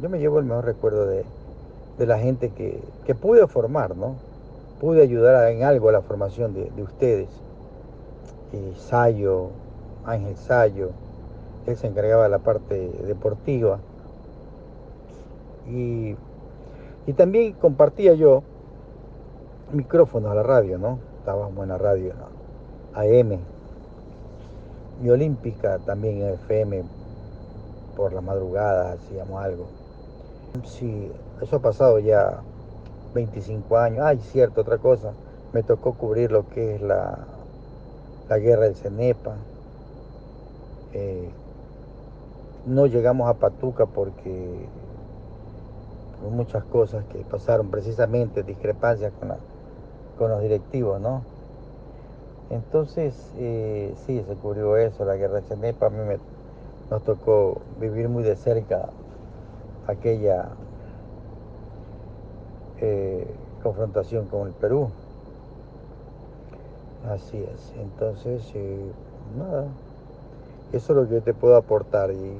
yo 0.00 0.08
me 0.08 0.18
llevo 0.18 0.40
el 0.40 0.44
mejor 0.44 0.64
recuerdo 0.64 1.06
de, 1.06 1.24
la 1.98 2.18
gente 2.18 2.50
que, 2.50 3.14
pude 3.14 3.46
formar, 3.46 3.96
¿no? 3.96 4.16
Pude 4.80 5.02
ayudar 5.02 5.52
en 5.52 5.62
algo 5.62 5.88
a 5.88 5.92
la 5.92 6.00
formación 6.00 6.52
de, 6.52 6.82
ustedes. 6.82 7.28
Y 8.52 8.74
Sayo, 8.76 9.50
Ángel 10.04 10.36
Sayo, 10.36 10.90
él 11.66 11.76
se 11.76 11.86
encargaba 11.86 12.24
de 12.24 12.28
la 12.28 12.38
parte 12.38 12.88
deportiva. 13.06 13.78
Y, 15.68 16.16
y 17.06 17.12
también 17.14 17.52
compartía 17.54 18.14
yo 18.14 18.42
micrófono 19.72 20.30
a 20.30 20.34
la 20.34 20.42
radio, 20.42 20.78
¿no? 20.78 20.98
Estábamos 21.20 21.62
en 21.62 21.68
la 21.68 21.78
radio 21.78 22.12
AM 22.94 23.38
y 25.02 25.08
Olímpica 25.08 25.78
también 25.78 26.22
en 26.22 26.34
FM 26.34 26.84
por 27.96 28.12
la 28.12 28.20
madrugada 28.20 28.92
hacíamos 28.92 29.42
algo. 29.42 29.66
Sí, 30.64 31.10
eso 31.40 31.56
ha 31.56 31.60
pasado 31.60 31.98
ya 31.98 32.40
25 33.14 33.76
años. 33.78 34.04
Ay, 34.04 34.18
cierto, 34.18 34.60
otra 34.60 34.78
cosa. 34.78 35.12
Me 35.52 35.62
tocó 35.62 35.94
cubrir 35.94 36.30
lo 36.30 36.48
que 36.48 36.76
es 36.76 36.82
la, 36.82 37.18
la 38.32 38.38
guerra 38.38 38.62
del 38.62 38.76
Cenepa. 38.76 39.34
Eh, 40.94 41.28
no 42.64 42.86
llegamos 42.86 43.28
a 43.28 43.34
Patuca 43.34 43.84
porque 43.84 44.66
muchas 46.30 46.64
cosas 46.64 47.04
que 47.12 47.18
pasaron, 47.18 47.68
precisamente 47.70 48.42
discrepancias 48.42 49.12
con, 50.18 50.30
los 50.30 50.40
directivos, 50.40 50.98
¿no? 50.98 51.20
Entonces, 52.48 53.14
eh, 53.36 53.92
sí, 54.06 54.24
se 54.26 54.34
cubrió 54.36 54.78
eso, 54.78 55.04
la 55.04 55.16
guerra 55.16 55.40
de 55.40 55.42
Cenepa. 55.42 55.86
A 55.86 55.90
mí 55.90 55.98
me, 55.98 56.16
nos 56.90 57.02
tocó 57.02 57.60
vivir 57.80 58.08
muy 58.08 58.22
de 58.22 58.36
cerca 58.36 58.88
aquella 59.86 60.46
eh, 62.80 63.26
confrontación 63.62 64.26
con 64.26 64.46
el 64.46 64.54
Perú. 64.54 64.88
Así 67.08 67.36
es. 67.36 67.72
Entonces, 67.80 68.42
eh, 68.54 68.92
nada, 69.36 69.66
eso 70.72 70.92
es 70.92 70.96
lo 70.96 71.08
que 71.08 71.14
yo 71.14 71.22
te 71.22 71.34
puedo 71.34 71.56
aportar. 71.56 72.10
Y... 72.10 72.38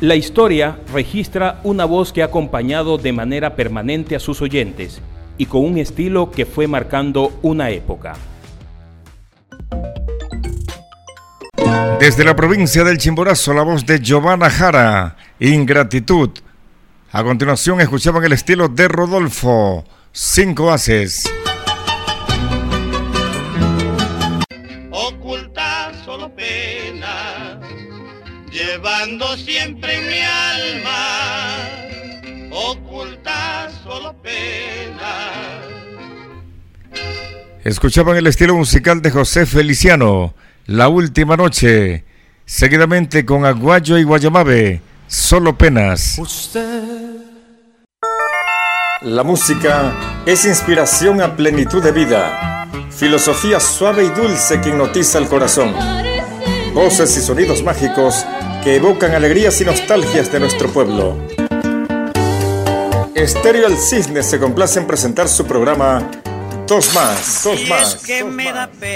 La 0.00 0.16
historia 0.16 0.78
registra 0.92 1.60
una 1.64 1.84
voz 1.84 2.12
que 2.12 2.22
ha 2.22 2.26
acompañado 2.26 2.98
de 2.98 3.12
manera 3.12 3.54
permanente 3.56 4.16
a 4.16 4.20
sus 4.20 4.42
oyentes 4.42 5.00
y 5.38 5.46
con 5.46 5.64
un 5.64 5.78
estilo 5.78 6.30
que 6.30 6.44
fue 6.44 6.66
marcando 6.66 7.32
una 7.42 7.70
época. 7.70 8.14
Desde 11.98 12.24
la 12.24 12.36
provincia 12.36 12.84
del 12.84 12.98
Chimborazo, 12.98 13.54
la 13.54 13.62
voz 13.62 13.86
de 13.86 13.98
Giovanna 13.98 14.50
Jara, 14.50 15.16
Ingratitud. 15.38 16.30
A 17.12 17.22
continuación 17.22 17.80
escuchaban 17.80 18.24
el 18.24 18.32
estilo 18.32 18.68
de 18.68 18.88
Rodolfo, 18.88 19.84
Cinco 20.16 20.70
Haces. 20.70 21.24
Oculta 24.92 25.90
solo 26.04 26.32
pena, 26.36 27.58
llevando 28.48 29.36
siempre 29.36 29.96
en 29.96 30.06
mi 30.06 30.20
alma. 30.20 31.58
Oculta 32.52 33.68
solo 33.82 34.14
pena. 34.22 35.32
Escuchaban 37.64 38.16
el 38.16 38.28
estilo 38.28 38.54
musical 38.54 39.02
de 39.02 39.10
José 39.10 39.46
Feliciano. 39.46 40.32
La 40.66 40.86
última 40.86 41.36
noche, 41.36 42.04
seguidamente 42.46 43.24
con 43.24 43.44
Aguayo 43.44 43.98
y 43.98 44.04
Guayamabe, 44.04 44.80
solo 45.08 45.58
penas. 45.58 46.20
La 49.04 49.22
música 49.22 50.22
es 50.24 50.46
inspiración 50.46 51.20
a 51.20 51.36
plenitud 51.36 51.82
de 51.82 51.92
vida, 51.92 52.66
filosofía 52.90 53.60
suave 53.60 54.04
y 54.04 54.08
dulce 54.08 54.62
que 54.62 54.70
hipnotiza 54.70 55.18
el 55.18 55.28
corazón, 55.28 55.74
voces 56.72 57.14
y 57.18 57.20
sonidos 57.20 57.62
mágicos 57.62 58.24
que 58.62 58.76
evocan 58.76 59.12
alegrías 59.14 59.60
y 59.60 59.66
nostalgias 59.66 60.32
de 60.32 60.40
nuestro 60.40 60.70
pueblo. 60.70 61.18
Estéreo 63.14 63.66
El 63.66 63.76
Cisne 63.76 64.22
se 64.22 64.38
complace 64.38 64.80
en 64.80 64.86
presentar 64.86 65.28
su 65.28 65.44
programa 65.44 66.10
Dos 66.66 66.94
más, 66.94 67.44
dos 67.44 67.60
más. 67.68 68.02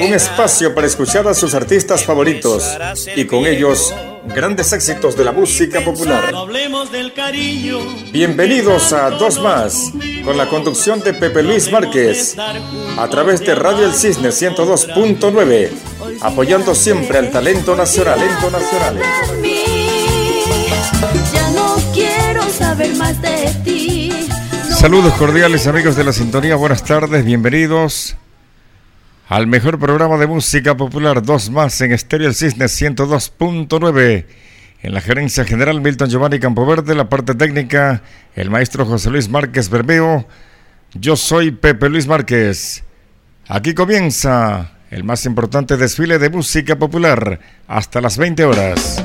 Un 0.01 0.15
espacio 0.15 0.75
para 0.75 0.87
escuchar 0.87 1.29
a 1.29 1.35
sus 1.35 1.53
artistas 1.53 2.03
favoritos 2.03 2.67
y 3.15 3.27
con 3.27 3.45
ellos 3.45 3.95
grandes 4.35 4.73
éxitos 4.73 5.17
de 5.17 5.25
la 5.25 5.33
música 5.33 5.81
popular. 5.81 6.33
Bienvenidos 8.13 8.93
a 8.93 9.11
Dos 9.11 9.41
más, 9.41 9.93
con 10.25 10.37
la 10.37 10.49
conducción 10.49 11.01
de 11.01 11.15
Pepe 11.15 11.43
Luis 11.43 11.71
Márquez, 11.71 12.37
a 12.39 13.09
través 13.09 13.41
de 13.41 13.55
Radio 13.55 13.85
El 13.85 13.95
Cisne 13.95 14.29
102.9, 14.29 15.71
apoyando 16.23 16.75
siempre 16.75 17.19
al 17.19 17.31
talento 17.31 17.75
nacional. 17.75 18.19
Talento 18.19 18.51
nacional. 18.51 19.01
Ya 21.33 21.51
no 21.51 21.77
quiero 21.93 22.49
saber 22.51 22.95
más 22.97 23.21
de 23.21 23.55
ti. 23.65 24.29
Saludos 24.79 25.13
cordiales 25.15 25.67
amigos 25.67 25.97
de 25.97 26.05
la 26.05 26.13
sintonía, 26.13 26.57
buenas 26.57 26.85
tardes, 26.85 27.25
bienvenidos 27.25 28.17
al 29.29 29.47
mejor 29.47 29.79
programa 29.79 30.17
de 30.17 30.27
música 30.27 30.75
popular, 30.75 31.23
dos 31.23 31.51
más 31.51 31.79
en 31.83 31.93
Estéreo 31.93 32.29
El 32.29 32.35
Cisne 32.35 32.65
102.9. 32.65 34.25
En 34.81 34.95
la 34.95 35.03
gerencia 35.03 35.45
general 35.45 35.83
Milton 35.83 36.09
Giovanni 36.09 36.39
Campoverde, 36.39 36.95
la 36.95 37.11
parte 37.11 37.35
técnica 37.35 38.03
el 38.35 38.49
maestro 38.49 38.87
José 38.87 39.11
Luis 39.11 39.29
Márquez 39.29 39.69
Berbeo. 39.69 40.27
Yo 40.95 41.15
soy 41.15 41.51
Pepe 41.51 41.91
Luis 41.91 42.07
Márquez. 42.07 42.85
Aquí 43.47 43.75
comienza 43.75 44.73
el 44.91 45.05
más 45.05 45.27
importante 45.27 45.77
desfile 45.77 46.19
de 46.19 46.31
música 46.31 46.79
popular 46.79 47.39
hasta 47.67 48.01
las 48.01 48.17
20 48.17 48.45
horas. 48.47 49.05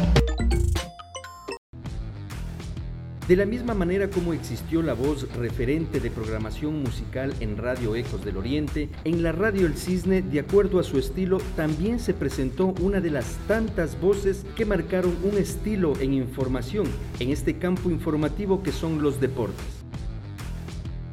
De 3.28 3.38
la 3.38 3.46
misma 3.46 3.74
manera 3.74 4.10
como 4.10 4.34
existió 4.34 4.82
la 4.82 4.94
voz 4.94 5.34
referente 5.38 6.02
de 6.02 6.12
programación 6.12 6.84
musical 6.84 7.34
en 7.40 7.56
Radio 7.56 7.96
Ecos 7.96 8.26
del 8.26 8.36
Oriente, 8.36 8.90
en 9.06 9.24
la 9.24 9.32
Radio 9.32 9.66
El 9.66 9.78
Cisne, 9.78 10.22
de 10.22 10.42
acuerdo 10.42 10.78
a 10.78 10.84
su 10.84 11.00
estilo, 11.00 11.38
también 11.56 12.02
se 12.02 12.14
presentó 12.14 12.74
una 12.82 13.00
de 13.00 13.12
las 13.12 13.38
tantas 13.48 13.98
voces 14.02 14.46
que 14.58 14.66
marcaron 14.66 15.16
un 15.24 15.38
estilo 15.38 15.94
en 16.02 16.14
información 16.14 16.86
en 17.22 17.30
este 17.30 17.58
campo 17.58 17.90
informativo 17.90 18.62
que 18.62 18.74
son 18.74 19.02
los 19.02 19.22
deportes. 19.22 19.64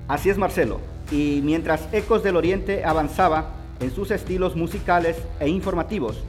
Así 0.08 0.30
es 0.30 0.36
Marcelo, 0.36 0.80
y 1.12 1.40
mientras 1.44 1.88
Ecos 1.92 2.24
del 2.24 2.34
Oriente 2.34 2.82
avanzaba 2.84 3.54
en 3.78 3.94
sus 3.94 4.10
estilos 4.10 4.56
musicales 4.56 5.16
e 5.38 5.48
informativos, 5.48 6.24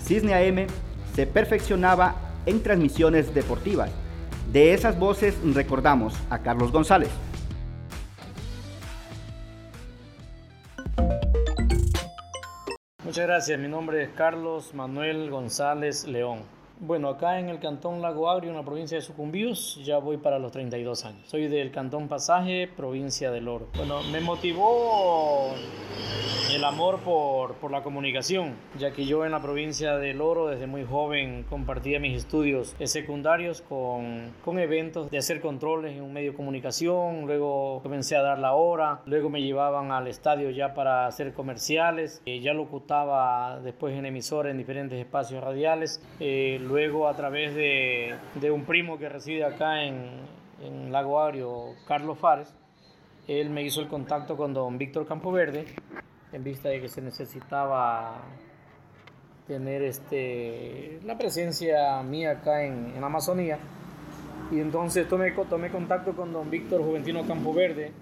Cisne 0.00 0.34
AM 0.34 0.68
se 1.16 1.26
perfeccionaba 1.26 2.14
en 2.46 2.62
transmisiones 2.62 3.34
deportivas 3.34 3.90
de 4.52 4.74
esas 4.74 4.98
voces 4.98 5.36
recordamos 5.54 6.14
a 6.30 6.38
Carlos 6.40 6.72
González. 6.72 7.10
Muchas 13.04 13.26
gracias, 13.26 13.60
mi 13.60 13.68
nombre 13.68 14.02
es 14.02 14.08
Carlos 14.10 14.74
Manuel 14.74 15.30
González 15.30 16.04
León. 16.04 16.40
Bueno, 16.80 17.08
acá 17.08 17.38
en 17.38 17.48
el 17.48 17.60
cantón 17.60 18.02
Lago 18.02 18.28
Agrio, 18.28 18.50
en 18.50 18.56
la 18.56 18.64
provincia 18.64 18.98
de 18.98 19.02
Sucumbíos, 19.02 19.80
ya 19.84 19.98
voy 19.98 20.16
para 20.16 20.40
los 20.40 20.50
32 20.50 21.04
años. 21.04 21.28
Soy 21.28 21.46
del 21.46 21.70
cantón 21.70 22.08
Pasaje, 22.08 22.68
provincia 22.76 23.30
del 23.30 23.46
Oro. 23.46 23.68
Bueno, 23.76 24.02
me 24.10 24.20
motivó 24.20 25.54
el 26.54 26.64
amor 26.64 27.00
por, 27.00 27.54
por, 27.54 27.70
la 27.70 27.82
comunicación, 27.82 28.54
ya 28.78 28.92
que 28.92 29.06
yo 29.06 29.24
en 29.24 29.32
la 29.32 29.42
provincia 29.42 29.96
del 29.98 30.20
Oro 30.20 30.46
desde 30.46 30.66
muy 30.66 30.84
joven 30.84 31.44
compartía 31.48 31.98
mis 31.98 32.16
estudios 32.16 32.76
secundarios 32.84 33.60
con, 33.62 34.32
con 34.44 34.58
eventos 34.58 35.10
de 35.10 35.18
hacer 35.18 35.40
controles 35.40 35.96
en 35.96 36.02
un 36.02 36.12
medio 36.12 36.30
de 36.30 36.36
comunicación, 36.36 37.26
luego 37.26 37.80
comencé 37.82 38.16
a 38.16 38.22
dar 38.22 38.38
la 38.38 38.54
hora, 38.54 39.00
luego 39.06 39.30
me 39.30 39.42
llevaban 39.42 39.90
al 39.90 40.06
estadio 40.06 40.50
ya 40.50 40.74
para 40.74 41.06
hacer 41.06 41.32
comerciales, 41.32 42.22
eh, 42.24 42.40
ya 42.40 42.52
locutaba 42.52 43.58
después 43.60 43.96
en 43.96 44.06
emisora 44.06 44.50
en 44.50 44.58
diferentes 44.58 44.98
espacios 44.98 45.42
radiales, 45.42 46.00
eh, 46.20 46.58
luego 46.64 47.08
a 47.08 47.14
través 47.14 47.54
de, 47.54 48.50
un 48.50 48.64
primo 48.64 48.98
que 48.98 49.08
reside 49.08 49.44
acá 49.44 49.84
en, 49.84 50.10
en 50.62 50.92
Lago 50.92 51.20
Agrio, 51.20 51.74
Carlos 51.86 52.18
Fares, 52.18 52.52
él 53.28 53.50
me 53.50 53.62
hizo 53.62 53.80
el 53.80 53.88
contacto 53.88 54.36
con 54.36 54.52
don 54.52 54.76
Víctor 54.76 55.06
Campoverde 55.06 55.66
en 56.32 56.44
vista 56.44 56.68
de 56.68 56.80
que 56.80 56.88
se 56.88 57.00
necesitaba 57.00 58.22
tener 59.46 59.82
este, 59.82 61.00
la 61.04 61.16
presencia 61.16 62.02
mía 62.02 62.32
acá 62.32 62.64
en, 62.64 62.92
en 62.96 63.04
Amazonía. 63.04 63.58
Y 64.50 64.60
entonces 64.60 65.08
tomé, 65.08 65.32
tomé 65.32 65.70
contacto 65.70 66.14
con 66.14 66.32
don 66.32 66.50
Víctor 66.50 66.82
Juventino 66.82 67.26
Campoverde, 67.26 67.92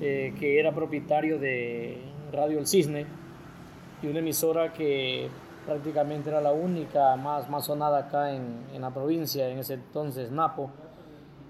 eh, 0.00 0.34
que 0.38 0.58
era 0.60 0.72
propietario 0.72 1.38
de 1.38 1.98
Radio 2.32 2.58
El 2.58 2.66
Cisne, 2.66 3.06
y 4.02 4.06
una 4.06 4.18
emisora 4.18 4.72
que 4.72 5.28
prácticamente 5.66 6.30
era 6.30 6.40
la 6.40 6.52
única 6.52 7.16
más, 7.16 7.48
más 7.48 7.64
sonada 7.64 7.98
acá 7.98 8.32
en, 8.32 8.66
en 8.72 8.82
la 8.82 8.90
provincia, 8.90 9.48
en 9.48 9.58
ese 9.58 9.74
entonces 9.74 10.30
Napo, 10.30 10.70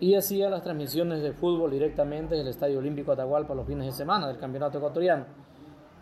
y 0.01 0.15
hacía 0.17 0.51
las 0.51 0.63
transmisiones 0.63 1.23
de 1.23 1.33
fútbol 1.33 1.71
directamente 1.71 2.35
del 2.35 2.49
Estadio 2.49 2.79
Olímpico 2.79 3.13
Atahualpa 3.13 3.55
los 3.55 3.67
fines 3.67 3.87
de 3.87 3.93
semana 3.93 4.27
del 4.27 4.39
Campeonato 4.39 4.79
Ecuatoriano. 4.79 5.25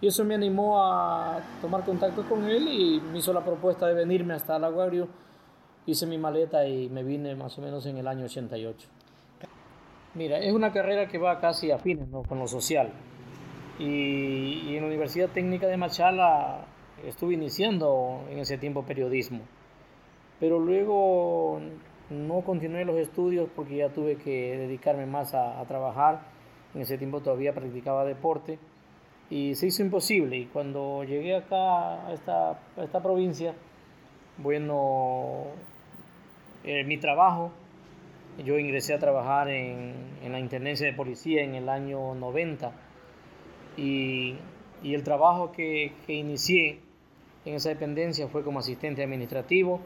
Y 0.01 0.07
eso 0.07 0.25
me 0.25 0.35
animó 0.35 0.83
a 0.83 1.39
tomar 1.61 1.85
contacto 1.85 2.27
con 2.27 2.45
él 2.45 2.67
y 2.69 3.01
me 3.01 3.19
hizo 3.19 3.33
la 3.35 3.45
propuesta 3.45 3.87
de 3.87 3.93
venirme 3.93 4.33
hasta 4.33 4.57
el 4.57 4.65
Aguario. 4.65 5.09
Hice 5.85 6.07
mi 6.07 6.17
maleta 6.17 6.67
y 6.67 6.89
me 6.89 7.03
vine 7.03 7.35
más 7.35 7.59
o 7.59 7.63
menos 7.63 7.85
en 7.85 7.99
el 7.99 8.09
año 8.09 8.25
88. 8.25 8.89
Mira, 10.15 10.39
es 10.39 10.53
una 10.53 10.73
carrera 10.73 11.07
que 11.07 11.19
va 11.19 11.39
casi 11.39 11.71
a 11.71 11.79
fines 11.79 12.09
¿no? 12.09 12.23
con 12.23 12.39
lo 12.39 12.47
social. 12.47 12.91
Y, 13.79 14.75
en 14.75 14.81
la 14.81 14.87
Universidad 14.87 15.29
Técnica 15.29 15.67
de 15.67 15.77
Machala 15.77 16.65
estuve 17.07 17.35
iniciando 17.35 18.25
en 18.31 18.39
ese 18.39 18.59
tiempo 18.59 18.85
periodismo. 18.85 19.41
Pero 20.39 20.59
luego 20.59 21.61
no 22.11 22.41
continué 22.43 22.85
los 22.85 22.97
estudios 22.97 23.49
porque 23.55 23.77
ya 23.77 23.91
tuve 23.91 24.17
que 24.17 24.57
dedicarme 24.57 25.07
más 25.07 25.35
a, 25.35 25.63
trabajar. 25.67 26.23
En 26.75 26.83
ese 26.83 26.99
tiempo 26.99 27.21
todavía 27.21 27.53
practicaba 27.53 28.05
deporte 28.05 28.59
y 29.29 29.55
se 29.55 29.67
hizo 29.67 29.83
imposible. 29.83 30.37
Y 30.37 30.47
cuando 30.47 31.05
llegué 31.05 31.37
acá 31.37 32.07
a 32.07 32.13
esta, 32.13 32.51
a 32.51 32.85
esta 32.85 33.03
provincia, 33.03 33.55
bueno, 34.39 35.45
eh, 36.65 36.85
mi 36.85 36.99
trabajo, 36.99 37.53
yo 38.45 38.59
ingresé 38.59 38.95
a 38.95 38.99
trabajar 38.99 39.49
en, 39.49 39.95
en, 40.23 40.33
la 40.33 40.41
Intendencia 40.41 40.87
de 40.87 40.95
Policía 40.95 41.43
en 41.43 41.55
el 41.55 41.69
año 41.69 42.15
90 42.15 42.73
y, 43.77 44.37
y 44.83 44.95
el 44.95 45.03
trabajo 45.03 45.53
que, 45.53 45.93
que, 46.07 46.15
inicié 46.15 46.81
en 47.45 47.55
esa 47.55 47.69
dependencia 47.71 48.29
fue 48.29 48.43
como 48.43 48.59
asistente 48.59 49.03
administrativo 49.03 49.81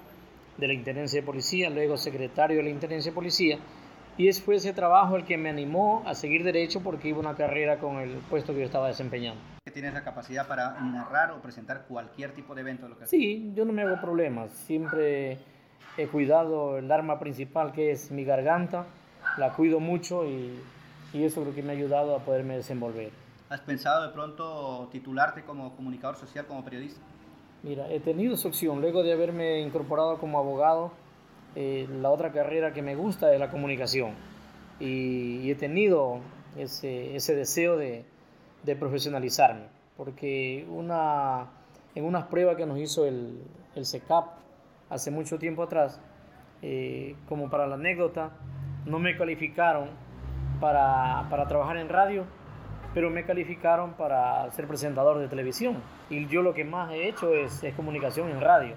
de 0.57 0.69
la 0.69 0.75
Intendencia 0.75 1.21
de 1.21 1.27
Policía, 1.27 1.71
luego 1.71 1.97
secretario 1.97 2.59
de 2.59 2.62
la 2.62 2.71
Intendencia 2.71 3.11
de 3.11 3.14
Policía 3.14 3.59
y 4.17 4.33
fue 4.33 4.57
ese 4.57 4.73
trabajo 4.73 5.17
el 5.17 5.25
que 5.25 5.37
me 5.37 5.51
animó 5.51 6.05
a 6.07 6.14
seguir 6.14 6.45
derecho 6.45 6.81
porque 6.81 7.09
iba 7.09 7.19
una 7.19 7.35
carrera 7.35 7.79
con 7.79 7.99
el 7.99 8.11
puesto 8.31 8.53
que 8.53 8.61
yo 8.61 8.67
estaba 8.67 8.88
desempeñando. 8.88 9.40
¿Tienes 9.73 9.93
la 9.93 10.05
capacidad 10.05 10.47
para 10.47 10.81
narrar 10.81 11.33
o 11.33 11.43
presentar 11.43 11.87
cualquier 11.88 12.33
tipo 12.33 12.55
de 12.55 12.61
evento? 12.61 12.87
Lo 12.87 12.97
que 12.97 13.07
sí, 13.07 13.51
yo 13.57 13.64
no 13.64 13.73
me 13.73 13.83
hago 13.83 14.01
problemas. 14.01 14.53
Siempre 14.53 15.38
he 15.97 16.07
cuidado 16.07 16.79
el 16.79 16.90
arma 16.93 17.19
principal 17.19 17.73
que 17.73 17.90
es 17.90 18.12
mi 18.12 18.25
garganta. 18.25 18.87
La 19.37 19.53
cuido 19.53 19.81
mucho 19.81 20.25
y, 20.25 20.61
y 21.12 21.25
eso 21.25 21.43
creo 21.43 21.55
que 21.55 21.62
me 21.62 21.73
ha 21.73 21.77
ayudado 21.77 22.14
a 22.14 22.21
poderme 22.21 22.55
desenvolver. 22.55 23.11
¿Has 23.49 23.62
pensado 23.62 24.07
de 24.07 24.12
pronto 24.12 24.88
titularte 24.93 25.43
como 25.43 25.75
comunicador 25.75 26.17
social, 26.17 26.47
como 26.47 26.64
periodista? 26.64 27.01
Mira, 27.64 27.90
he 27.90 27.98
tenido 27.98 28.35
esa 28.35 28.46
opción. 28.46 28.83
Luego 28.83 29.03
de 29.03 29.14
haberme 29.14 29.61
incorporado 29.61 30.18
como 30.18 30.38
abogado, 30.38 30.92
eh, 31.57 31.88
la 32.03 32.11
otra 32.11 32.31
carrera 32.31 32.74
que 32.74 32.83
me 32.83 32.94
gusta 32.94 33.33
es 33.33 33.40
la 33.40 33.48
comunicación 33.48 34.12
y, 34.81 35.50
he 35.50 35.55
tenido 35.55 36.18
ese, 36.59 37.16
ese 37.16 37.35
deseo 37.35 37.77
de, 37.77 38.05
profesionalizarme 38.79 39.66
porque 39.96 40.66
una, 40.68 41.50
en 41.94 42.05
unas 42.05 42.24
pruebas 42.24 42.57
que 42.57 42.66
nos 42.66 42.79
hizo 42.79 43.07
el, 43.07 43.40
el 43.77 43.85
hace 44.90 45.11
mucho 45.11 45.38
tiempo 45.38 45.62
atrás, 45.62 46.00
eh, 46.61 47.14
como 47.29 47.48
para 47.50 47.66
la 47.66 47.77
anécdota, 47.77 48.33
no 48.85 48.98
me 48.98 49.16
calificaron 49.16 49.90
para 50.61 51.46
trabajar 51.46 51.77
en 51.77 51.88
radio, 51.88 52.24
pero 52.94 53.11
me 53.11 53.24
calificaron 53.24 53.92
para 53.94 54.50
ser 54.52 54.66
presentador 54.66 55.18
de 55.18 55.28
televisión. 55.28 55.76
Y 56.09 56.26
yo 56.26 56.42
lo 56.42 56.54
que 56.54 56.64
más 56.64 56.92
he 56.92 57.09
hecho 57.09 57.35
es, 57.35 57.62
comunicación 57.76 58.30
en 58.30 58.40
radio 58.40 58.74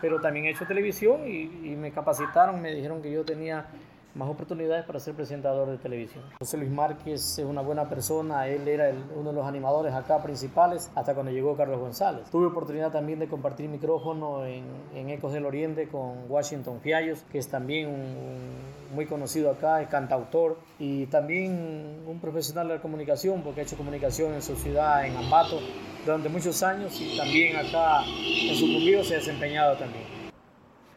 pero 0.00 0.20
también 0.20 0.46
he 0.46 0.50
hecho 0.50 0.64
televisión 0.64 1.26
y, 1.26 1.74
me 1.76 1.90
capacitaron, 1.90 2.60
me 2.60 2.72
dijeron 2.72 3.02
que 3.02 3.10
yo 3.10 3.24
tenía 3.24 3.66
más 4.14 4.28
oportunidades 4.28 4.84
para 4.84 4.98
ser 4.98 5.14
presentador 5.14 5.68
de 5.68 5.78
televisión. 5.78 6.24
José 6.38 6.56
Luis 6.56 6.70
Márquez 6.70 7.38
es 7.38 7.44
una 7.44 7.60
buena 7.60 7.88
persona, 7.88 8.48
él 8.48 8.66
era 8.66 8.92
uno 9.14 9.30
de 9.30 9.36
los 9.36 9.46
animadores 9.46 9.94
acá 9.94 10.22
principales 10.22 10.90
hasta 10.94 11.14
cuando 11.14 11.30
llegó 11.30 11.56
Carlos 11.56 11.78
González. 11.78 12.28
Tuve 12.30 12.46
oportunidad 12.46 12.90
también 12.90 13.18
de 13.18 13.28
compartir 13.28 13.68
micrófono 13.68 14.44
en, 14.44 14.64
Ecos 15.10 15.32
del 15.32 15.46
Oriente 15.46 15.88
con 15.88 16.30
Washington 16.30 16.80
Fiallos, 16.80 17.24
que 17.30 17.38
es 17.38 17.48
también 17.48 17.88
un, 17.88 18.77
muy 18.92 19.06
conocido 19.06 19.50
acá, 19.50 19.82
es 19.82 19.88
cantautor 19.88 20.58
y 20.78 21.06
también 21.06 22.02
un 22.06 22.20
profesional 22.20 22.68
de 22.68 22.76
la 22.76 22.82
comunicación 22.82 23.42
porque 23.42 23.60
ha 23.60 23.64
hecho 23.64 23.76
comunicación 23.76 24.34
en 24.34 24.42
su 24.42 24.56
ciudad, 24.56 25.06
en 25.06 25.16
Ambato, 25.16 25.60
durante 26.04 26.28
muchos 26.28 26.62
años 26.62 26.98
y 27.00 27.16
también 27.16 27.56
acá 27.56 28.02
en 28.04 28.54
Sucumbío 28.54 29.04
se 29.04 29.14
ha 29.14 29.18
desempeñado 29.18 29.76
también. 29.76 30.04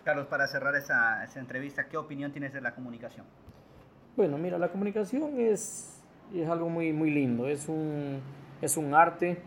Carlos, 0.03 0.27
para 0.27 0.47
cerrar 0.47 0.75
esa, 0.75 1.23
esa, 1.23 1.39
entrevista, 1.39 1.87
¿qué 1.87 1.97
opinión 1.97 2.31
tienes 2.31 2.53
de 2.53 2.61
la 2.61 2.73
comunicación? 2.73 3.25
Bueno, 4.15 4.37
mira, 4.37 4.57
la 4.57 4.69
comunicación 4.69 5.39
es, 5.39 6.01
es 6.33 6.49
algo 6.49 6.69
muy, 6.69 6.91
muy 6.91 7.11
lindo, 7.11 7.47
es 7.47 7.69
un, 7.69 8.19
es 8.61 8.77
un 8.77 8.95
arte, 8.95 9.37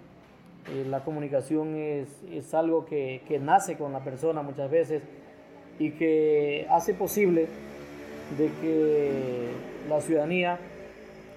eh, 0.70 0.84
la 0.88 1.00
comunicación 1.00 1.74
es, 1.74 2.08
es 2.30 2.54
algo 2.54 2.86
que, 2.86 3.22
que, 3.26 3.38
nace 3.38 3.76
con 3.76 3.92
la 3.92 4.00
persona 4.00 4.42
muchas 4.42 4.70
veces 4.70 5.02
y 5.78 5.90
que 5.92 6.66
hace 6.70 6.94
posible 6.94 7.48
de 8.38 8.50
que 8.60 9.50
la 9.88 10.00
ciudadanía 10.00 10.58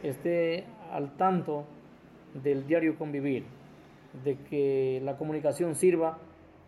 esté 0.03 0.65
al 0.91 1.15
tanto 1.17 1.65
del 2.33 2.65
diario 2.67 2.97
convivir, 2.97 3.45
de 4.23 4.37
que 4.49 5.01
la 5.03 5.17
comunicación 5.17 5.75
sirva 5.75 6.17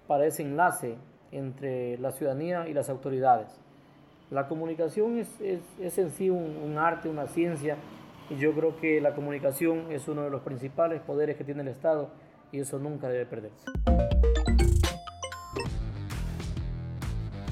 para 0.07 0.25
ese 0.25 0.43
enlace 0.43 0.95
entre 1.31 1.97
la 1.97 2.11
ciudadanía 2.11 2.67
y 2.67 2.73
las 2.73 2.89
autoridades. 2.89 3.59
La 4.31 4.47
comunicación 4.47 5.17
es, 5.17 5.41
es, 5.41 5.61
es 5.79 5.97
en 5.97 6.11
sí 6.11 6.29
un, 6.29 6.57
un, 6.57 6.77
arte, 6.77 7.09
una 7.09 7.27
ciencia, 7.27 7.77
y 8.29 8.35
yo 8.35 8.53
creo 8.53 8.79
que 8.79 9.01
la 9.01 9.15
comunicación 9.15 9.91
es 9.91 10.07
uno 10.07 10.23
de 10.23 10.29
los 10.29 10.41
principales 10.41 11.01
poderes 11.01 11.35
que 11.35 11.43
tiene 11.43 11.61
el 11.61 11.69
Estado 11.69 12.09
y 12.51 12.59
eso 12.59 12.77
nunca 12.77 13.09
debe 13.09 13.25
perderse. 13.25 13.65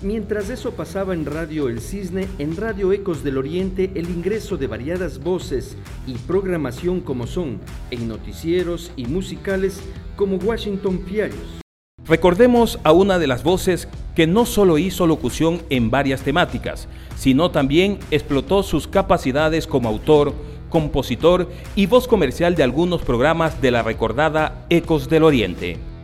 Mientras 0.03 0.51
eso 0.51 0.73
pasaba 0.73 1.15
en 1.15 1.25
Radio 1.25 1.69
El 1.69 1.81
Cisne, 1.81 2.27
en 2.37 2.55
Radio 2.55 2.93
Ecos 2.93 3.23
del 3.23 3.35
Oriente 3.35 3.89
el 3.95 4.11
ingreso 4.11 4.55
de 4.55 4.67
variadas 4.67 5.23
voces 5.23 5.75
y 6.05 6.13
programación 6.13 7.01
como 7.01 7.25
son 7.25 7.59
en 7.89 8.07
noticieros 8.07 8.91
y 8.95 9.07
musicales 9.07 9.81
como 10.15 10.35
Washington 10.37 11.01
Fiallos. 11.07 11.61
Recordemos 12.05 12.79
a 12.83 12.91
una 12.91 13.17
de 13.17 13.25
las 13.25 13.43
voces 13.43 13.87
que 14.15 14.27
no 14.27 14.45
solo 14.45 14.77
hizo 14.77 15.07
locución 15.07 15.63
en 15.71 15.89
varias 15.89 16.21
temáticas, 16.21 16.87
sino 17.15 17.49
también 17.49 17.97
explotó 18.11 18.61
sus 18.61 18.87
capacidades 18.87 19.65
como 19.65 19.89
autor, 19.89 20.31
compositor 20.69 21.49
y 21.75 21.87
voz 21.87 22.07
comercial 22.07 22.53
de 22.53 22.61
algunos 22.61 23.01
programas 23.01 23.61
de 23.61 23.71
la 23.71 23.81
recordada 23.81 24.67
Ecos 24.69 25.09
del 25.09 25.23
Oriente. 25.23 25.96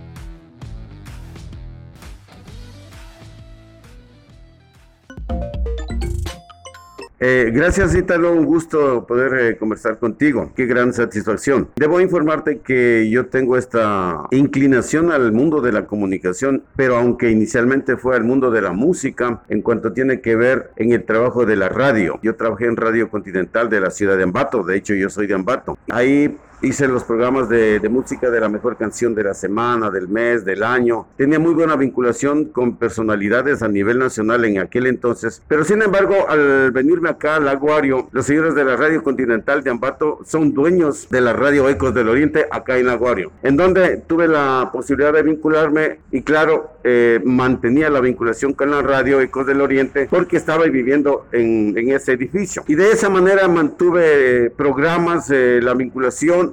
Eh, 7.25 7.51
gracias, 7.53 7.95
Ítalo. 7.95 8.33
Un 8.33 8.43
gusto 8.43 9.07
poder 9.07 9.33
eh, 9.39 9.57
conversar 9.57 9.97
contigo. 9.97 10.51
Qué 10.57 10.65
gran 10.65 10.91
satisfacción. 10.91 11.69
Debo 11.77 12.01
informarte 12.01 12.59
que 12.59 13.09
yo 13.09 13.27
tengo 13.27 13.55
esta 13.55 14.23
inclinación 14.31 15.09
al 15.09 15.31
mundo 15.31 15.61
de 15.61 15.71
la 15.71 15.85
comunicación, 15.85 16.63
pero 16.75 16.97
aunque 16.97 17.31
inicialmente 17.31 17.95
fue 17.95 18.17
al 18.17 18.25
mundo 18.25 18.51
de 18.51 18.61
la 18.61 18.73
música, 18.73 19.41
en 19.47 19.61
cuanto 19.61 19.93
tiene 19.93 20.19
que 20.19 20.35
ver 20.35 20.71
en 20.75 20.91
el 20.91 21.05
trabajo 21.05 21.45
de 21.45 21.55
la 21.55 21.69
radio. 21.69 22.19
Yo 22.21 22.35
trabajé 22.35 22.65
en 22.65 22.75
Radio 22.75 23.09
Continental 23.09 23.69
de 23.69 23.79
la 23.79 23.89
ciudad 23.89 24.17
de 24.17 24.23
Ambato. 24.23 24.61
De 24.61 24.75
hecho, 24.75 24.93
yo 24.93 25.09
soy 25.09 25.25
de 25.25 25.35
Ambato. 25.35 25.77
Ahí 25.91 26.37
hice 26.63 26.87
los 26.87 27.03
programas 27.03 27.49
de, 27.49 27.81
música 27.89 28.31
de 28.31 28.39
la 28.39 28.49
mejor 28.49 28.77
canción 28.77 29.13
de 29.13 29.23
la 29.23 29.33
semana, 29.33 29.91
del 29.91 30.07
mes, 30.07 30.45
del 30.45 30.63
año. 30.63 31.05
Tenía 31.17 31.37
muy 31.37 31.53
buena 31.53 31.75
vinculación 31.75 32.45
con 32.45 32.77
personalidades 32.77 33.61
a 33.61 33.67
nivel 33.67 33.99
nacional 33.99 34.45
en 34.45 34.57
aquel 34.57 34.87
entonces. 34.87 35.43
Pero 35.47 35.63
sin 35.65 35.81
embargo, 35.81 36.15
al 36.27 36.71
venirme 36.71 37.09
acá 37.09 37.35
al 37.35 37.47
Aguario, 37.47 38.07
los 38.11 38.25
señores 38.25 38.55
de 38.55 38.63
la 38.63 38.77
Radio 38.77 39.03
Continental 39.03 39.63
de 39.63 39.69
Ambato 39.69 40.19
son 40.25 40.53
dueños 40.53 41.09
de 41.09 41.21
la 41.21 41.33
Radio 41.33 41.69
Ecos 41.69 41.93
del 41.93 42.07
Oriente 42.07 42.47
acá 42.49 42.77
en 42.77 42.87
Aguario, 42.87 43.31
en 43.43 43.57
donde 43.57 43.97
tuve 43.97 44.27
la 44.27 44.69
posibilidad 44.71 45.13
de 45.13 45.23
vincularme 45.23 45.99
y 46.11 46.21
claro, 46.21 46.71
eh, 46.85 47.21
mantenía 47.23 47.89
la 47.89 47.99
vinculación 47.99 48.53
con 48.53 48.71
la 48.71 48.81
Radio 48.81 49.21
Ecos 49.21 49.45
del 49.45 49.61
Oriente 49.61 50.07
porque 50.09 50.37
estaba 50.37 50.65
viviendo 50.65 51.27
en, 51.31 51.77
en 51.77 51.89
ese 51.91 52.13
edificio. 52.13 52.63
Y 52.67 52.75
de 52.75 52.91
esa 52.91 53.09
manera 53.09 53.47
mantuve 53.47 54.49
programas, 54.51 55.29
eh, 55.29 55.59
la 55.61 55.73
vinculación 55.73 56.52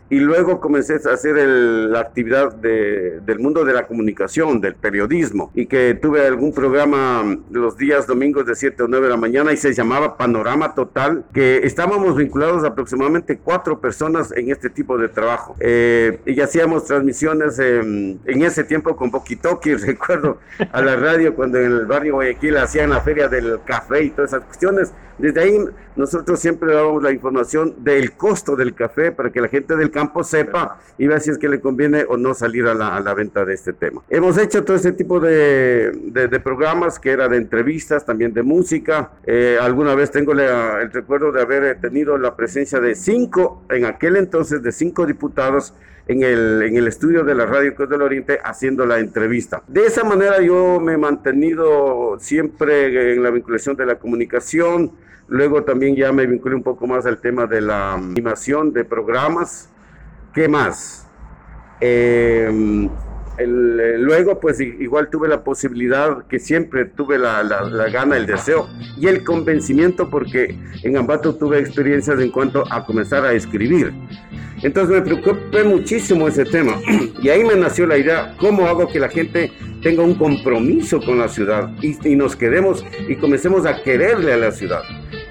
y 0.11 0.19
luego 0.19 0.59
comencé 0.59 0.95
a 1.09 1.13
hacer 1.13 1.37
la 1.37 2.01
actividad 2.01 2.53
del 2.53 3.39
mundo 3.39 3.63
de 3.63 3.73
la 3.73 3.87
comunicación, 3.87 4.59
del 4.59 4.75
periodismo, 4.75 5.51
y 5.55 5.67
que 5.67 5.97
tuve 5.99 6.27
algún 6.27 6.53
programa 6.53 7.37
los 7.49 7.77
días 7.77 8.07
domingos 8.07 8.45
de 8.45 8.55
7 8.55 8.83
o 8.83 8.87
9 8.89 9.05
de 9.05 9.09
la 9.09 9.17
mañana 9.17 9.53
y 9.53 9.57
se 9.57 9.73
llamaba 9.73 10.17
Panorama 10.17 10.75
Total, 10.75 11.23
que 11.33 11.61
estábamos 11.63 12.17
vinculados 12.17 12.65
aproximadamente 12.65 13.37
cuatro 13.37 13.79
personas 13.79 14.33
en 14.35 14.51
este 14.51 14.69
tipo 14.69 14.97
de 14.97 15.07
trabajo. 15.07 15.55
Eh, 15.61 16.19
y 16.25 16.41
hacíamos 16.41 16.83
transmisiones 16.83 17.57
en 17.59 18.19
ese 18.25 18.65
tiempo 18.65 18.97
con 18.97 19.11
Boquitoki, 19.11 19.75
recuerdo 19.75 20.39
a 20.73 20.81
la 20.81 20.97
radio 20.97 21.33
cuando 21.33 21.57
en 21.57 21.71
el 21.71 21.85
barrio 21.85 22.15
Guayaquil 22.15 22.57
hacían 22.57 22.89
la 22.89 22.99
feria 22.99 23.29
del 23.29 23.61
café 23.63 24.03
y 24.03 24.09
todas 24.09 24.33
esas 24.33 24.43
cuestiones. 24.43 24.91
Desde 25.21 25.39
ahí 25.39 25.55
nosotros 25.95 26.39
siempre 26.39 26.73
dábamos 26.73 27.03
la 27.03 27.11
información 27.11 27.75
del 27.83 28.13
costo 28.13 28.55
del 28.55 28.73
café 28.73 29.11
para 29.11 29.29
que 29.29 29.39
la 29.39 29.49
gente 29.49 29.75
del 29.75 29.91
campo 30.01 30.23
sepa 30.23 30.79
y 30.97 31.05
vea 31.05 31.19
si 31.19 31.29
es 31.29 31.37
que 31.37 31.47
le 31.47 31.59
conviene 31.59 32.05
o 32.07 32.17
no 32.17 32.33
salir 32.33 32.65
a 32.65 32.73
la, 32.73 33.13
venta 33.13 33.45
de 33.45 33.53
este 33.53 33.71
tema. 33.71 34.01
Hemos 34.09 34.35
hecho 34.37 34.63
todo 34.63 34.75
este 34.75 34.93
tipo 34.93 35.19
de, 35.19 35.91
programas 36.43 36.97
que 36.97 37.11
era 37.11 37.27
de 37.27 37.37
entrevistas, 37.37 38.03
también 38.03 38.33
de 38.33 38.41
música. 38.41 39.11
Eh, 39.25 39.59
alguna 39.61 39.93
vez 39.93 40.09
tengo 40.09 40.31
el 40.31 40.91
recuerdo 40.91 41.31
de 41.31 41.41
haber 41.41 41.79
tenido 41.79 42.17
la 42.17 42.35
presencia 42.35 42.79
de 42.79 42.95
cinco, 42.95 43.63
en 43.69 43.85
aquel 43.85 44.15
entonces, 44.15 44.63
de 44.63 44.71
cinco 44.71 45.05
diputados 45.05 45.75
en 46.07 46.23
el, 46.23 46.63
en 46.63 46.77
el 46.77 46.87
estudio 46.87 47.23
de 47.23 47.35
la 47.35 47.45
Radio 47.45 47.75
Cruz 47.75 47.89
del 47.89 48.01
Oriente 48.01 48.39
haciendo 48.43 48.87
la 48.87 48.97
entrevista. 48.97 49.61
De 49.67 49.85
esa 49.85 50.03
manera 50.03 50.41
yo 50.41 50.79
me 50.79 50.93
he 50.93 50.97
mantenido 50.97 52.17
siempre 52.19 53.13
en 53.13 53.21
la 53.21 53.29
vinculación 53.29 53.75
de 53.75 53.85
la 53.85 53.95
comunicación, 53.95 54.91
Luego 55.31 55.63
también 55.63 55.95
ya 55.95 56.11
me 56.11 56.27
vinculé 56.27 56.55
un 56.55 56.61
poco 56.61 56.87
más 56.87 57.05
al 57.05 57.21
tema 57.21 57.47
de 57.47 57.61
la 57.61 57.93
animación 57.93 58.73
de 58.73 58.83
programas. 58.83 59.69
¿Qué 60.33 60.47
más? 60.47 61.05
Em, 61.81 62.89
eh, 63.37 63.45
luego, 63.97 64.39
pues 64.39 64.61
igual 64.61 65.09
tuve 65.09 65.27
la 65.27 65.43
posibilidad, 65.43 66.25
que 66.27 66.39
siempre 66.39 66.85
tuve 66.85 67.17
la, 67.17 67.43
la, 67.43 67.89
gana, 67.89 68.15
el 68.15 68.25
deseo 68.25 68.69
y 68.97 69.07
el 69.07 69.23
convencimiento, 69.23 70.09
porque 70.09 70.57
en 70.83 70.95
Ambato 70.95 71.35
tuve 71.35 71.59
experiencias 71.59 72.19
en 72.19 72.31
cuanto 72.31 72.63
a 72.71 72.85
comenzar 72.85 73.25
a 73.25 73.33
escribir. 73.33 73.93
Entonces 74.63 74.95
me 74.95 75.01
preocupé 75.01 75.63
muchísimo 75.63 76.27
ese 76.27 76.45
tema 76.45 76.79
y 77.21 77.29
ahí 77.29 77.43
me 77.43 77.55
nació 77.55 77.87
la 77.87 77.97
idea, 77.97 78.35
¿cómo 78.39 78.67
hago 78.67 78.87
que 78.87 78.99
la 78.99 79.09
gente 79.09 79.51
tenga 79.81 80.03
un 80.03 80.15
compromiso 80.15 81.01
con 81.01 81.17
la 81.17 81.27
ciudad 81.27 81.71
y, 81.81 81.97
y 82.07 82.15
nos 82.15 82.35
quedemos 82.35 82.85
y 83.07 83.15
comencemos 83.15 83.65
a 83.65 83.81
quererle 83.81 84.33
a 84.33 84.37
la 84.37 84.51
ciudad? 84.51 84.81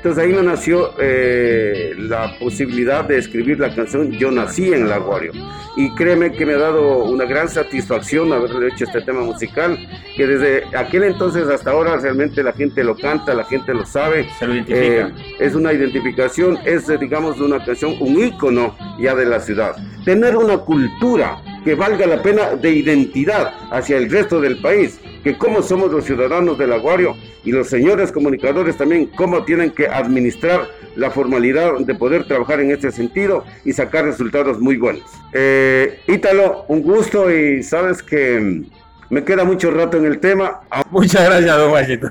Entonces 0.00 0.24
ahí 0.24 0.32
me 0.32 0.42
nació 0.42 0.94
eh, 0.98 1.92
la 1.98 2.34
posibilidad 2.38 3.04
de 3.04 3.18
escribir 3.18 3.60
la 3.60 3.74
canción 3.74 4.10
Yo 4.12 4.30
nací 4.30 4.72
en 4.72 4.86
el 4.86 4.92
Aguario. 4.92 5.30
Y 5.76 5.94
créeme 5.94 6.32
que 6.32 6.46
me 6.46 6.54
ha 6.54 6.58
dado 6.58 7.04
una 7.04 7.26
gran 7.26 7.50
satisfacción 7.50 8.32
haberle 8.32 8.68
hecho 8.68 8.84
este 8.86 9.02
tema 9.02 9.20
musical, 9.20 9.78
que 10.16 10.26
desde 10.26 10.74
aquel 10.74 11.02
entonces 11.02 11.46
hasta 11.48 11.72
ahora 11.72 11.98
realmente 11.98 12.42
la 12.42 12.54
gente 12.54 12.82
lo 12.82 12.96
canta, 12.96 13.34
la 13.34 13.44
gente 13.44 13.74
lo 13.74 13.84
sabe. 13.84 14.26
Se 14.38 14.46
lo 14.46 14.54
identifica. 14.54 14.80
Eh, 14.80 15.36
es 15.38 15.54
una 15.54 15.70
identificación, 15.74 16.58
es 16.64 16.88
digamos 16.98 17.38
una 17.38 17.62
canción, 17.62 17.94
un 18.00 18.24
ícono 18.24 18.74
ya 18.98 19.14
de 19.14 19.26
la 19.26 19.38
ciudad. 19.38 19.76
Tener 20.06 20.34
una 20.34 20.56
cultura 20.56 21.42
que 21.62 21.74
valga 21.74 22.06
la 22.06 22.22
pena 22.22 22.54
de 22.56 22.70
identidad 22.70 23.52
hacia 23.70 23.98
el 23.98 24.10
resto 24.10 24.40
del 24.40 24.62
país, 24.62 24.98
que 25.22 25.36
como 25.36 25.62
somos 25.62 25.90
los 25.90 26.04
ciudadanos 26.04 26.58
del 26.58 26.72
Aguario 26.72 27.16
y 27.44 27.52
los 27.52 27.68
señores 27.68 28.12
comunicadores 28.12 28.76
también, 28.76 29.06
cómo 29.06 29.44
tienen 29.44 29.70
que 29.70 29.86
administrar 29.86 30.68
la 30.96 31.10
formalidad 31.10 31.78
de 31.78 31.94
poder 31.94 32.26
trabajar 32.26 32.60
en 32.60 32.70
este 32.70 32.90
sentido 32.90 33.44
y 33.64 33.72
sacar 33.72 34.04
resultados 34.04 34.60
muy 34.60 34.76
buenos. 34.76 35.04
Eh, 35.32 36.00
Ítalo, 36.08 36.64
un 36.68 36.82
gusto 36.82 37.30
y 37.30 37.62
sabes 37.62 38.02
que 38.02 38.62
me 39.10 39.24
queda 39.24 39.44
mucho 39.44 39.70
rato 39.70 39.96
en 39.96 40.06
el 40.06 40.18
tema. 40.20 40.60
Muchas 40.90 41.24
gracias, 41.24 41.56
don 41.56 41.70
Guayito. 41.70 42.08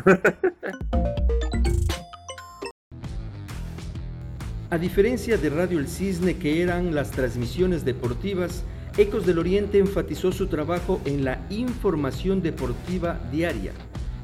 A 4.71 4.77
diferencia 4.77 5.35
de 5.35 5.49
Radio 5.49 5.79
El 5.79 5.87
Cisne, 5.87 6.37
que 6.37 6.61
eran 6.61 6.93
las 6.93 7.09
transmisiones 7.09 7.85
deportivas, 7.85 8.63
Ecos 8.97 9.25
del 9.25 9.39
Oriente 9.39 9.79
enfatizó 9.79 10.31
su 10.31 10.47
trabajo 10.47 10.99
en 11.05 11.23
la 11.23 11.39
información 11.49 12.41
deportiva 12.41 13.19
diaria. 13.31 13.71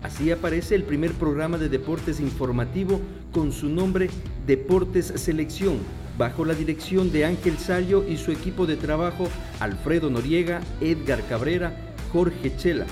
Así 0.03 0.31
aparece 0.31 0.75
el 0.75 0.83
primer 0.83 1.13
programa 1.13 1.57
de 1.57 1.69
deportes 1.69 2.19
informativo 2.19 2.99
con 3.31 3.51
su 3.51 3.69
nombre 3.69 4.09
Deportes 4.45 5.13
Selección, 5.15 5.77
bajo 6.17 6.45
la 6.45 6.53
dirección 6.53 7.11
de 7.11 7.25
Ángel 7.25 7.57
Sallo 7.57 8.05
y 8.07 8.17
su 8.17 8.31
equipo 8.31 8.65
de 8.65 8.75
trabajo 8.75 9.27
Alfredo 9.59 10.09
Noriega, 10.09 10.61
Edgar 10.81 11.25
Cabrera, 11.27 11.75
Jorge 12.11 12.55
Chela. 12.57 12.85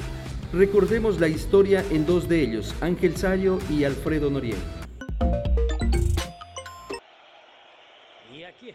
Recordemos 0.53 1.19
la 1.19 1.27
historia 1.27 1.83
en 1.91 2.05
dos 2.05 2.29
de 2.29 2.41
ellos, 2.41 2.73
Ángel 2.81 3.15
Sallo 3.15 3.59
y 3.69 3.83
Alfredo 3.83 4.29
Noriega. 4.29 4.82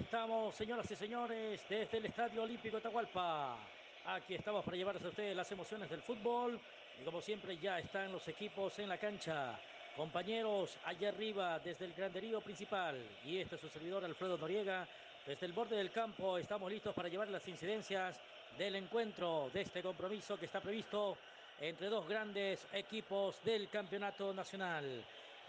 Estamos, 0.01 0.55
señoras 0.55 0.90
y 0.90 0.96
señores, 0.96 1.64
desde 1.68 1.99
el 1.99 2.07
Estadio 2.07 2.42
Olímpico 2.42 2.80
Tahualpa. 2.80 3.57
Aquí 4.07 4.34
estamos 4.34 4.64
para 4.64 4.76
llevarles 4.76 5.05
a 5.05 5.09
ustedes 5.09 5.36
las 5.36 5.51
emociones 5.51 5.90
del 5.90 6.03
fútbol. 6.03 6.59
Y 7.01 7.05
como 7.05 7.20
siempre, 7.20 7.57
ya 7.59 7.78
están 7.78 8.12
los 8.12 8.26
equipos 8.28 8.78
en 8.78 8.88
la 8.88 8.99
cancha. 8.99 9.59
Compañeros, 9.96 10.76
allá 10.84 11.09
arriba, 11.09 11.59
desde 11.59 11.84
el 11.86 11.94
granderío 11.94 12.40
principal. 12.40 12.96
Y 13.24 13.38
este 13.38 13.57
es 13.57 13.61
su 13.61 13.68
servidor, 13.68 14.05
Alfredo 14.05 14.38
Noriega. 14.38 14.86
Desde 15.26 15.46
el 15.46 15.53
borde 15.53 15.76
del 15.76 15.90
campo, 15.90 16.38
estamos 16.38 16.70
listos 16.70 16.94
para 16.94 17.09
llevar 17.09 17.28
las 17.28 17.46
incidencias 17.49 18.20
del 18.57 18.76
encuentro, 18.76 19.51
de 19.53 19.62
este 19.62 19.82
compromiso 19.82 20.38
que 20.38 20.46
está 20.46 20.61
previsto 20.61 21.16
entre 21.61 21.88
dos 21.88 22.09
grandes 22.09 22.66
equipos 22.72 23.42
del 23.42 23.68
campeonato 23.68 24.32
nacional. 24.32 25.05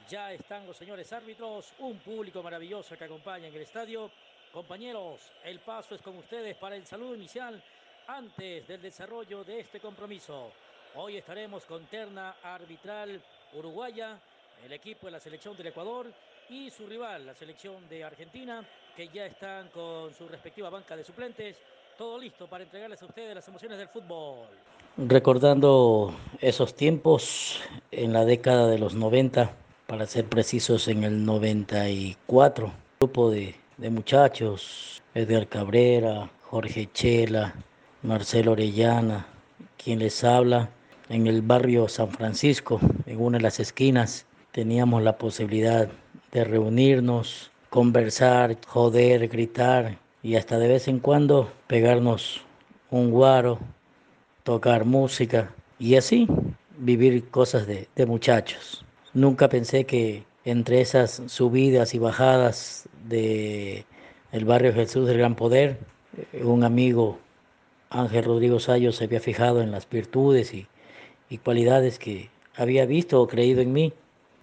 Ya 0.07 0.33
están 0.33 0.65
los 0.65 0.77
señores 0.77 1.11
árbitros, 1.13 1.73
un 1.79 1.99
público 1.99 2.41
maravilloso 2.41 2.97
que 2.97 3.03
acompaña 3.03 3.47
en 3.47 3.53
el 3.53 3.61
estadio 3.61 4.09
Compañeros, 4.53 5.19
el 5.45 5.59
paso 5.59 5.93
es 5.93 6.01
con 6.01 6.17
ustedes 6.17 6.55
para 6.57 6.75
el 6.75 6.83
saludo 6.85 7.15
inicial 7.15 7.61
antes 8.07 8.67
del 8.67 8.81
desarrollo 8.81 9.43
de 9.43 9.59
este 9.59 9.79
compromiso. 9.79 10.51
Hoy 10.95 11.17
estaremos 11.17 11.63
con 11.65 11.85
terna 11.85 12.35
arbitral 12.41 13.21
uruguaya, 13.53 14.17
el 14.65 14.73
equipo 14.73 15.05
de 15.05 15.11
la 15.11 15.19
selección 15.19 15.55
del 15.55 15.67
Ecuador 15.67 16.07
y 16.49 16.71
su 16.71 16.87
rival, 16.87 17.27
la 17.27 17.35
selección 17.35 17.87
de 17.89 18.03
Argentina, 18.03 18.67
que 18.95 19.07
ya 19.09 19.27
están 19.27 19.69
con 19.69 20.11
su 20.15 20.27
respectiva 20.27 20.71
banca 20.71 20.97
de 20.97 21.03
suplentes. 21.03 21.57
Todo 21.95 22.17
listo 22.17 22.47
para 22.47 22.63
entregarles 22.63 23.01
a 23.03 23.05
ustedes 23.05 23.35
las 23.35 23.47
emociones 23.47 23.77
del 23.77 23.89
fútbol. 23.89 24.47
Recordando 24.97 26.15
esos 26.41 26.73
tiempos 26.73 27.61
en 27.91 28.13
la 28.13 28.25
década 28.25 28.67
de 28.67 28.79
los 28.79 28.95
90, 28.95 29.53
para 29.85 30.07
ser 30.07 30.25
precisos 30.25 30.87
en 30.87 31.03
el 31.03 31.23
94, 31.23 32.73
grupo 32.99 33.29
de 33.29 33.55
de 33.79 33.89
muchachos, 33.89 35.01
Edgar 35.13 35.47
Cabrera, 35.47 36.29
Jorge 36.43 36.89
Chela, 36.93 37.55
Marcelo 38.03 38.51
Orellana, 38.51 39.25
quien 39.81 39.99
les 39.99 40.21
habla 40.25 40.69
en 41.07 41.27
el 41.27 41.41
barrio 41.41 41.87
San 41.87 42.11
Francisco, 42.11 42.81
en 43.05 43.21
una 43.21 43.37
de 43.37 43.43
las 43.43 43.61
esquinas, 43.61 44.25
teníamos 44.51 45.01
la 45.01 45.17
posibilidad 45.17 45.87
de 46.33 46.43
reunirnos, 46.43 47.51
conversar, 47.69 48.57
joder, 48.67 49.29
gritar 49.29 49.97
y 50.21 50.35
hasta 50.35 50.59
de 50.59 50.67
vez 50.67 50.89
en 50.89 50.99
cuando 50.99 51.49
pegarnos 51.67 52.41
un 52.91 53.11
guaro, 53.11 53.59
tocar 54.43 54.83
música 54.83 55.53
y 55.79 55.95
así 55.95 56.27
vivir 56.77 57.29
cosas 57.29 57.65
de, 57.65 57.87
de 57.95 58.05
muchachos. 58.05 58.83
Nunca 59.13 59.47
pensé 59.47 59.85
que 59.85 60.25
entre 60.45 60.81
esas 60.81 61.21
subidas 61.27 61.93
y 61.93 61.99
bajadas 61.99 62.87
de 63.07 63.85
el 64.31 64.45
barrio 64.45 64.73
Jesús 64.73 65.07
del 65.07 65.17
Gran 65.17 65.35
Poder, 65.35 65.79
eh, 66.33 66.43
un 66.43 66.63
amigo, 66.63 67.19
Ángel 67.89 68.25
Rodrigo 68.25 68.59
Sayo, 68.59 68.91
se 68.91 69.05
había 69.05 69.19
fijado 69.19 69.61
en 69.61 69.71
las 69.71 69.89
virtudes 69.89 70.53
y, 70.53 70.67
y 71.29 71.39
cualidades 71.39 71.97
que 71.99 72.29
había 72.55 72.85
visto 72.85 73.21
o 73.21 73.27
creído 73.27 73.61
en 73.61 73.73
mí, 73.73 73.93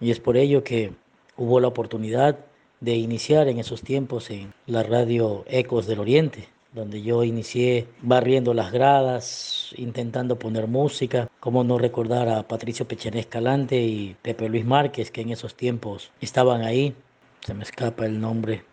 y 0.01 0.11
es 0.11 0.19
por 0.19 0.37
ello 0.37 0.63
que 0.63 0.91
hubo 1.37 1.59
la 1.59 1.67
oportunidad 1.67 2.37
de 2.79 2.95
iniciar 2.95 3.47
en 3.47 3.59
esos 3.59 3.81
tiempos 3.81 4.29
en 4.29 4.53
la 4.65 4.83
radio 4.83 5.43
Ecos 5.47 5.87
del 5.87 5.99
Oriente, 5.99 6.47
donde 6.77 7.01
yo 7.01 7.23
inicié 7.23 7.87
barriendo 8.01 8.53
las 8.53 8.71
gradas, 8.71 9.73
intentando 9.75 10.39
poner 10.39 10.67
música, 10.67 11.27
como 11.39 11.63
no 11.63 11.77
recordar 11.77 12.29
a 12.29 12.47
Patricio 12.47 12.87
Pechené 12.87 13.19
Escalante 13.19 13.81
y 13.81 14.15
Pepe 14.21 14.47
Luis 14.47 14.65
Márquez, 14.65 15.11
que 15.11 15.21
en 15.21 15.31
esos 15.31 15.55
tiempos 15.55 16.11
estaban 16.21 16.61
ahí, 16.61 16.95
se 17.41 17.53
me 17.53 17.63
escapa 17.63 18.05
el 18.05 18.21
nombre 18.21 18.63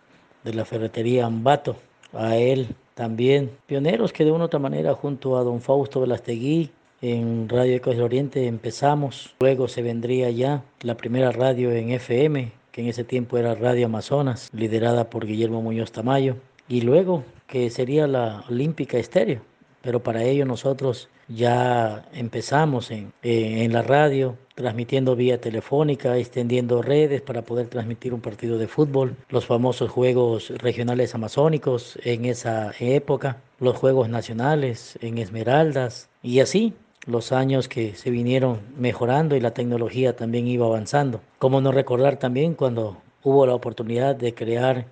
de 0.44 0.54
la 0.54 0.64
ferretería 0.64 1.26
Ambato, 1.26 1.76
a 2.12 2.36
él 2.36 2.68
también, 2.94 3.50
pioneros 3.66 4.12
que 4.12 4.24
de 4.24 4.30
una 4.30 4.44
u 4.44 4.46
otra 4.46 4.60
manera 4.60 4.94
junto 4.94 5.36
a 5.36 5.42
don 5.42 5.60
Fausto 5.60 6.00
Velastegui 6.00 6.70
en 7.02 7.48
Radio 7.48 7.76
Ecos 7.76 7.96
del 7.96 8.04
Oriente 8.04 8.46
empezamos, 8.46 9.34
luego 9.40 9.68
se 9.68 9.82
vendría 9.82 10.30
ya 10.30 10.64
la 10.80 10.96
primera 10.96 11.32
radio 11.32 11.70
en 11.72 11.90
FM, 11.90 12.52
que 12.70 12.80
en 12.80 12.88
ese 12.88 13.04
tiempo 13.04 13.36
era 13.36 13.54
Radio 13.54 13.86
Amazonas, 13.86 14.48
liderada 14.52 15.10
por 15.10 15.26
Guillermo 15.26 15.60
Muñoz 15.60 15.92
Tamayo, 15.92 16.36
y 16.66 16.80
luego 16.80 17.24
que 17.54 17.70
sería 17.70 18.08
la 18.08 18.42
Olímpica 18.50 18.98
Estéreo. 18.98 19.40
Pero 19.80 20.02
para 20.02 20.24
ello 20.24 20.44
nosotros 20.44 21.08
ya 21.28 22.04
empezamos 22.12 22.90
en, 22.90 23.12
en 23.22 23.72
la 23.72 23.82
radio, 23.82 24.36
transmitiendo 24.56 25.14
vía 25.14 25.40
telefónica, 25.40 26.16
extendiendo 26.16 26.82
redes 26.82 27.22
para 27.22 27.42
poder 27.42 27.68
transmitir 27.68 28.12
un 28.12 28.20
partido 28.20 28.58
de 28.58 28.66
fútbol, 28.66 29.14
los 29.28 29.46
famosos 29.46 29.88
Juegos 29.88 30.50
Regionales 30.50 31.14
Amazónicos 31.14 31.96
en 32.02 32.24
esa 32.24 32.72
época, 32.80 33.36
los 33.60 33.76
Juegos 33.76 34.08
Nacionales 34.08 34.98
en 35.00 35.18
Esmeraldas 35.18 36.08
y 36.24 36.40
así 36.40 36.72
los 37.06 37.30
años 37.30 37.68
que 37.68 37.94
se 37.94 38.10
vinieron 38.10 38.62
mejorando 38.76 39.36
y 39.36 39.40
la 39.40 39.54
tecnología 39.54 40.16
también 40.16 40.48
iba 40.48 40.66
avanzando. 40.66 41.20
¿Cómo 41.38 41.60
no 41.60 41.70
recordar 41.70 42.16
también 42.18 42.54
cuando 42.54 42.96
hubo 43.22 43.46
la 43.46 43.54
oportunidad 43.54 44.16
de 44.16 44.34
crear 44.34 44.86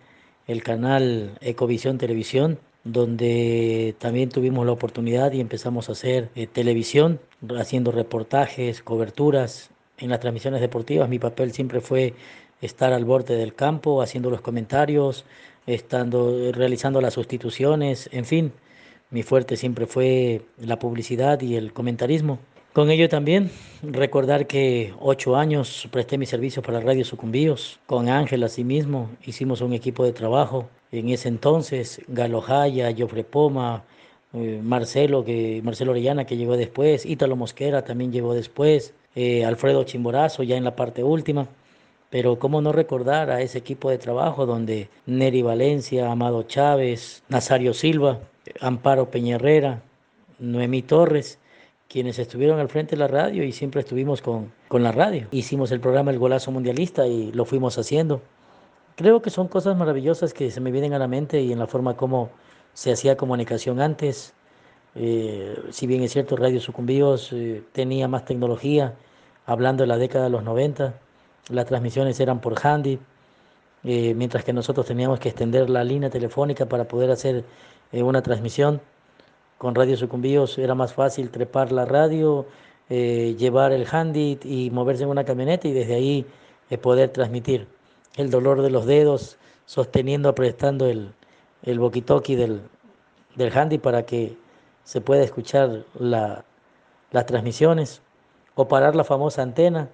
el 0.46 0.62
canal 0.62 1.38
Ecovisión 1.40 1.98
Televisión, 1.98 2.58
donde 2.84 3.94
también 3.98 4.28
tuvimos 4.28 4.66
la 4.66 4.72
oportunidad 4.72 5.32
y 5.32 5.40
empezamos 5.40 5.88
a 5.88 5.92
hacer 5.92 6.30
eh, 6.34 6.46
televisión, 6.46 7.20
haciendo 7.58 7.92
reportajes, 7.92 8.82
coberturas 8.82 9.70
en 9.98 10.10
las 10.10 10.20
transmisiones 10.20 10.60
deportivas. 10.60 11.08
Mi 11.08 11.18
papel 11.18 11.52
siempre 11.52 11.80
fue 11.80 12.14
estar 12.60 12.92
al 12.92 13.04
borde 13.04 13.36
del 13.36 13.54
campo, 13.54 14.02
haciendo 14.02 14.30
los 14.30 14.40
comentarios, 14.40 15.24
estando 15.66 16.50
realizando 16.52 17.00
las 17.00 17.14
sustituciones, 17.14 18.08
en 18.12 18.24
fin, 18.24 18.52
mi 19.10 19.22
fuerte 19.22 19.56
siempre 19.56 19.86
fue 19.86 20.42
la 20.58 20.78
publicidad 20.78 21.40
y 21.42 21.56
el 21.56 21.72
comentarismo. 21.72 22.38
Con 22.72 22.90
ello 22.90 23.06
también 23.10 23.50
recordar 23.82 24.46
que 24.46 24.94
ocho 24.98 25.36
años 25.36 25.86
presté 25.90 26.16
mis 26.16 26.30
servicios 26.30 26.64
para 26.64 26.80
Radio 26.80 27.04
Sucumbíos. 27.04 27.78
Con 27.84 28.08
Ángel 28.08 28.42
asimismo 28.44 29.10
hicimos 29.26 29.60
un 29.60 29.74
equipo 29.74 30.06
de 30.06 30.14
trabajo. 30.14 30.70
En 30.90 31.10
ese 31.10 31.28
entonces 31.28 32.00
Galo 32.08 32.40
Jaya, 32.40 32.94
Jofre 32.96 33.24
Poma, 33.24 33.84
eh, 34.32 34.58
Marcelo, 34.62 35.22
que, 35.22 35.60
Marcelo 35.62 35.90
Orellana 35.90 36.24
que 36.24 36.38
llegó 36.38 36.56
después, 36.56 37.04
Ítalo 37.04 37.36
Mosquera 37.36 37.84
también 37.84 38.10
llegó 38.10 38.32
después, 38.32 38.94
eh, 39.14 39.44
Alfredo 39.44 39.84
Chimborazo 39.84 40.42
ya 40.42 40.56
en 40.56 40.64
la 40.64 40.74
parte 40.74 41.04
última. 41.04 41.48
Pero 42.08 42.38
cómo 42.38 42.62
no 42.62 42.72
recordar 42.72 43.30
a 43.30 43.42
ese 43.42 43.58
equipo 43.58 43.90
de 43.90 43.98
trabajo 43.98 44.46
donde 44.46 44.88
Neri 45.04 45.42
Valencia, 45.42 46.10
Amado 46.10 46.44
Chávez, 46.44 47.22
Nazario 47.28 47.74
Silva, 47.74 48.20
Amparo 48.60 49.10
Peñerrera, 49.10 49.82
Noemí 50.38 50.80
Torres, 50.80 51.38
quienes 51.92 52.18
estuvieron 52.18 52.58
al 52.58 52.70
frente 52.70 52.92
de 52.92 53.00
la 53.00 53.06
radio 53.06 53.44
y 53.44 53.52
siempre 53.52 53.82
estuvimos 53.82 54.22
con, 54.22 54.50
con 54.68 54.82
la 54.82 54.92
radio. 54.92 55.28
Hicimos 55.30 55.70
el 55.72 55.80
programa 55.80 56.10
El 56.10 56.18
Golazo 56.18 56.50
Mundialista 56.50 57.06
y 57.06 57.30
lo 57.32 57.44
fuimos 57.44 57.76
haciendo. 57.76 58.22
Creo 58.96 59.20
que 59.20 59.28
son 59.28 59.46
cosas 59.46 59.76
maravillosas 59.76 60.32
que 60.32 60.50
se 60.50 60.60
me 60.62 60.70
vienen 60.72 60.94
a 60.94 60.98
la 60.98 61.06
mente 61.06 61.42
y 61.42 61.52
en 61.52 61.58
la 61.58 61.66
forma 61.66 61.94
como 61.94 62.30
se 62.72 62.92
hacía 62.92 63.18
comunicación 63.18 63.78
antes. 63.78 64.32
Eh, 64.94 65.54
si 65.70 65.86
bien 65.86 66.02
es 66.02 66.12
cierto, 66.12 66.34
Radio 66.36 66.60
Sucumbíos 66.60 67.30
eh, 67.34 67.62
tenía 67.72 68.08
más 68.08 68.24
tecnología, 68.24 68.94
hablando 69.44 69.82
de 69.82 69.88
la 69.88 69.98
década 69.98 70.24
de 70.24 70.30
los 70.30 70.44
90, 70.44 70.94
las 71.50 71.66
transmisiones 71.66 72.18
eran 72.20 72.40
por 72.40 72.54
handy, 72.66 73.00
eh, 73.84 74.14
mientras 74.14 74.44
que 74.44 74.54
nosotros 74.54 74.86
teníamos 74.86 75.20
que 75.20 75.28
extender 75.28 75.68
la 75.68 75.84
línea 75.84 76.08
telefónica 76.08 76.66
para 76.66 76.88
poder 76.88 77.10
hacer 77.10 77.44
eh, 77.92 78.02
una 78.02 78.22
transmisión. 78.22 78.80
Con 79.62 79.76
Radio 79.76 79.96
Sucumbíos 79.96 80.58
era 80.58 80.74
más 80.74 80.92
fácil 80.92 81.30
trepar 81.30 81.70
la 81.70 81.84
radio, 81.84 82.46
eh, 82.90 83.36
llevar 83.38 83.70
el 83.70 83.86
handy 83.88 84.40
y 84.42 84.70
moverse 84.72 85.04
en 85.04 85.08
una 85.08 85.22
camioneta 85.22 85.68
y 85.68 85.72
desde 85.72 85.94
ahí 85.94 86.26
eh, 86.68 86.78
poder 86.78 87.10
transmitir. 87.10 87.68
El 88.16 88.28
dolor 88.28 88.62
de 88.62 88.70
los 88.70 88.86
dedos 88.86 89.38
sosteniendo, 89.64 90.28
apretando 90.28 90.86
el, 90.86 91.12
el 91.62 91.78
boquitoki 91.78 92.34
del, 92.34 92.60
del 93.36 93.56
handy 93.56 93.78
para 93.78 94.04
que 94.04 94.36
se 94.82 95.00
pueda 95.00 95.22
escuchar 95.22 95.84
la, 95.96 96.44
las 97.12 97.26
transmisiones 97.26 98.02
o 98.56 98.66
parar 98.66 98.96
la 98.96 99.04
famosa 99.04 99.42
antena 99.42 99.88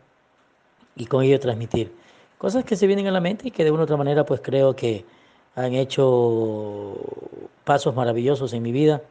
y 0.97 1.05
con 1.05 1.23
ello 1.25 1.39
transmitir. 1.41 1.93
Cosas 2.39 2.65
que 2.65 2.75
se 2.75 2.87
vienen 2.87 3.07
a 3.07 3.11
la 3.11 3.21
mente 3.21 3.49
y 3.49 3.51
que 3.51 3.65
de 3.65 3.71
una 3.71 3.81
u 3.81 3.85
otra 3.85 3.99
manera 3.99 4.25
pues 4.25 4.41
creo 4.41 4.75
que 4.75 5.05
han 5.55 5.75
hecho 5.75 6.97
pasos 7.65 7.95
maravillosos 7.95 8.55
en 8.55 8.63
mi 8.63 8.73
vida. 8.73 9.03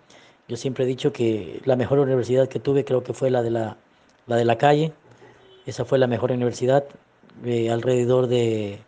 Yo 0.47 0.55
siempre 0.55 0.85
he 0.85 0.87
dicho 0.87 1.11
que 1.11 1.61
la 1.65 1.75
mejor 1.75 1.99
universidad 1.99 2.47
que 2.47 2.59
tuve 2.59 2.85
creo 2.85 3.03
que 3.03 3.13
fue 3.13 3.29
la 3.29 3.41
de 3.41 3.51
la, 3.51 3.77
la, 4.27 4.35
de 4.37 4.45
la 4.45 4.57
calle. 4.57 4.93
Esa 5.65 5.83
fue 5.85 5.97
la 5.97 6.07
mejor 6.07 6.31
universidad, 6.31 6.85
eh, 7.43 7.69
alrededor 7.69 8.27
de 8.27 8.79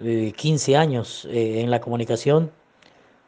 15 0.00 0.76
años 0.76 1.26
eh, 1.30 1.60
en 1.60 1.70
la 1.70 1.80
comunicación. 1.80 2.50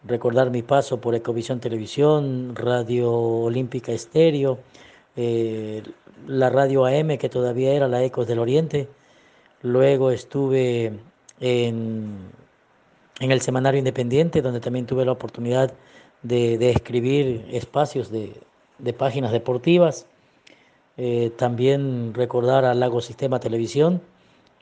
Recordar 0.04 0.50
mi 0.50 0.62
paso 0.62 1.00
por 1.00 1.14
Ecovisión 1.16 1.58
Televisión, 1.58 2.54
Radio 2.54 3.12
Olímpica 3.12 3.90
Estéreo, 3.90 4.60
eh, 5.16 5.82
la 6.26 6.50
radio 6.50 6.86
AM 6.86 7.18
que 7.18 7.28
todavía 7.28 7.72
era 7.72 7.88
la 7.88 8.02
Ecos 8.04 8.28
del 8.28 8.38
Oriente. 8.38 8.88
Luego 9.62 10.12
estuve 10.12 10.92
en 11.40 12.30
en 13.20 13.32
el 13.32 13.40
Semanario 13.40 13.78
Independiente, 13.78 14.42
donde 14.42 14.60
también 14.60 14.86
tuve 14.86 15.04
la 15.04 15.12
oportunidad 15.12 15.72
de, 16.22 16.70
escribir 16.70 17.46
espacios 17.50 18.10
de, 18.10 18.34
páginas 18.96 19.32
deportivas. 19.32 20.06
Eh, 20.96 21.30
también 21.36 22.12
recordar 22.14 22.64
al 22.64 22.80
Lago 22.80 23.00
Sistema 23.00 23.38
Televisión, 23.38 24.00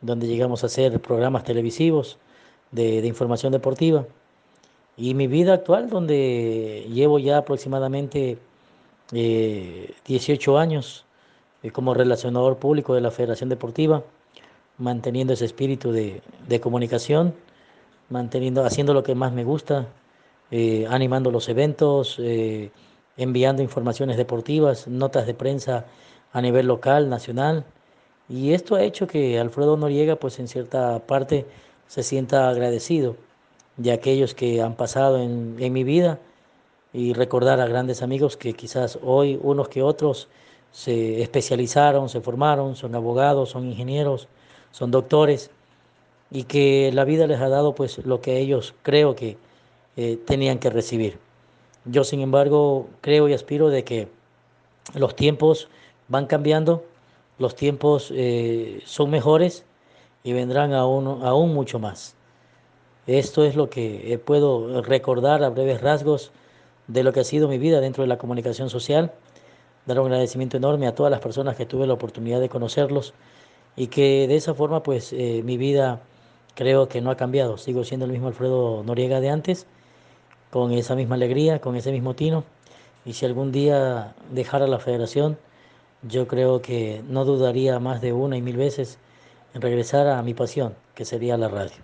donde 0.03 0.27
llegamos 0.27 0.63
a 0.63 0.67
hacer 0.67 1.01
programas 1.01 1.45
televisivos 1.45 2.19
de, 2.73 3.07
información 3.07 3.53
deportiva. 3.53 4.07
Y 4.97 5.15
mi 5.15 5.27
vida 5.27 5.55
actual, 5.55 5.91
donde 5.91 6.87
llevo 6.91 7.19
ya 7.19 7.39
aproximadamente 7.39 8.39
18 9.13 10.59
eh, 10.59 10.61
años 10.61 11.05
eh, 11.63 11.71
como 11.71 11.95
relacionador 11.95 12.59
público 12.59 12.95
de 12.95 13.01
la 13.01 13.11
Federación 13.11 13.49
Deportiva, 13.49 14.03
manteniendo 14.79 15.33
ese 15.33 15.47
espíritu 15.47 15.93
de, 15.93 16.23
de 16.49 16.61
comunicación 16.61 17.35
manteniendo, 18.09 18.65
haciendo 18.65 18.95
lo 18.95 19.03
que 19.03 19.15
más 19.15 19.33
me 19.33 19.45
gusta, 19.45 19.87
eh, 20.51 20.87
animando 20.89 21.31
los 21.31 21.49
eventos, 21.49 22.17
eh, 22.21 22.71
enviando 23.17 23.63
informaciones 23.63 24.17
deportivas, 24.17 24.89
notas 24.89 25.27
de 25.27 25.35
prensa 25.35 25.87
a 26.33 26.41
nivel 26.43 26.67
local, 26.67 27.09
nacional. 27.09 27.65
Y 28.29 28.53
esto 28.53 28.77
ha 28.77 28.83
hecho 28.83 29.07
que 29.07 29.39
Alfredo 29.39 29.77
Noriega, 29.77 30.17
pues 30.17 30.39
en 30.39 30.49
cierta 30.49 30.99
parte, 31.01 31.47
se 31.87 32.03
sienta 32.03 32.49
agradecido 32.49 33.17
de 33.77 33.93
aquellos 33.93 34.35
que 34.35 34.63
han 34.63 34.75
pasado 34.77 35.19
en, 35.21 35.57
en 35.59 35.73
mi 35.73 35.85
vida 35.85 36.19
y 36.93 37.13
recordar 37.13 37.61
a 37.61 37.67
grandes 37.67 38.03
amigos 38.03 38.37
que 38.37 38.55
quizás 38.55 38.99
hoy 39.03 39.39
unos 39.43 39.69
que 39.69 39.83
otros 39.83 40.29
se 40.73 41.23
especializaron, 41.23 42.09
se 42.09 42.21
formaron, 42.21 42.77
son 42.77 42.95
abogados, 42.95 43.51
son 43.51 43.67
ingenieros, 43.67 44.29
son 44.73 44.91
doctores 44.91 45.51
y 46.31 46.45
que 46.45 46.91
la 46.93 47.05
vida 47.05 47.27
les 47.27 47.41
ha 47.41 47.49
dado 47.49 47.75
pues 47.75 47.99
lo 48.05 48.21
que 48.21 48.39
ellos 48.39 48.75
creo 48.83 49.15
que 49.15 49.39
eh, 49.97 50.19
tenían 50.27 50.59
que 50.59 50.69
recibir. 50.69 51.19
Yo 51.87 52.05
sin 52.05 52.21
embargo 52.21 52.89
creo 53.01 53.29
y 53.29 53.33
aspiro 53.33 53.71
de 53.71 53.83
que 53.83 54.09
los 54.95 55.17
tiempos 55.17 55.69
van 56.09 56.27
cambiando, 56.27 56.85
los 57.39 57.55
tiempos 57.55 58.13
eh, 58.15 58.83
son 58.85 59.11
mejores 59.11 59.65
y 60.23 60.35
vendrán 60.35 60.75
aún, 60.75 61.25
aún 61.25 61.55
mucho 61.55 61.79
más. 61.79 62.15
Esto 63.07 63.45
es 63.45 63.57
lo 63.57 63.71
que 63.71 64.13
eh, 64.13 64.19
puedo 64.19 64.83
recordar 64.83 65.43
a 65.43 65.49
breves 65.49 65.81
rasgos 65.81 66.31
de 66.89 67.03
lo 67.03 67.13
que 67.13 67.21
ha 67.21 67.25
sido 67.25 67.49
mi 67.49 67.57
vida 67.57 67.81
dentro 67.81 68.03
de 68.03 68.09
la 68.09 68.19
comunicación 68.19 68.69
social. 68.69 69.13
Dar 69.87 70.01
un 70.01 70.07
agradecimiento 70.07 70.59
enorme 70.59 70.89
a 70.89 70.95
todas 70.95 71.11
las 71.11 71.21
personas 71.21 71.57
que 71.57 71.65
tuve 71.65 71.87
la 71.87 71.95
oportunidad 71.95 72.41
de 72.41 72.51
conocerlos 72.51 73.15
y 73.77 73.87
que 73.87 74.29
de 74.29 74.37
esa 74.37 74.53
forma 74.53 74.83
pues 74.83 75.13
mi 75.13 75.57
vida 75.57 76.03
creo 76.55 76.89
que 76.89 77.01
no 77.01 77.11
ha 77.11 77.17
cambiado. 77.17 77.57
Sigo 77.57 77.85
siendo 77.85 78.07
el 78.07 78.13
mismo 78.13 78.27
Alfredo 78.29 78.83
Noriega 78.83 79.21
de 79.21 79.31
antes, 79.31 79.67
con 80.57 80.73
esa 80.73 80.95
misma 80.95 81.17
alegría, 81.17 81.61
con 81.61 81.77
ese 81.77 81.93
mismo 81.93 82.15
tino. 82.15 82.43
Y 83.05 83.13
si 83.13 83.27
algún 83.27 83.53
día 83.53 84.15
dejara 84.33 84.67
la 84.67 84.79
federación, 84.79 85.37
yo 86.01 86.27
creo 86.27 86.63
que 86.63 87.03
no 87.11 87.27
dudaría 87.27 87.79
más 87.79 88.01
de 88.01 88.15
una 88.15 88.39
y 88.39 88.41
mil 88.41 88.57
veces 88.57 88.97
en 89.53 89.61
regresar 89.61 90.07
a 90.07 90.23
mi 90.23 90.33
pasión, 90.33 90.73
que 90.95 91.05
sería 91.05 91.37
la 91.37 91.49
radio. 91.49 91.77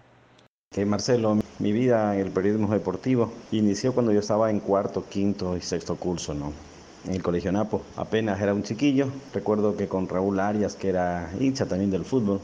Que 0.70 0.86
Marcelo, 0.86 1.36
mi 1.58 1.72
vida 1.72 2.14
en 2.14 2.22
el 2.22 2.30
periodismo 2.30 2.72
deportivo 2.72 3.30
inició 3.50 3.92
cuando 3.92 4.10
yo 4.10 4.20
estaba 4.20 4.50
en 4.50 4.60
cuarto, 4.60 5.04
quinto 5.06 5.54
y 5.54 5.60
sexto 5.60 5.96
curso, 5.96 6.32
¿no? 6.32 6.54
En 7.06 7.14
el 7.14 7.22
Colegio 7.22 7.52
Napo. 7.52 7.82
Apenas 7.96 8.40
era 8.40 8.54
un 8.54 8.62
chiquillo. 8.62 9.08
Recuerdo 9.34 9.76
que 9.76 9.88
con 9.88 10.08
Raúl 10.08 10.40
Arias, 10.40 10.74
que 10.74 10.88
era 10.88 11.30
hincha 11.38 11.66
también 11.66 11.90
del 11.90 12.04
fútbol, 12.04 12.40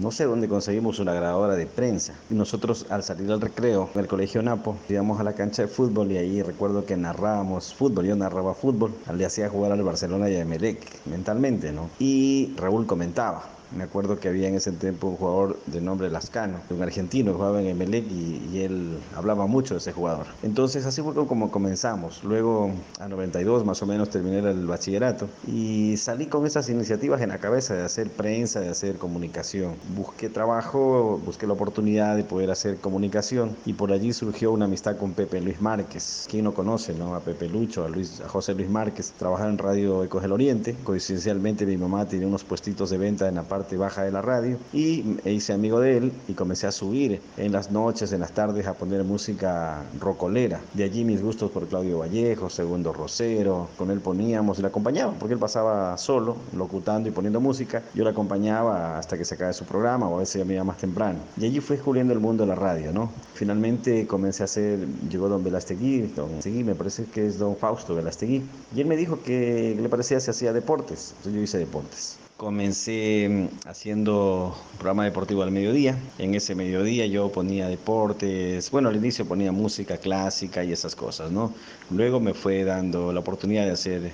no 0.00 0.10
sé 0.10 0.24
dónde 0.24 0.48
conseguimos 0.48 0.98
una 0.98 1.14
grabadora 1.14 1.54
de 1.54 1.66
prensa. 1.66 2.14
Y 2.30 2.34
nosotros 2.34 2.86
al 2.90 3.02
salir 3.02 3.26
del 3.26 3.40
recreo 3.40 3.90
en 3.94 4.00
el 4.00 4.06
Colegio 4.06 4.42
Napo, 4.42 4.76
íbamos 4.88 5.20
a 5.20 5.24
la 5.24 5.34
cancha 5.34 5.62
de 5.62 5.68
fútbol 5.68 6.12
y 6.12 6.18
ahí 6.18 6.42
recuerdo 6.42 6.84
que 6.84 6.96
narrábamos 6.96 7.74
fútbol. 7.74 8.06
Yo 8.06 8.16
narraba 8.16 8.54
fútbol, 8.54 8.94
le 9.14 9.24
hacía 9.24 9.48
jugar 9.48 9.72
al 9.72 9.82
Barcelona 9.82 10.28
y 10.28 10.36
a 10.36 10.40
Emelec 10.40 11.06
mentalmente, 11.06 11.72
¿no? 11.72 11.90
Y 11.98 12.54
Raúl 12.56 12.86
comentaba 12.86 13.59
me 13.76 13.84
acuerdo 13.84 14.18
que 14.18 14.28
había 14.28 14.48
en 14.48 14.56
ese 14.56 14.72
tiempo 14.72 15.08
un 15.08 15.16
jugador 15.16 15.58
de 15.66 15.80
nombre 15.80 16.10
Lascano, 16.10 16.58
un 16.70 16.82
argentino 16.82 17.32
que 17.32 17.36
jugaba 17.38 17.60
en 17.60 17.68
Emelec 17.68 18.04
y, 18.10 18.48
y 18.52 18.62
él 18.62 18.98
hablaba 19.16 19.46
mucho 19.46 19.74
de 19.74 19.78
ese 19.78 19.92
jugador. 19.92 20.26
Entonces 20.42 20.86
así 20.86 21.02
fue 21.02 21.14
como 21.14 21.50
comenzamos. 21.50 22.24
Luego 22.24 22.72
a 22.98 23.08
92 23.08 23.64
más 23.64 23.82
o 23.82 23.86
menos 23.86 24.10
terminé 24.10 24.38
el 24.38 24.66
bachillerato 24.66 25.28
y 25.46 25.96
salí 25.96 26.26
con 26.26 26.46
esas 26.46 26.68
iniciativas 26.68 27.20
en 27.20 27.30
la 27.30 27.38
cabeza 27.38 27.74
de 27.74 27.84
hacer 27.84 28.10
prensa, 28.10 28.60
de 28.60 28.70
hacer 28.70 28.96
comunicación. 28.96 29.74
Busqué 29.94 30.28
trabajo, 30.28 31.20
busqué 31.24 31.46
la 31.46 31.52
oportunidad 31.52 32.16
de 32.16 32.24
poder 32.24 32.50
hacer 32.50 32.78
comunicación 32.78 33.56
y 33.66 33.74
por 33.74 33.92
allí 33.92 34.12
surgió 34.12 34.52
una 34.52 34.64
amistad 34.64 34.96
con 34.96 35.12
Pepe 35.12 35.40
Luis 35.40 35.60
Márquez. 35.60 36.26
¿Quién 36.30 36.44
no 36.44 36.54
conoce, 36.54 36.94
no? 36.94 37.14
A 37.14 37.20
Pepe 37.20 37.48
Lucho, 37.48 37.84
a, 37.84 37.88
Luis, 37.88 38.20
a 38.20 38.28
José 38.28 38.54
Luis 38.54 38.68
Márquez. 38.68 39.12
Trabajaba 39.18 39.50
en 39.50 39.58
Radio 39.58 40.02
Ecos 40.04 40.22
del 40.22 40.32
Oriente. 40.32 40.76
Coincidencialmente 40.84 41.66
mi 41.66 41.76
mamá 41.76 42.06
tenía 42.06 42.26
unos 42.26 42.44
puestitos 42.44 42.90
de 42.90 42.98
venta 42.98 43.28
en 43.28 43.36
la 43.36 43.42
parte 43.42 43.59
baja 43.76 44.02
de 44.02 44.10
la 44.10 44.22
radio 44.22 44.58
y 44.72 45.18
me 45.24 45.32
hice 45.32 45.52
amigo 45.52 45.80
de 45.80 45.96
él 45.96 46.12
y 46.28 46.34
comencé 46.34 46.66
a 46.66 46.72
subir 46.72 47.20
en 47.36 47.52
las 47.52 47.70
noches, 47.70 48.12
en 48.12 48.20
las 48.20 48.32
tardes 48.32 48.66
a 48.66 48.74
poner 48.74 49.04
música 49.04 49.82
rocolera. 49.98 50.60
De 50.74 50.84
allí 50.84 51.04
mis 51.04 51.22
gustos 51.22 51.50
por 51.50 51.66
Claudio 51.66 51.98
Vallejo, 51.98 52.50
Segundo 52.50 52.92
Rosero, 52.92 53.68
con 53.76 53.90
él 53.90 54.00
poníamos 54.00 54.58
y 54.58 54.62
le 54.62 54.68
acompañaba 54.68 55.12
porque 55.18 55.34
él 55.34 55.40
pasaba 55.40 55.96
solo, 55.98 56.36
locutando 56.56 57.08
y 57.08 57.12
poniendo 57.12 57.40
música. 57.40 57.82
Yo 57.94 58.04
le 58.04 58.10
acompañaba 58.10 58.98
hasta 58.98 59.16
que 59.16 59.24
se 59.24 59.34
acabe 59.34 59.52
su 59.52 59.64
programa 59.64 60.08
o 60.08 60.16
a 60.16 60.20
veces 60.20 60.40
ya 60.40 60.44
me 60.44 60.54
iba 60.54 60.64
más 60.64 60.78
temprano. 60.78 61.18
Y 61.36 61.46
allí 61.46 61.60
fue 61.60 61.76
descubriendo 61.76 62.12
el 62.12 62.20
mundo 62.20 62.44
de 62.44 62.48
la 62.48 62.54
radio, 62.54 62.92
¿no? 62.92 63.10
Finalmente 63.34 64.06
comencé 64.06 64.42
a 64.42 64.44
hacer, 64.44 64.86
llegó 65.08 65.28
don 65.28 65.42
Velastegui, 65.42 66.12
don 66.14 66.40
me 66.64 66.74
parece 66.74 67.04
que 67.04 67.26
es 67.26 67.38
don 67.38 67.56
Fausto 67.56 67.94
Velastegui, 67.94 68.42
y 68.74 68.80
él 68.80 68.86
me 68.86 68.96
dijo 68.96 69.22
que 69.22 69.76
le 69.80 69.88
parecía 69.88 70.20
si 70.20 70.30
hacía 70.30 70.52
deportes. 70.52 71.14
Entonces 71.18 71.34
yo 71.34 71.40
hice 71.40 71.58
deportes. 71.58 72.19
Comencé 72.40 73.28
mm, 73.28 73.68
haciendo 73.68 74.56
un 74.72 74.78
programa 74.78 75.04
deportivo 75.04 75.42
al 75.42 75.50
mediodía. 75.50 75.98
En 76.18 76.34
ese 76.34 76.54
mediodía 76.54 77.04
yo 77.04 77.30
ponía 77.30 77.68
deportes, 77.68 78.70
bueno, 78.70 78.88
al 78.88 78.96
inicio 78.96 79.26
ponía 79.26 79.52
música 79.52 79.98
clásica 79.98 80.64
y 80.64 80.72
esas 80.72 80.96
cosas, 80.96 81.30
¿no? 81.30 81.52
Luego 81.90 82.18
me 82.18 82.32
fue 82.32 82.64
dando 82.64 83.12
la 83.12 83.20
oportunidad 83.20 83.66
de 83.66 83.72
hacer 83.72 84.12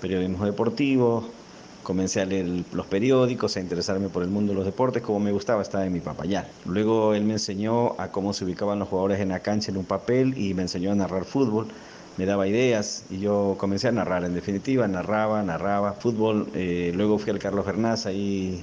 periodismo 0.00 0.44
deportivo, 0.46 1.28
comencé 1.84 2.20
a 2.20 2.24
leer 2.24 2.64
los 2.72 2.86
periódicos, 2.86 3.56
a 3.56 3.60
interesarme 3.60 4.08
por 4.08 4.24
el 4.24 4.30
mundo 4.30 4.50
de 4.50 4.56
los 4.56 4.66
deportes, 4.66 5.00
como 5.04 5.20
me 5.20 5.30
gustaba 5.30 5.62
estar 5.62 5.86
en 5.86 5.92
mi 5.92 6.00
papayal. 6.00 6.48
Luego 6.66 7.14
él 7.14 7.22
me 7.22 7.34
enseñó 7.34 7.94
a 8.00 8.08
cómo 8.08 8.32
se 8.32 8.44
ubicaban 8.44 8.80
los 8.80 8.88
jugadores 8.88 9.20
en 9.20 9.28
la 9.28 9.38
cancha 9.38 9.70
en 9.70 9.76
un 9.76 9.84
papel 9.84 10.36
y 10.36 10.54
me 10.54 10.62
enseñó 10.62 10.90
a 10.90 10.96
narrar 10.96 11.24
fútbol 11.24 11.68
me 12.20 12.26
daba 12.26 12.46
ideas 12.46 13.06
y 13.08 13.18
yo 13.20 13.56
comencé 13.58 13.88
a 13.88 13.92
narrar, 13.92 14.24
en 14.24 14.34
definitiva, 14.34 14.86
narraba, 14.86 15.42
narraba 15.42 15.94
fútbol, 15.94 16.50
eh, 16.54 16.92
luego 16.94 17.16
fui 17.18 17.30
al 17.30 17.38
Carlos 17.38 17.64
Fernández 17.64 18.04
ahí 18.04 18.62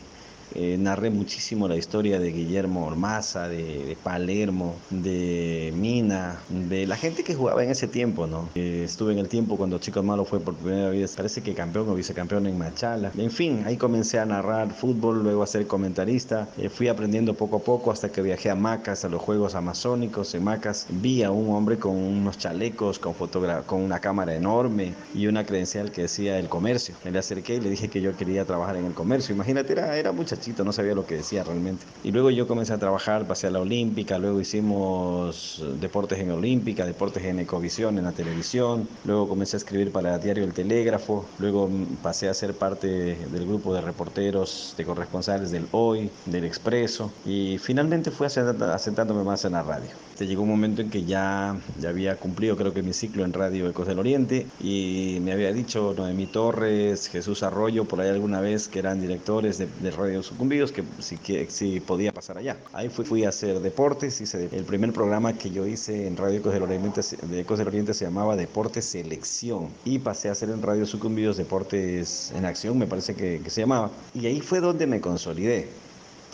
eh, 0.55 0.77
narré 0.79 1.09
muchísimo 1.09 1.67
la 1.67 1.75
historia 1.75 2.19
de 2.19 2.31
Guillermo 2.31 2.85
Ormaza, 2.85 3.47
de, 3.47 3.97
Palermo, 4.03 4.75
de 4.89 5.73
Mina, 5.75 6.39
de 6.49 6.87
la 6.87 6.95
gente 6.95 7.23
que 7.23 7.35
jugaba 7.35 7.63
en 7.63 7.71
ese 7.71 7.87
tiempo, 7.87 8.27
¿no? 8.27 8.49
estuve 8.55 9.13
en 9.13 9.19
el 9.19 9.27
tiempo 9.27 9.57
cuando 9.57 9.79
Chicos 9.79 10.03
Malos 10.03 10.27
fue 10.27 10.39
por 10.39 10.55
primera 10.55 10.89
vez, 10.89 11.15
parece 11.15 11.41
que 11.41 11.53
campeón 11.53 11.89
o 11.89 11.95
vicecampeón 11.95 12.47
en 12.47 12.57
Machala. 12.57 13.11
En 13.17 13.31
fin, 13.31 13.63
ahí 13.65 13.77
comencé 13.77 14.19
a 14.19 14.25
narrar 14.25 14.71
fútbol, 14.71 15.23
luego 15.23 15.43
a 15.43 15.47
ser 15.47 15.67
comentarista. 15.67 16.47
Eh, 16.57 16.69
fui 16.69 16.87
aprendiendo 16.87 17.33
poco 17.33 17.57
a 17.57 17.59
poco 17.59 17.91
hasta 17.91 18.09
que 18.09 18.21
viajé 18.21 18.49
a 18.49 18.55
Macas, 18.55 19.05
a 19.05 19.09
los 19.09 19.21
Juegos 19.21 19.55
Amazónicos. 19.55 20.33
En 20.35 20.43
Macas 20.43 20.87
vi 20.89 21.23
a 21.23 21.31
un 21.31 21.53
hombre 21.55 21.77
con 21.77 21.95
unos 21.95 22.37
chalecos, 22.37 22.99
con, 22.99 23.13
con 23.13 23.81
una 23.81 23.99
cámara 23.99 24.35
enorme 24.35 24.93
y 25.13 25.27
una 25.27 25.45
credencial 25.45 25.91
que 25.91 26.03
decía 26.03 26.39
el 26.39 26.47
comercio. 26.47 26.95
Me 27.03 27.11
le 27.11 27.19
acerqué 27.19 27.55
y 27.55 27.61
le 27.61 27.69
dije 27.69 27.89
que 27.89 28.01
yo 28.01 28.15
quería 28.15 28.45
trabajar 28.45 28.77
en 28.77 28.85
el 28.85 28.93
comercio. 28.93 29.35
Imagínate, 29.35 29.73
era, 29.73 29.97
era 29.97 30.11
mucha 30.11 30.36
no 30.63 30.71
sabía 30.71 30.93
lo 30.93 31.05
que 31.05 31.15
decía 31.15 31.43
realmente. 31.43 31.85
Y 32.03 32.11
luego 32.11 32.29
yo 32.29 32.47
comencé 32.47 32.73
a 32.73 32.77
trabajar, 32.77 33.27
pasé 33.27 33.47
a 33.47 33.51
la 33.51 33.59
Olímpica, 33.59 34.17
luego 34.17 34.39
hicimos 34.39 35.63
deportes 35.79 36.19
en 36.19 36.31
Olímpica, 36.31 36.85
deportes 36.85 37.23
en 37.23 37.39
Ecovisión, 37.39 37.97
en 37.97 38.05
la 38.05 38.11
televisión, 38.11 38.87
luego 39.05 39.27
comencé 39.27 39.57
a 39.57 39.59
escribir 39.59 39.91
para 39.91 40.15
el 40.15 40.21
diario 40.21 40.43
El 40.43 40.53
Telégrafo, 40.53 41.25
luego 41.39 41.69
pasé 42.01 42.29
a 42.29 42.33
ser 42.33 42.53
parte 42.53 42.87
del 43.15 43.45
grupo 43.45 43.73
de 43.73 43.81
reporteros, 43.81 44.73
de 44.77 44.85
corresponsales 44.85 45.51
del 45.51 45.67
Hoy, 45.71 46.09
del 46.25 46.45
Expreso, 46.45 47.11
y 47.25 47.57
finalmente 47.57 48.11
fui 48.11 48.27
asentándome 48.27 49.23
más 49.23 49.45
en 49.45 49.53
la 49.53 49.63
radio. 49.63 49.89
Llegó 50.19 50.41
un 50.41 50.49
momento 50.49 50.81
en 50.81 50.89
que 50.89 51.03
ya, 51.03 51.55
ya 51.79 51.89
había 51.89 52.15
cumplido 52.15 52.57
creo 52.57 52.73
que 52.73 52.81
mi 52.81 52.93
ciclo 52.93 53.23
en 53.23 53.33
Radio 53.33 53.69
Ecos 53.69 53.85
del 53.87 53.99
Oriente 53.99 54.47
y 54.59 55.19
me 55.21 55.31
había 55.31 55.53
dicho 55.53 55.93
Noemí 55.95 56.25
Torres, 56.25 57.07
Jesús 57.07 57.43
Arroyo, 57.43 57.85
por 57.85 58.01
ahí 58.01 58.09
alguna 58.09 58.41
vez 58.41 58.67
que 58.67 58.79
eran 58.79 58.99
directores 58.99 59.59
de, 59.59 59.67
de 59.79 59.91
Radio 59.91 60.23
Sucumbidos, 60.27 60.71
que 60.71 60.83
si, 60.99 61.17
que 61.17 61.49
si 61.49 61.79
podía 61.79 62.11
pasar 62.11 62.37
allá. 62.37 62.57
Ahí 62.73 62.89
fui, 62.89 63.05
fui 63.05 63.23
a 63.23 63.29
hacer 63.29 63.59
deportes, 63.59 64.21
hice 64.21 64.49
el 64.51 64.63
primer 64.65 64.93
programa 64.93 65.33
que 65.33 65.49
yo 65.49 65.65
hice 65.65 66.07
en 66.07 66.17
Radio 66.17 66.39
Ecos 66.39 66.53
del 66.53 66.63
Oriente, 66.63 67.01
de 67.01 67.39
Ecos 67.41 67.57
del 67.57 67.67
Oriente 67.67 67.93
se 67.93 68.05
llamaba 68.05 68.35
Deportes 68.35 68.85
Selección 68.85 69.69
y 69.85 69.99
pasé 69.99 70.29
a 70.29 70.33
hacer 70.33 70.49
en 70.49 70.61
Radio 70.61 70.85
Sucumbidos 70.85 71.37
Deportes 71.37 72.31
en 72.35 72.45
Acción, 72.45 72.77
me 72.77 72.87
parece 72.87 73.15
que, 73.15 73.41
que 73.43 73.49
se 73.49 73.61
llamaba. 73.61 73.91
Y 74.13 74.25
ahí 74.25 74.41
fue 74.41 74.59
donde 74.59 74.85
me 74.87 75.01
consolidé 75.01 75.67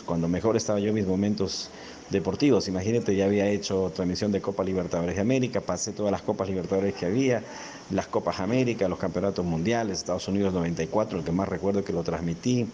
cuando 0.04 0.28
mejor 0.28 0.56
estaba 0.56 0.78
yo 0.80 0.88
en 0.88 0.94
mis 0.94 1.06
momentos 1.06 1.70
deportivos. 2.10 2.68
Imagínate, 2.68 3.16
ya 3.16 3.24
había 3.24 3.46
hecho 3.48 3.90
transmisión 3.94 4.32
de 4.32 4.40
Copa 4.40 4.64
Libertadores 4.64 5.14
de 5.16 5.20
América, 5.20 5.60
pasé 5.60 5.92
todas 5.92 6.12
las 6.12 6.22
Copas 6.22 6.48
Libertadores 6.48 6.94
que 6.94 7.06
había, 7.06 7.42
las 7.90 8.06
Copas 8.06 8.40
América, 8.40 8.88
los 8.88 8.98
Campeonatos 8.98 9.44
Mundiales, 9.44 9.98
Estados 9.98 10.28
Unidos 10.28 10.52
94, 10.52 11.18
el 11.18 11.24
que 11.24 11.32
más 11.32 11.48
recuerdo 11.48 11.84
que 11.84 11.92
lo 11.92 12.02
transmití. 12.02 12.66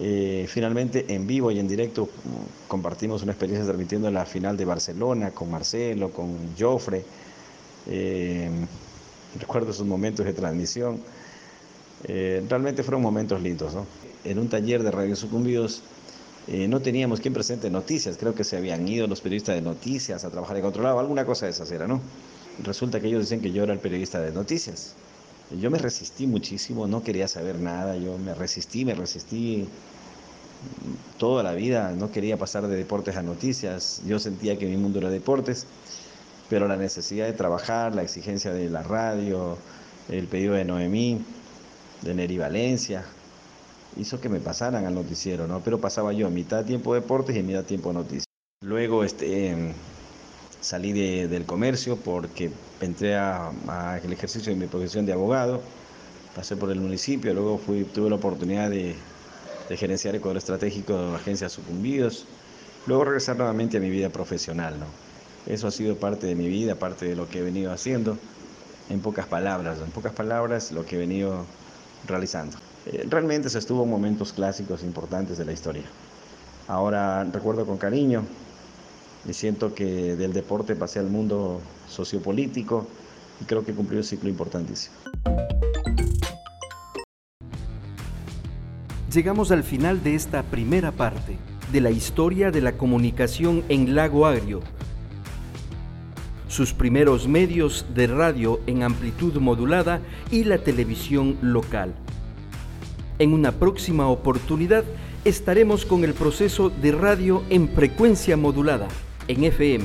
Eh, 0.00 0.46
finalmente, 0.48 1.06
en 1.08 1.26
vivo 1.26 1.50
y 1.50 1.58
en 1.58 1.68
directo, 1.68 2.08
compartimos 2.68 3.22
una 3.22 3.32
experiencia 3.32 3.64
transmitiendo 3.64 4.10
la 4.10 4.26
final 4.26 4.56
de 4.56 4.64
Barcelona 4.64 5.30
con 5.30 5.50
Marcelo, 5.50 6.10
con 6.10 6.56
Joffre. 6.58 7.04
Eh, 7.86 8.50
recuerdo 9.38 9.70
esos 9.70 9.86
momentos 9.86 10.26
de 10.26 10.32
transmisión. 10.32 11.00
Eh, 12.04 12.44
realmente 12.48 12.82
fueron 12.82 13.02
momentos 13.02 13.40
lindos. 13.40 13.74
¿no? 13.74 13.86
En 14.24 14.38
un 14.38 14.48
taller 14.48 14.82
de 14.82 14.90
Radio 14.90 15.16
Sucumbidos 15.16 15.82
eh, 16.46 16.68
no 16.68 16.80
teníamos 16.80 17.20
quien 17.20 17.32
presente 17.32 17.70
noticias, 17.70 18.18
creo 18.18 18.34
que 18.34 18.44
se 18.44 18.58
habían 18.58 18.86
ido 18.86 19.06
los 19.06 19.22
periodistas 19.22 19.54
de 19.54 19.62
noticias 19.62 20.24
a 20.24 20.30
trabajar 20.30 20.58
en 20.58 20.64
otro 20.66 20.82
lado, 20.82 20.98
alguna 20.98 21.24
cosa 21.24 21.46
de 21.46 21.52
esas 21.52 21.70
era, 21.70 21.86
¿no? 21.86 22.02
Resulta 22.62 23.00
que 23.00 23.06
ellos 23.06 23.22
dicen 23.22 23.40
que 23.40 23.50
yo 23.50 23.62
era 23.62 23.72
el 23.72 23.78
periodista 23.78 24.20
de 24.20 24.30
noticias. 24.30 24.94
Yo 25.60 25.70
me 25.70 25.78
resistí 25.78 26.26
muchísimo, 26.26 26.86
no 26.86 27.02
quería 27.02 27.28
saber 27.28 27.58
nada, 27.58 27.96
yo 27.96 28.18
me 28.18 28.34
resistí, 28.34 28.84
me 28.84 28.94
resistí 28.94 29.68
toda 31.18 31.42
la 31.42 31.52
vida, 31.52 31.92
no 31.92 32.10
quería 32.10 32.36
pasar 32.36 32.66
de 32.66 32.76
deportes 32.76 33.16
a 33.16 33.22
noticias, 33.22 34.02
yo 34.06 34.18
sentía 34.18 34.58
que 34.58 34.66
mi 34.66 34.76
mundo 34.76 34.98
era 34.98 35.10
deportes, 35.10 35.66
pero 36.48 36.68
la 36.68 36.76
necesidad 36.76 37.26
de 37.26 37.32
trabajar, 37.32 37.94
la 37.94 38.02
exigencia 38.02 38.52
de 38.52 38.68
la 38.68 38.82
radio, 38.82 39.56
el 40.10 40.26
pedido 40.26 40.54
de 40.54 40.64
Noemí, 40.64 41.18
de 42.02 42.14
Neri 42.14 42.38
Valencia, 42.38 43.04
hizo 43.96 44.20
que 44.20 44.28
me 44.28 44.40
pasaran 44.40 44.86
al 44.86 44.94
noticiero, 44.94 45.46
¿no? 45.46 45.60
Pero 45.62 45.80
pasaba 45.80 46.12
yo 46.12 46.28
mitad 46.30 46.64
tiempo 46.64 46.94
deportes 46.94 47.36
y 47.36 47.42
mitad 47.42 47.64
tiempo 47.64 47.92
noticias. 47.92 48.24
Luego 48.62 49.04
este, 49.04 49.74
salí 50.60 50.92
del 50.92 51.44
comercio 51.44 51.96
porque 51.96 52.50
entré 52.84 53.16
al 53.16 54.12
ejercicio 54.12 54.52
de 54.52 54.58
mi 54.58 54.66
profesión 54.66 55.06
de 55.06 55.12
abogado, 55.12 55.60
pasé 56.34 56.56
por 56.56 56.70
el 56.70 56.80
municipio, 56.80 57.32
luego 57.34 57.58
fui, 57.58 57.84
tuve 57.84 58.10
la 58.10 58.16
oportunidad 58.16 58.70
de, 58.70 58.94
de 59.68 59.76
gerenciar 59.76 60.14
el 60.14 60.20
cuadro 60.20 60.38
estratégico 60.38 60.96
de 60.96 61.16
agencias 61.16 61.52
sucumbidos, 61.52 62.26
luego 62.86 63.04
regresar 63.04 63.36
nuevamente 63.36 63.76
a 63.78 63.80
mi 63.80 63.90
vida 63.90 64.08
profesional, 64.10 64.78
¿no? 64.78 64.86
Eso 65.46 65.66
ha 65.66 65.70
sido 65.70 65.96
parte 65.96 66.26
de 66.26 66.34
mi 66.34 66.48
vida, 66.48 66.74
parte 66.74 67.06
de 67.06 67.16
lo 67.16 67.28
que 67.28 67.40
he 67.40 67.42
venido 67.42 67.72
haciendo, 67.72 68.18
en 68.88 69.00
pocas 69.00 69.26
palabras, 69.26 69.78
en 69.80 69.90
pocas 69.90 70.12
palabras 70.12 70.72
lo 70.72 70.84
que 70.86 70.96
he 70.96 70.98
venido 70.98 71.46
realizando. 72.06 72.56
eh, 72.86 73.06
realmente 73.08 73.48
se 73.48 73.58
estuvo 73.58 73.84
en 73.84 73.90
momentos 73.90 74.32
clásicos 74.32 74.82
importantes 74.82 75.38
de 75.38 75.44
la 75.44 75.52
historia. 75.52 75.84
Ahora 76.66 77.24
recuerdo 77.24 77.66
con 77.66 77.78
cariño 77.78 78.24
y 79.26 79.32
siento 79.32 79.74
que 79.74 80.16
del 80.16 80.32
deporte 80.32 80.76
pasé 80.76 80.98
al 80.98 81.08
mundo 81.08 81.60
sociopolítico 81.88 82.86
y 83.40 83.44
creo 83.44 83.64
que 83.64 83.72
cumplió 83.72 84.00
un 84.00 84.04
ciclo 84.04 84.28
importantísimo. 84.28 84.96
Llegamos 89.12 89.52
al 89.52 89.62
final 89.62 90.02
de 90.02 90.16
esta 90.16 90.42
primera 90.42 90.90
parte 90.90 91.38
de 91.72 91.80
la 91.80 91.90
historia 91.90 92.50
de 92.50 92.60
la 92.60 92.72
comunicación 92.76 93.62
en 93.68 93.94
Lago 93.94 94.26
Agrio. 94.26 94.60
Sus 96.48 96.72
primeros 96.72 97.28
medios 97.28 97.86
de 97.94 98.08
radio 98.08 98.60
en 98.66 98.82
amplitud 98.82 99.34
modulada 99.34 100.00
y 100.30 100.44
la 100.44 100.58
televisión 100.58 101.38
local. 101.42 101.94
En 103.20 103.32
una 103.32 103.52
próxima 103.52 104.08
oportunidad 104.08 104.84
estaremos 105.24 105.84
con 105.84 106.02
el 106.02 106.14
proceso 106.14 106.70
de 106.70 106.90
radio 106.92 107.44
en 107.50 107.68
frecuencia 107.68 108.36
modulada, 108.36 108.88
en 109.28 109.44
FM. 109.44 109.84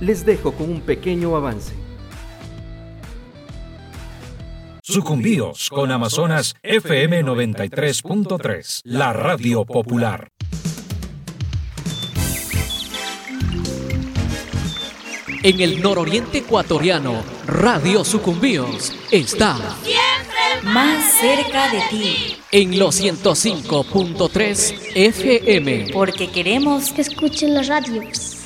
Les 0.00 0.24
dejo 0.24 0.52
con 0.52 0.70
un 0.70 0.80
pequeño 0.80 1.36
avance. 1.36 1.74
Sucumbíos 4.82 5.70
con 5.70 5.90
Amazonas 5.92 6.54
FM 6.62 7.24
93.3, 7.24 8.80
la 8.84 9.12
radio 9.12 9.64
popular. 9.64 10.28
En 15.44 15.60
el 15.60 15.82
nororiente 15.82 16.38
ecuatoriano, 16.38 17.22
Radio 17.46 18.04
Sucumbíos 18.04 18.92
está 19.10 19.58
más 20.62 21.04
cerca 21.20 21.68
de 21.70 21.80
ti. 21.90 22.36
En 22.50 22.78
los 22.78 23.00
105.3 23.02 24.92
FM. 24.94 25.86
Porque 25.92 26.30
queremos 26.30 26.92
que 26.92 27.02
escuchen 27.02 27.54
las 27.54 27.68
radios. 27.68 28.38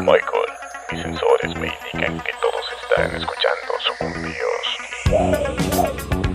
Michael, 0.00 0.50
mis 0.90 1.02
sensores 1.02 1.56
me 1.58 1.68
indican 1.68 2.20
que 2.20 2.32
todos 2.40 2.64
están 2.82 3.14
escuchando 3.16 3.72
sucumbidos. 3.86 4.66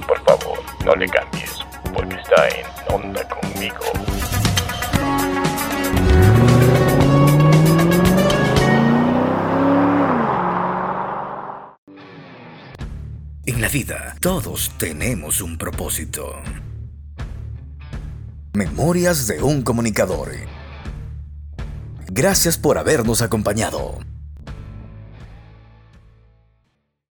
Por 0.07 0.19
favor, 0.23 0.59
no 0.85 0.95
le 0.95 1.07
cambies, 1.09 1.51
porque 1.93 2.15
está 2.15 2.47
en 2.49 2.65
onda 2.93 3.27
conmigo. 3.27 4.16
En 13.57 13.63
la 13.63 13.69
vida, 13.69 14.15
todos 14.21 14.71
tenemos 14.77 15.41
un 15.41 15.57
propósito. 15.57 16.35
Memorias 18.53 19.25
de 19.25 19.41
un 19.41 19.63
comunicador. 19.63 20.29
Gracias 22.05 22.59
por 22.59 22.77
habernos 22.77 23.23
acompañado. 23.23 23.97